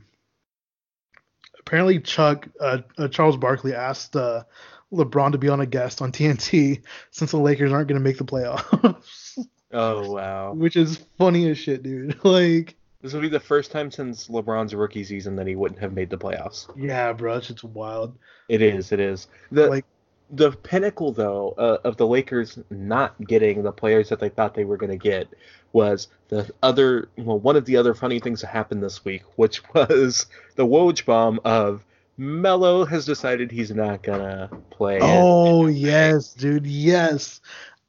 apparently 1.66 2.00
Chuck 2.00 2.48
uh, 2.60 2.78
uh, 2.98 3.08
Charles 3.08 3.36
Barkley 3.36 3.74
asked 3.74 4.16
uh, 4.16 4.44
LeBron 4.92 5.32
to 5.32 5.38
be 5.38 5.48
on 5.48 5.60
a 5.60 5.66
guest 5.66 6.02
on 6.02 6.12
TNT 6.12 6.82
since 7.10 7.30
the 7.30 7.38
Lakers 7.38 7.72
aren't 7.72 7.88
going 7.88 7.98
to 8.00 8.04
make 8.04 8.18
the 8.18 8.24
playoffs, 8.24 9.38
oh 9.72 10.12
wow 10.12 10.52
which 10.52 10.76
is 10.76 10.98
funny 11.18 11.48
as 11.50 11.58
shit, 11.58 11.82
dude. 11.82 12.18
like 12.24 12.76
this 13.00 13.12
will 13.12 13.20
be 13.20 13.28
the 13.28 13.40
first 13.40 13.70
time 13.70 13.90
since 13.90 14.28
lebron's 14.28 14.74
rookie 14.74 15.04
season 15.04 15.36
that 15.36 15.46
he 15.46 15.56
wouldn't 15.56 15.80
have 15.80 15.92
made 15.92 16.08
the 16.08 16.16
playoffs 16.16 16.70
yeah, 16.76 17.12
bro, 17.12 17.36
it's 17.36 17.62
wild. 17.64 18.16
It 18.48 18.60
is. 18.62 18.92
It 18.92 19.00
is. 19.00 19.26
The 19.50 19.68
Like- 19.68 19.84
the 20.30 20.52
pinnacle 20.52 21.12
though 21.12 21.54
uh, 21.58 21.78
of 21.84 21.96
the 21.96 22.06
Lakers 22.06 22.58
not 22.70 23.14
getting 23.24 23.62
the 23.62 23.72
players 23.72 24.08
that 24.08 24.20
they 24.20 24.28
thought 24.28 24.54
they 24.54 24.64
were 24.64 24.76
going 24.76 24.90
to 24.90 24.96
get 24.96 25.28
was 25.72 26.08
the 26.28 26.50
other 26.62 27.08
well 27.16 27.38
one 27.38 27.56
of 27.56 27.64
the 27.64 27.76
other 27.76 27.94
funny 27.94 28.20
things 28.20 28.40
that 28.40 28.48
happened 28.48 28.82
this 28.82 29.04
week, 29.04 29.22
which 29.36 29.62
was 29.74 30.26
the 30.56 30.66
Woj 30.66 31.04
bomb 31.04 31.40
of 31.44 31.84
Melo 32.16 32.84
has 32.84 33.04
decided 33.04 33.50
he's 33.50 33.72
not 33.72 34.02
gonna 34.02 34.48
play. 34.70 34.98
Oh 35.02 35.66
yes, 35.66 36.32
dude, 36.32 36.66
yes. 36.66 37.40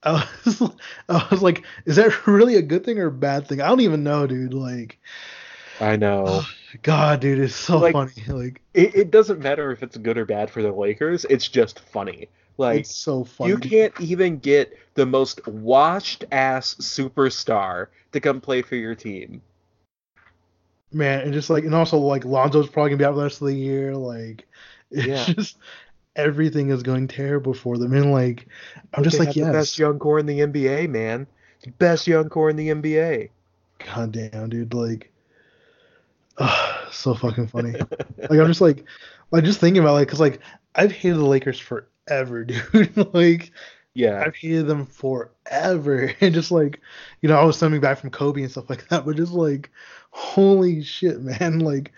I 0.04 0.28
was, 0.46 0.62
I 1.10 1.28
was 1.32 1.42
like, 1.42 1.64
is 1.86 1.96
that 1.96 2.28
really 2.28 2.56
a 2.56 2.62
good 2.62 2.86
thing 2.86 3.00
or 3.00 3.08
a 3.08 3.12
bad 3.12 3.48
thing? 3.48 3.62
I 3.62 3.68
don't 3.68 3.82
even 3.82 4.04
know, 4.04 4.28
dude. 4.28 4.54
Like, 4.54 5.00
I 5.80 5.96
know. 5.96 6.24
Oh, 6.28 6.48
god, 6.84 7.20
dude, 7.20 7.40
it's 7.40 7.56
so 7.56 7.78
Like- 7.78 7.94
funny. 7.94 8.12
Like, 8.28 8.62
It, 8.74 8.96
it 8.96 9.12
doesn't 9.12 9.40
matter 9.42 9.72
if 9.72 9.84
it's 9.84 9.98
good 9.98 10.18
or 10.18 10.26
bad 10.26 10.50
for 10.50 10.62
the 10.62 10.72
Lakers. 10.72 11.26
It's 11.30 11.48
just 11.48 11.80
funny. 11.80 12.30
Like 12.58 12.82
it's 12.82 12.96
so 12.96 13.26
funny. 13.26 13.50
you 13.52 13.58
can't 13.58 13.94
even 14.00 14.38
get 14.40 14.78
the 14.94 15.06
most 15.06 15.46
washed 15.46 16.24
ass 16.32 16.76
superstar 16.76 17.88
to 18.14 18.22
come 18.22 18.40
play 18.40 18.62
for 18.62 18.76
your 18.78 18.96
team. 18.96 19.42
man, 20.94 21.20
and 21.22 21.34
just 21.34 21.50
like, 21.50 21.66
and 21.66 21.76
also 21.76 21.98
like 21.98 22.24
Lonzo's 22.24 22.70
probably 22.70 22.92
gonna 22.92 23.00
be 23.00 23.06
out 23.06 23.16
the 23.16 23.24
rest 23.24 23.42
of 23.42 23.48
the 23.48 23.56
year. 23.56 23.94
Like, 23.96 24.46
it's 24.92 25.06
Yeah. 25.08 25.26
just 25.34 25.58
everything 26.16 26.70
is 26.70 26.82
going 26.84 27.10
terrible 27.10 27.54
for 27.54 27.78
them. 27.78 27.94
And 27.94 28.14
like, 28.14 28.48
I'm 28.94 29.04
just 29.04 29.20
like, 29.20 29.28
have 29.30 29.36
the 29.36 29.40
yes, 29.42 29.52
best 29.52 29.80
young 29.80 30.00
core 30.00 30.20
in 30.20 30.26
the 30.26 30.40
NBA, 30.40 30.88
man. 30.90 31.28
The 31.64 31.72
best 31.72 32.08
young 32.08 32.30
core 32.30 32.50
in 32.50 32.56
the 32.56 32.70
NBA. 32.70 33.30
god 33.94 34.14
damn, 34.14 34.50
dude, 34.50 34.74
like, 34.74 35.12
ah, 36.38 36.88
so 36.92 37.14
fucking 37.14 37.48
funny. 37.48 37.72
like, 37.74 38.32
I'm 38.40 38.48
just 38.48 38.62
like, 38.62 38.86
like 39.32 39.44
just 39.44 39.60
thinking 39.60 39.82
about 39.82 39.94
like, 39.94 40.08
cause 40.08 40.20
like 40.20 40.40
I've 40.76 40.92
hated 40.92 41.18
the 41.18 41.26
Lakers 41.26 41.60
forever, 41.60 42.44
dude. 42.46 43.14
like, 43.14 43.52
Yeah. 43.94 44.24
I've 44.26 44.36
hated 44.36 44.68
them 44.68 44.86
forever. 44.86 46.12
And 46.22 46.34
just 46.34 46.52
like, 46.52 46.80
you 47.22 47.30
know, 47.30 47.38
I 47.38 47.44
was 47.46 47.60
coming 47.60 47.80
back 47.82 48.00
from 48.00 48.10
Kobe 48.12 48.42
and 48.42 48.52
stuff 48.52 48.70
like 48.70 48.88
that, 48.90 49.06
but 49.06 49.16
just 49.16 49.32
like, 49.32 49.70
holy 50.12 50.82
shit, 50.84 51.22
man. 51.22 51.60
Like, 51.60 51.92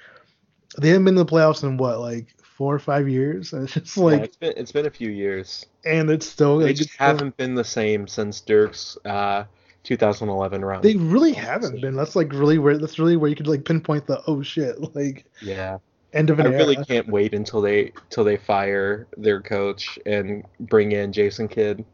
they 0.79 0.89
haven't 0.89 1.05
been 1.05 1.17
in 1.17 1.25
the 1.25 1.25
playoffs 1.25 1.63
in 1.63 1.77
what, 1.77 1.99
like 1.99 2.27
four 2.43 2.73
or 2.75 2.79
five 2.79 3.07
years? 3.07 3.53
And 3.53 3.63
it's 3.63 3.73
just 3.73 3.97
like, 3.97 4.17
Yeah, 4.19 4.23
it's 4.25 4.35
been 4.37 4.53
it's 4.57 4.71
been 4.71 4.85
a 4.85 4.91
few 4.91 5.09
years. 5.09 5.65
and 5.85 6.09
it's 6.09 6.25
still, 6.27 6.57
They 6.59 6.65
like, 6.67 6.75
just 6.75 6.95
haven't 6.97 7.37
been 7.37 7.55
the 7.55 7.63
same 7.63 8.07
since 8.07 8.41
Dirk's 8.41 8.97
uh 9.05 9.45
2011 9.87 10.65
run. 10.65 10.81
they 10.81 10.97
really 10.97 11.31
haven't 11.31 11.79
been. 11.79 11.95
That's 11.95 12.15
like 12.15 12.33
really 12.33 12.57
where, 12.57 12.77
that's 12.77 12.99
really 12.99 13.15
where 13.15 13.29
you 13.29 13.37
could 13.37 13.47
like 13.47 13.63
pinpoint 13.63 14.05
the, 14.05 14.21
oh 14.27 14.41
shit, 14.41 14.77
like, 14.95 15.25
yeah. 15.41 15.77
end 16.11 16.29
of 16.29 16.39
an 16.39 16.47
I 16.47 16.49
an 16.49 16.55
really 16.57 16.75
can't 16.75 17.07
wait 17.07 17.33
until 17.33 17.61
they 17.61 17.93
till 18.09 18.25
they 18.25 18.35
fire 18.35 19.07
their 19.15 19.41
coach 19.41 19.97
and 20.05 20.43
bring 20.59 20.91
in 20.91 21.13
Jason 21.13 21.47
Kidd. 21.47 21.85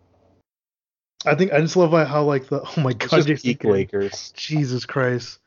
I 1.25 1.35
think 1.35 1.53
I 1.53 1.61
just 1.61 1.75
love 1.75 1.91
how, 2.07 2.23
like, 2.23 2.47
the, 2.47 2.61
oh 2.63 2.81
my 2.81 2.93
god, 2.93 3.09
just 3.09 3.27
Jason 3.27 3.47
peak 3.47 3.59
Kidd. 3.59 3.71
Lakers. 3.71 4.33
Jesus 4.35 4.87
Christ. 4.87 5.37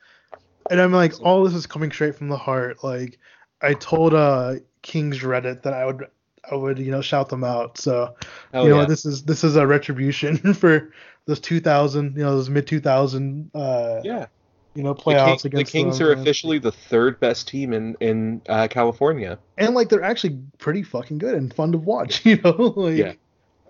And 0.71 0.81
I'm 0.81 0.93
like, 0.93 1.21
all 1.23 1.43
this 1.43 1.55
is 1.55 1.67
coming 1.67 1.91
straight 1.91 2.15
from 2.15 2.29
the 2.29 2.37
heart. 2.37 2.85
Like, 2.85 3.19
I 3.61 3.75
told 3.75 4.15
uh 4.15 4.55
King's 4.83 5.19
Reddit 5.19 5.63
that 5.63 5.75
I 5.75 5.85
would, 5.85 6.07
I 6.49 6.55
would, 6.55 6.79
you 6.79 6.93
know, 6.93 7.01
shout 7.01 7.29
them 7.29 7.43
out. 7.43 7.77
So 7.77 8.15
Oh 8.55 8.63
you 8.63 8.71
know, 8.71 8.81
yeah. 8.81 8.87
this 8.87 9.05
is 9.05 9.25
this 9.25 9.43
is 9.43 9.57
a 9.57 9.67
retribution 9.67 10.55
for 10.55 10.93
those 11.27 11.41
2000, 11.41 12.17
you 12.17 12.23
know, 12.23 12.37
those 12.37 12.49
mid 12.51 12.67
2000, 12.67 13.51
uh, 13.55 14.01
yeah. 14.05 14.27
you 14.75 14.83
know, 14.83 14.95
The, 14.95 15.01
playoffs 15.03 15.43
King- 15.43 15.51
the 15.53 15.65
Kings 15.65 15.99
them. 15.99 16.09
are 16.09 16.13
officially 16.13 16.59
the 16.59 16.73
third 16.73 17.19
best 17.21 17.49
team 17.49 17.73
in 17.73 17.97
in 18.01 18.41
uh, 18.49 18.69
California. 18.69 19.39
and 19.59 19.75
like 19.75 19.89
they're 19.89 20.03
actually 20.05 20.39
pretty 20.59 20.83
fucking 20.83 21.19
good 21.19 21.35
and 21.35 21.53
fun 21.53 21.73
to 21.73 21.79
watch. 21.79 22.25
You 22.25 22.39
know, 22.43 22.73
like 22.77 22.97
Yeah. 22.97 23.13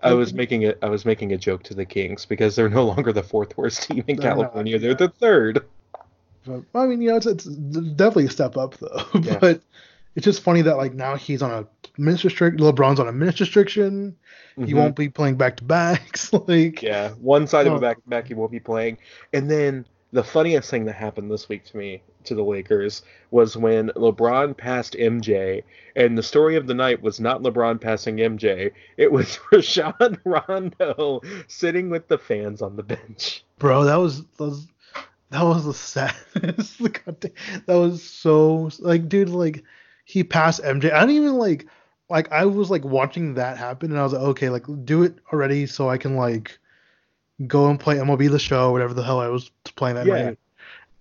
I 0.03 0.13
was 0.13 0.31
making 0.31 0.61
it. 0.61 0.77
I 0.83 0.89
was 0.89 1.05
making 1.05 1.33
a 1.33 1.37
joke 1.37 1.63
to 1.63 1.73
the 1.73 1.83
Kings 1.85 2.23
because 2.25 2.55
they're 2.55 2.69
no 2.69 2.85
longer 2.85 3.11
the 3.11 3.23
fourth 3.23 3.57
worst 3.57 3.83
team 3.89 4.03
in 4.07 4.17
They're 4.17 4.29
not, 4.29 4.37
California. 4.37 4.77
They're 4.77 4.93
the 4.93 5.09
third. 5.09 5.65
But, 6.45 6.63
I 6.75 6.85
mean, 6.85 7.01
you 7.01 7.09
know, 7.09 7.17
it's, 7.17 7.25
it's 7.25 7.45
definitely 7.45 8.25
a 8.25 8.29
step 8.29 8.55
up 8.57 8.75
though. 8.77 9.03
Yeah. 9.19 9.39
but 9.39 9.61
it's 10.17 10.25
just 10.25 10.41
funny 10.41 10.61
that 10.63 10.75
like 10.75 10.93
now 10.93 11.15
he's 11.15 11.41
on 11.41 11.51
a 11.51 11.67
minutes 11.99 12.25
restriction. 12.25 12.59
LeBron's 12.59 12.99
on 12.99 13.07
a 13.07 13.11
minutes 13.13 13.39
restriction. 13.39 14.15
He 14.57 14.63
Mhm. 14.73 14.75
won't 14.75 14.95
be 14.95 15.07
playing 15.09 15.35
back 15.35 15.55
to 15.57 15.63
backs. 15.63 16.33
like, 16.47 16.81
Yeah, 16.81 17.11
one 17.21 17.47
side 17.47 17.67
of 17.67 17.73
a 17.73 17.79
back 17.79 18.03
to 18.03 18.09
back 18.09 18.27
he 18.27 18.33
won't 18.33 18.51
be 18.51 18.59
playing. 18.59 18.97
And 19.31 19.49
then 19.49 19.85
the 20.11 20.23
funniest 20.23 20.69
thing 20.69 20.85
that 20.85 20.93
happened 20.93 21.29
this 21.31 21.47
week 21.47 21.63
to 21.65 21.77
me 21.77 22.01
to 22.23 22.33
the 22.35 22.43
Lakers 22.43 23.03
was 23.31 23.55
when 23.55 23.89
LeBron 23.89 24.57
passed 24.57 24.95
MJ, 24.95 25.63
and 25.95 26.17
the 26.17 26.23
story 26.23 26.55
of 26.55 26.65
the 26.67 26.73
night 26.73 27.01
was 27.01 27.19
not 27.19 27.41
LeBron 27.43 27.79
passing 27.79 28.17
MJ. 28.17 28.71
It 28.97 29.11
was 29.11 29.39
Rajon 29.51 30.17
Rondo 30.25 31.21
sitting 31.47 31.89
with 31.89 32.07
the 32.07 32.17
fans 32.17 32.61
on 32.61 32.75
the 32.75 32.83
bench. 32.83 33.43
bro, 33.59 33.83
that 33.85 33.95
was 33.97 34.23
that 34.37 34.43
was, 34.43 34.67
that 35.29 35.43
was 35.43 35.65
the 35.65 35.73
saddest. 35.73 36.81
That 37.67 37.75
was 37.75 38.01
so 38.03 38.69
like, 38.79 39.07
dude, 39.09 39.29
like 39.29 39.63
he 40.07 40.23
passed 40.23 40.61
MJ. 40.63 40.89
I 40.89 41.01
didn't 41.01 41.17
even 41.17 41.33
like 41.37 41.67
like 42.09 42.31
I 42.31 42.45
was 42.45 42.71
like 42.71 42.85
watching 42.85 43.33
that 43.33 43.57
happen, 43.57 43.91
and 43.91 43.99
I 43.99 44.03
was 44.03 44.13
like, 44.13 44.21
okay, 44.21 44.49
like 44.49 44.65
do 44.85 45.03
it 45.03 45.15
already, 45.33 45.67
so 45.67 45.89
I 45.89 45.97
can 45.97 46.15
like 46.15 46.57
go 47.47 47.69
and 47.69 47.79
play 47.79 47.97
MLB 47.97 48.29
the 48.31 48.39
Show, 48.39 48.71
whatever 48.71 48.93
the 48.93 49.03
hell 49.03 49.19
I 49.19 49.27
was 49.27 49.51
playing 49.75 49.97
that 49.97 50.07
Yeah. 50.07 50.15
night. 50.27 50.39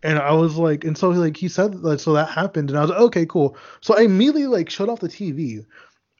And 0.02 0.18
I 0.18 0.32
was 0.32 0.56
like, 0.56 0.84
and 0.84 0.98
so 0.98 1.10
like 1.10 1.36
he 1.36 1.48
said, 1.48 1.76
like, 1.82 2.00
so 2.00 2.14
that 2.14 2.30
happened, 2.30 2.70
and 2.70 2.78
I 2.78 2.82
was 2.82 2.90
like, 2.90 3.00
okay, 3.00 3.26
cool. 3.26 3.56
So 3.80 3.96
I 3.96 4.02
immediately 4.02 4.46
like 4.46 4.70
shut 4.70 4.88
off 4.88 5.00
the 5.00 5.08
TV. 5.08 5.64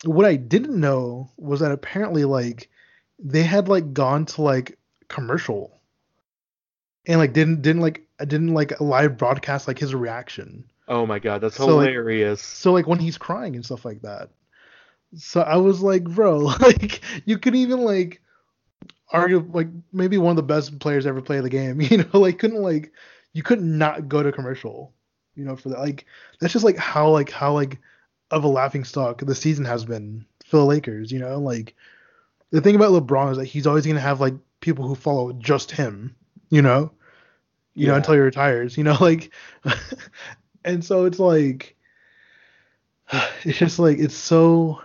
What 0.05 0.27
I 0.27 0.37
didn't 0.37 0.79
know 0.79 1.31
was 1.39 1.61
that 1.61 1.73
apparently 1.73 2.25
like 2.25 2.71
they 3.19 3.43
had 3.43 3.69
like 3.69 3.93
gone 3.95 4.27
to 4.27 4.43
like 4.43 4.79
commercial 5.09 5.81
and 7.07 7.19
like 7.19 7.33
didn't 7.33 7.63
didn't 7.63 7.83
like 7.83 8.07
I 8.21 8.25
didn't 8.27 8.55
like 8.55 8.81
live 8.81 9.17
broadcast 9.19 9.67
like 9.69 9.79
his 9.79 9.95
reaction. 9.95 10.65
Oh 10.89 11.07
my 11.07 11.19
god, 11.19 11.41
that's 11.41 11.57
So, 11.57 11.67
like- 11.77 11.89
hilarious. 11.89 12.41
So 12.43 12.73
like 12.73 12.87
when 12.87 12.99
he's 12.99 13.19
crying 13.19 13.55
and 13.55 13.65
stuff 13.65 13.85
like 13.85 14.03
that. 14.03 14.31
So 15.17 15.41
I 15.41 15.57
was 15.57 15.81
like, 15.81 16.05
bro, 16.05 16.39
like 16.61 17.01
you 17.25 17.39
could 17.39 17.55
even 17.55 17.81
like 17.81 18.21
argue 19.11 19.49
like 19.53 19.69
maybe 19.93 20.19
one 20.19 20.31
of 20.31 20.37
the 20.37 20.43
best 20.43 20.79
players 20.79 21.07
ever 21.07 21.23
play 21.23 21.41
the 21.41 21.49
game, 21.51 21.81
you 21.81 21.99
know, 21.99 22.21
like 22.21 22.39
couldn't 22.39 22.63
like 22.63 22.93
you 23.33 23.43
could 23.43 23.63
not 23.63 24.09
go 24.09 24.23
to 24.23 24.33
commercial, 24.33 24.93
you 25.35 25.45
know, 25.45 25.57
for 25.57 25.71
that. 25.71 25.81
Like 25.81 26.07
that's 26.41 26.53
just 26.53 26.65
like 26.65 26.77
how 26.77 27.11
like 27.11 27.31
how 27.31 27.53
like 27.53 27.79
of 28.31 28.45
a 28.45 28.49
laughing 28.49 28.85
stock 28.85 29.21
the 29.21 29.35
season 29.35 29.65
has 29.65 29.85
been 29.85 30.25
for 30.45 30.57
the 30.59 30.65
Lakers, 30.65 31.13
you 31.13 31.19
know, 31.19 31.39
like 31.39 31.75
the 32.51 32.61
thing 32.61 32.75
about 32.77 32.93
LeBron 32.93 33.33
is 33.33 33.39
that 33.39 33.45
he's 33.45 33.67
always 33.67 33.87
gonna 33.87 34.01
have 34.01 34.21
like 34.21 34.35
people 34.61 34.87
who 34.87 34.95
follow 34.95 35.33
just 35.35 35.71
him, 35.71 36.15
you 36.51 36.63
know, 36.63 36.91
you 37.75 37.87
know, 37.87 37.95
until 37.97 38.15
he 38.15 38.21
retires, 38.21 38.77
you 38.77 38.85
know, 38.85 38.97
like, 39.01 39.31
and 40.67 40.85
so 40.85 41.07
it's 41.07 41.19
like, 41.19 41.77
it's 43.45 43.59
just 43.59 43.79
like 43.79 43.99
it's 43.99 44.15
so, 44.15 44.81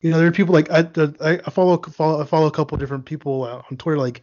you 0.00 0.10
know, 0.10 0.18
there 0.18 0.28
are 0.28 0.32
people 0.32 0.54
like 0.54 0.70
I 0.70 0.80
I, 1.20 1.36
follow 1.50 1.80
follow 1.82 2.22
I 2.22 2.26
follow 2.26 2.46
a 2.46 2.50
couple 2.50 2.78
different 2.78 3.04
people 3.04 3.42
on 3.42 3.76
Twitter 3.76 3.98
like 3.98 4.22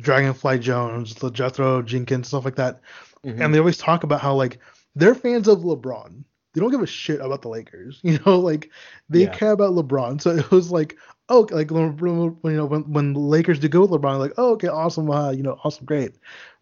Dragonfly 0.00 0.58
Jones, 0.60 1.14
the 1.14 1.30
Jethro 1.30 1.82
Jenkins, 1.82 2.28
stuff 2.28 2.44
like 2.44 2.56
that, 2.56 2.80
Mhm. 3.24 3.44
and 3.44 3.54
they 3.54 3.58
always 3.58 3.76
talk 3.78 4.04
about 4.04 4.20
how 4.20 4.34
like 4.34 4.58
they're 4.94 5.14
fans 5.14 5.48
of 5.48 5.60
LeBron. 5.60 6.24
They 6.54 6.60
don't 6.60 6.70
give 6.70 6.82
a 6.82 6.86
shit 6.86 7.20
about 7.20 7.42
the 7.42 7.48
Lakers, 7.50 8.00
you 8.04 8.18
know. 8.26 8.38
Like 8.40 8.70
they 9.10 9.22
Yeah. 9.24 9.28
care 9.28 9.52
about 9.52 9.74
LeBron. 9.74 10.20
So 10.20 10.30
it 10.30 10.50
was 10.50 10.70
like, 10.70 10.96
oh, 11.28 11.46
like 11.50 11.70
when 11.70 11.96
when, 11.98 12.52
you 12.52 12.58
know 12.58 12.66
when 12.66 12.90
when 12.92 13.12
the 13.14 13.20
Lakers 13.20 13.58
do 13.58 13.68
go 13.68 13.82
with 13.82 13.90
LeBron, 13.90 14.18
like, 14.18 14.34
oh, 14.38 14.52
okay, 14.52 14.68
awesome, 14.68 15.10
uh, 15.10 15.30
you 15.30 15.42
know, 15.42 15.58
awesome, 15.64 15.84
great. 15.86 16.16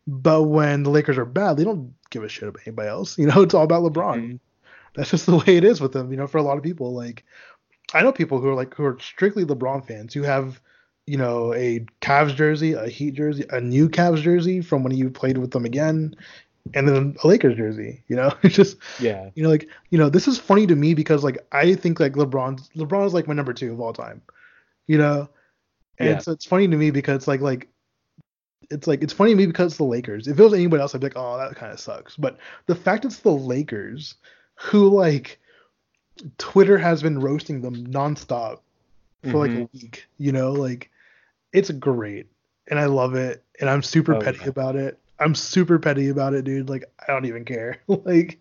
But 0.07 0.45
when 0.45 0.83
the 0.85 0.91
Lakers 0.91 1.19
are 1.19 1.25
bad, 1.25 1.57
they 1.57 1.65
don't 1.65 1.95
give 2.11 2.23
a 2.23 2.29
shit 2.29 2.49
about 2.49 2.63
anybody 2.67 2.89
else. 2.89 3.19
You 3.19 3.27
know, 3.27 3.43
it's 3.43 3.55
all 3.55 3.65
about 3.65 3.83
LeBron. 3.83 4.15
Mhm. 4.17 4.41
That's 4.95 5.11
just 5.11 5.27
the 5.27 5.37
way 5.37 5.57
it 5.57 5.65
is 5.65 5.81
with 5.81 5.93
them. 5.93 6.11
You 6.11 6.17
know, 6.17 6.27
for 6.27 6.39
a 6.39 6.43
lot 6.43 6.57
of 6.57 6.63
people, 6.63 6.95
like 6.95 7.25
I 7.95 8.03
know 8.03 8.13
people 8.13 8.41
who 8.41 8.49
are 8.49 8.55
like 8.55 8.75
who 8.75 8.85
are 8.85 8.99
strictly 9.01 9.45
LeBron 9.45 9.87
fans 9.87 10.15
who 10.15 10.23
have, 10.23 10.61
you 11.07 11.17
know, 11.17 11.53
a 11.55 11.85
Cavs 12.01 12.35
jersey, 12.35 12.73
a 12.73 12.89
Heat 12.89 13.15
jersey, 13.15 13.45
a 13.51 13.61
new 13.61 13.89
Cavs 13.89 14.23
jersey 14.23 14.61
from 14.61 14.83
when 14.83 14.97
you 14.97 15.11
played 15.11 15.39
with 15.39 15.51
them 15.51 15.65
again, 15.65 16.15
and 16.75 16.89
then 16.89 17.15
a 17.23 17.27
Lakers 17.27 17.57
jersey. 17.57 18.03
You 18.09 18.17
know, 18.17 18.33
it's 18.43 18.55
just 18.57 18.79
yeah, 19.01 19.31
you 19.35 19.43
know, 19.43 19.51
like 19.51 19.69
you 19.91 19.99
know, 19.99 20.09
this 20.09 20.27
is 20.29 20.39
funny 20.39 20.67
to 20.67 20.77
me 20.77 20.95
because 20.95 21.23
like 21.25 21.39
I 21.53 21.75
think 21.75 22.01
like 22.01 22.15
LeBron's 22.15 22.71
LeBron 22.71 23.07
is 23.07 23.15
like 23.15 23.29
my 23.29 23.35
number 23.35 23.53
two 23.53 23.73
of 23.73 23.81
all 23.81 23.93
time. 23.93 24.23
You 24.87 24.99
know, 24.99 25.29
and 25.99 26.09
Yeah. 26.11 26.19
so 26.19 26.33
it's 26.33 26.47
funny 26.47 26.69
to 26.69 26.77
me 26.77 26.91
because 26.91 27.29
like 27.29 27.41
like 27.41 27.69
it's 28.71 28.87
like 28.87 29.03
it's 29.03 29.13
funny 29.13 29.31
to 29.33 29.37
me 29.37 29.47
because 29.47 29.73
it's 29.73 29.79
the 29.79 29.85
Lakers. 29.85 30.27
If 30.29 30.39
it 30.39 30.43
was 30.43 30.55
anybody 30.55 30.81
else, 30.81 30.95
I'd 30.95 31.01
be 31.01 31.07
like, 31.07 31.17
oh, 31.17 31.39
that 31.39 31.55
kind 31.57 31.73
of 31.73 31.81
sucks. 31.81 32.17
But 32.17 32.39
the 32.67 32.75
fact 32.75 33.05
it's 33.05 33.19
the 33.19 33.33
Lakers 33.33 34.15
who 34.55 34.89
like 34.89 35.39
Twitter 36.39 36.79
has 36.79 37.03
been 37.03 37.21
roasting 37.21 37.61
them 37.61 37.87
nonstop 37.87 38.61
for 39.31 39.39
like 39.39 39.51
Mhm. 39.51 39.63
a 39.63 39.69
week. 39.73 40.07
You 40.19 40.33
know, 40.33 40.53
like 40.53 40.91
it's 41.53 41.71
great, 41.71 42.27
and 42.69 42.79
I 42.79 42.87
love 42.87 43.15
it, 43.15 43.45
and 43.61 43.69
I'm 43.71 43.83
super 43.83 44.15
Oh, 44.15 44.21
petty 44.21 44.41
yeah. 44.43 44.49
about 44.49 44.77
it. 44.77 44.99
I'm 45.19 45.35
super 45.35 45.79
petty 45.79 46.09
about 46.09 46.35
it, 46.35 46.45
dude. 46.45 46.69
Like 46.69 46.85
I 47.07 47.13
don't 47.13 47.25
even 47.27 47.45
care. 47.45 47.79
like 47.89 48.41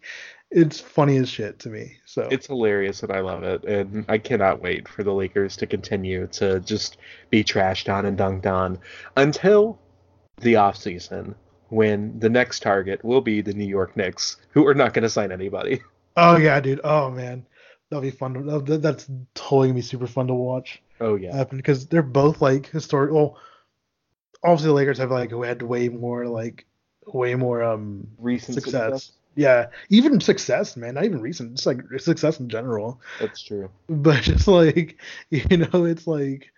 it's 0.51 0.79
funny 0.79 1.17
as 1.17 1.27
shit 1.27 1.59
to 1.59 1.69
me. 1.69 1.97
So 2.05 2.27
It's 2.31 2.47
hilarious 2.47 3.01
and 3.03 3.11
I 3.11 3.19
love 3.19 3.43
it. 3.43 3.63
And 3.65 4.05
I 4.07 4.17
cannot 4.19 4.61
wait 4.61 4.87
for 4.87 5.03
the 5.03 5.11
Lakers 5.13 5.57
to 5.57 5.67
continue 5.67 6.27
to 6.33 6.59
just 6.61 6.97
be 7.29 7.43
trashed 7.43 7.91
on 7.93 8.05
and 8.05 8.17
dunked 8.17 8.45
on 8.45 8.77
until 9.17 9.79
the 10.37 10.53
offseason 10.53 11.35
when 11.69 12.19
the 12.19 12.29
next 12.29 12.61
target 12.61 13.03
will 13.03 13.21
be 13.21 13.41
the 13.41 13.53
New 13.53 13.65
York 13.65 13.95
Knicks, 13.97 14.37
who 14.51 14.65
are 14.67 14.73
not 14.75 14.93
going 14.93 15.03
to 15.03 15.09
sign 15.09 15.31
anybody. 15.31 15.81
oh 16.17 16.37
yeah, 16.37 16.59
dude. 16.59 16.81
Oh 16.83 17.09
man, 17.09 17.45
that'll 17.89 18.01
be 18.01 18.11
fun. 18.11 18.33
To, 18.65 18.77
that's 18.77 19.07
totally 19.33 19.67
gonna 19.69 19.75
be 19.75 19.81
super 19.81 20.07
fun 20.07 20.27
to 20.27 20.33
watch 20.33 20.81
Oh, 21.01 21.15
yeah. 21.15 21.35
happen 21.35 21.57
because 21.57 21.87
they're 21.87 22.01
both 22.03 22.41
like 22.41 22.67
historic. 22.67 23.11
Well, 23.11 23.37
obviously 24.43 24.67
the 24.67 24.73
Lakers 24.73 24.97
have 24.99 25.11
like 25.11 25.31
had 25.31 25.61
way 25.61 25.89
more 25.89 26.27
like 26.27 26.65
way 27.07 27.35
more 27.35 27.63
um 27.63 28.07
Recent 28.17 28.55
success. 28.55 29.11
Yeah, 29.37 29.67
even 29.89 30.21
success, 30.21 30.77
man. 30.77 30.93
Not 30.93 31.03
even 31.03 31.19
recent. 31.19 31.55
Just 31.55 31.65
like 31.67 31.81
success 31.97 32.39
in 32.39 32.47
general. 32.47 33.01
That's 33.19 33.41
true. 33.41 33.69
but 33.89 34.21
just 34.23 34.47
like 34.47 34.97
you 35.29 35.57
know 35.57 35.83
it's 35.85 36.07
like 36.07 36.51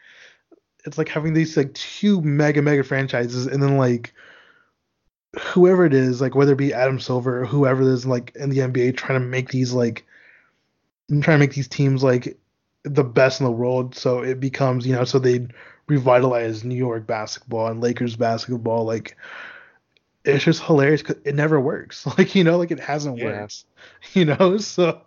it's 0.88 0.97
like 0.97 1.09
having 1.09 1.33
these 1.33 1.57
like 1.57 1.73
two 1.75 2.21
mega 2.21 2.61
mega 2.61 2.83
franchises 2.83 3.47
and 3.47 3.61
then 3.61 3.77
like 3.77 4.13
whoever 5.39 5.85
it 5.85 5.93
is, 5.93 6.21
like 6.21 6.35
whether 6.35 6.53
it 6.53 6.57
be 6.57 6.73
Adam 6.73 6.99
Silver 6.99 7.41
or 7.41 7.45
whoever 7.45 7.81
it 7.83 7.93
is, 7.93 8.05
like 8.05 8.35
in 8.35 8.49
the 8.49 8.61
NBA, 8.61 8.91
trying 8.91 9.19
to 9.19 9.25
make 9.25 9.49
these 9.49 9.73
like 9.73 10.05
trying 11.09 11.21
to 11.21 11.38
make 11.38 11.53
these 11.53 11.67
teams 11.67 12.03
like 12.03 12.38
the 12.83 13.03
best 13.03 13.39
in 13.39 13.45
the 13.45 13.51
world, 13.51 13.95
so 13.95 14.21
it 14.23 14.39
becomes 14.39 14.85
you 14.85 14.93
know, 14.93 15.03
so 15.03 15.19
they 15.19 15.47
revitalize 15.88 16.63
New 16.63 16.75
York 16.75 17.07
basketball 17.07 17.67
and 17.67 17.81
Lakers 17.81 18.15
basketball, 18.15 18.85
like. 18.85 19.17
It's 20.25 20.43
just 20.43 20.61
hilarious 20.63 21.01
because 21.01 21.21
it 21.23 21.35
never 21.35 21.59
works. 21.59 22.05
Like 22.17 22.35
you 22.35 22.43
know, 22.43 22.57
like 22.57 22.71
it 22.71 22.79
hasn't 22.81 23.17
Yeah. 23.17 23.23
worked. 23.23 23.65
You 24.13 24.25
know, 24.25 24.57
so 24.57 25.01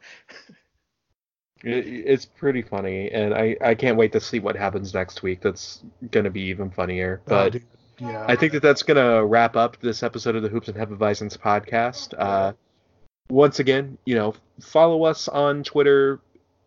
It, 1.62 1.86
it's 1.86 2.24
pretty 2.24 2.62
funny, 2.62 3.10
and 3.10 3.34
I, 3.34 3.56
I 3.60 3.74
can't 3.74 3.96
wait 3.96 4.12
to 4.12 4.20
see 4.20 4.38
what 4.38 4.56
happens 4.56 4.94
next 4.94 5.22
week. 5.22 5.40
That's 5.40 5.82
gonna 6.10 6.30
be 6.30 6.42
even 6.42 6.70
funnier. 6.70 7.20
oh, 7.26 7.28
But 7.28 7.52
dude, 7.52 7.64
yeah, 7.98 8.24
I 8.26 8.36
think 8.36 8.52
that 8.52 8.62
that's 8.62 8.82
gonna 8.82 9.24
wrap 9.24 9.56
up 9.56 9.78
this 9.80 10.02
episode 10.02 10.36
of 10.36 10.42
the 10.42 10.48
Hoops 10.48 10.68
and 10.68 10.76
Hefeweizens 10.76 11.36
podcast. 11.36 12.14
Uh, 12.16 12.52
once 13.28 13.58
again, 13.60 13.98
you 14.04 14.14
know, 14.14 14.34
follow 14.60 15.04
us 15.04 15.28
on 15.28 15.62
Twitter, 15.62 16.20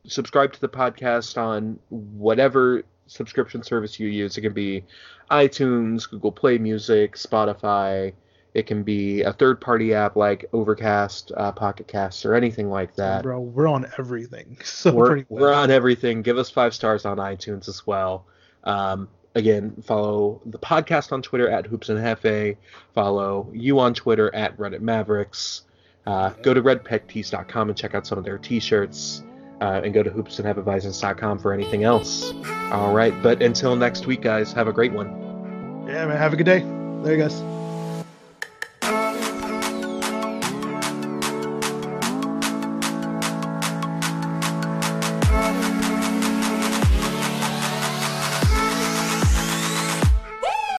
subscribe 0.05 0.53
to 0.53 0.61
the 0.61 0.69
podcast 0.69 1.37
on 1.37 1.79
whatever 1.89 2.83
subscription 3.07 3.63
service 3.63 3.99
you 3.99 4.07
use. 4.07 4.37
It 4.37 4.41
can 4.41 4.53
be 4.53 4.83
iTunes, 5.29 6.09
Google 6.09 6.31
Play 6.31 6.57
Music, 6.57 7.15
Spotify. 7.15 8.13
It 8.53 8.67
can 8.67 8.83
be 8.83 9.23
a 9.23 9.33
third-party 9.33 9.93
app 9.95 10.15
like 10.15 10.45
Overcast, 10.53 11.31
uh, 11.35 11.51
Pocket 11.53 11.87
Cast, 11.87 12.25
or 12.25 12.35
anything 12.35 12.69
like 12.69 12.95
that. 12.95 13.23
bro, 13.23 13.39
we're 13.39 13.67
on 13.67 13.87
everything. 13.97 14.57
So 14.65 14.93
we're, 14.93 15.25
we're 15.29 15.53
on 15.53 15.71
everything. 15.71 16.21
Give 16.21 16.37
us 16.37 16.49
five 16.49 16.73
stars 16.73 17.05
on 17.05 17.17
iTunes 17.17 17.67
as 17.67 17.87
well. 17.87 18.25
Um, 18.63 19.09
again, 19.35 19.81
follow 19.85 20.41
the 20.45 20.59
podcast 20.59 21.11
on 21.11 21.21
Twitter 21.21 21.49
at 21.49 21.65
Hoops 21.65 21.89
and 21.89 21.97
Hefe. 21.99 22.57
Follow 22.93 23.49
you 23.53 23.79
on 23.79 23.93
Twitter 23.93 24.33
at 24.35 24.55
Reddit 24.57 24.81
Mavericks. 24.81 25.63
Uh, 26.05 26.29
go 26.41 26.53
to 26.53 26.61
redpegtees.com 26.61 27.69
and 27.69 27.77
check 27.77 27.95
out 27.95 28.05
some 28.05 28.17
of 28.17 28.23
their 28.23 28.37
t-shirts. 28.37 29.23
Uh, 29.61 29.79
and 29.83 29.93
go 29.93 30.03
to 30.03 30.09
hoopsandhefeweizens.com 30.11 31.39
for 31.39 31.53
anything 31.53 31.83
else. 31.85 32.33
All 32.71 32.93
right, 32.93 33.13
but 33.23 33.41
until 33.41 33.75
next 33.77 34.05
week, 34.05 34.21
guys, 34.21 34.51
have 34.51 34.67
a 34.67 34.73
great 34.73 34.91
one. 34.91 35.85
Yeah, 35.87 36.05
man. 36.05 36.17
Have 36.17 36.33
a 36.33 36.35
good 36.35 36.45
day. 36.45 36.59
There 37.03 37.15
you 37.15 37.21
guys. 37.21 37.62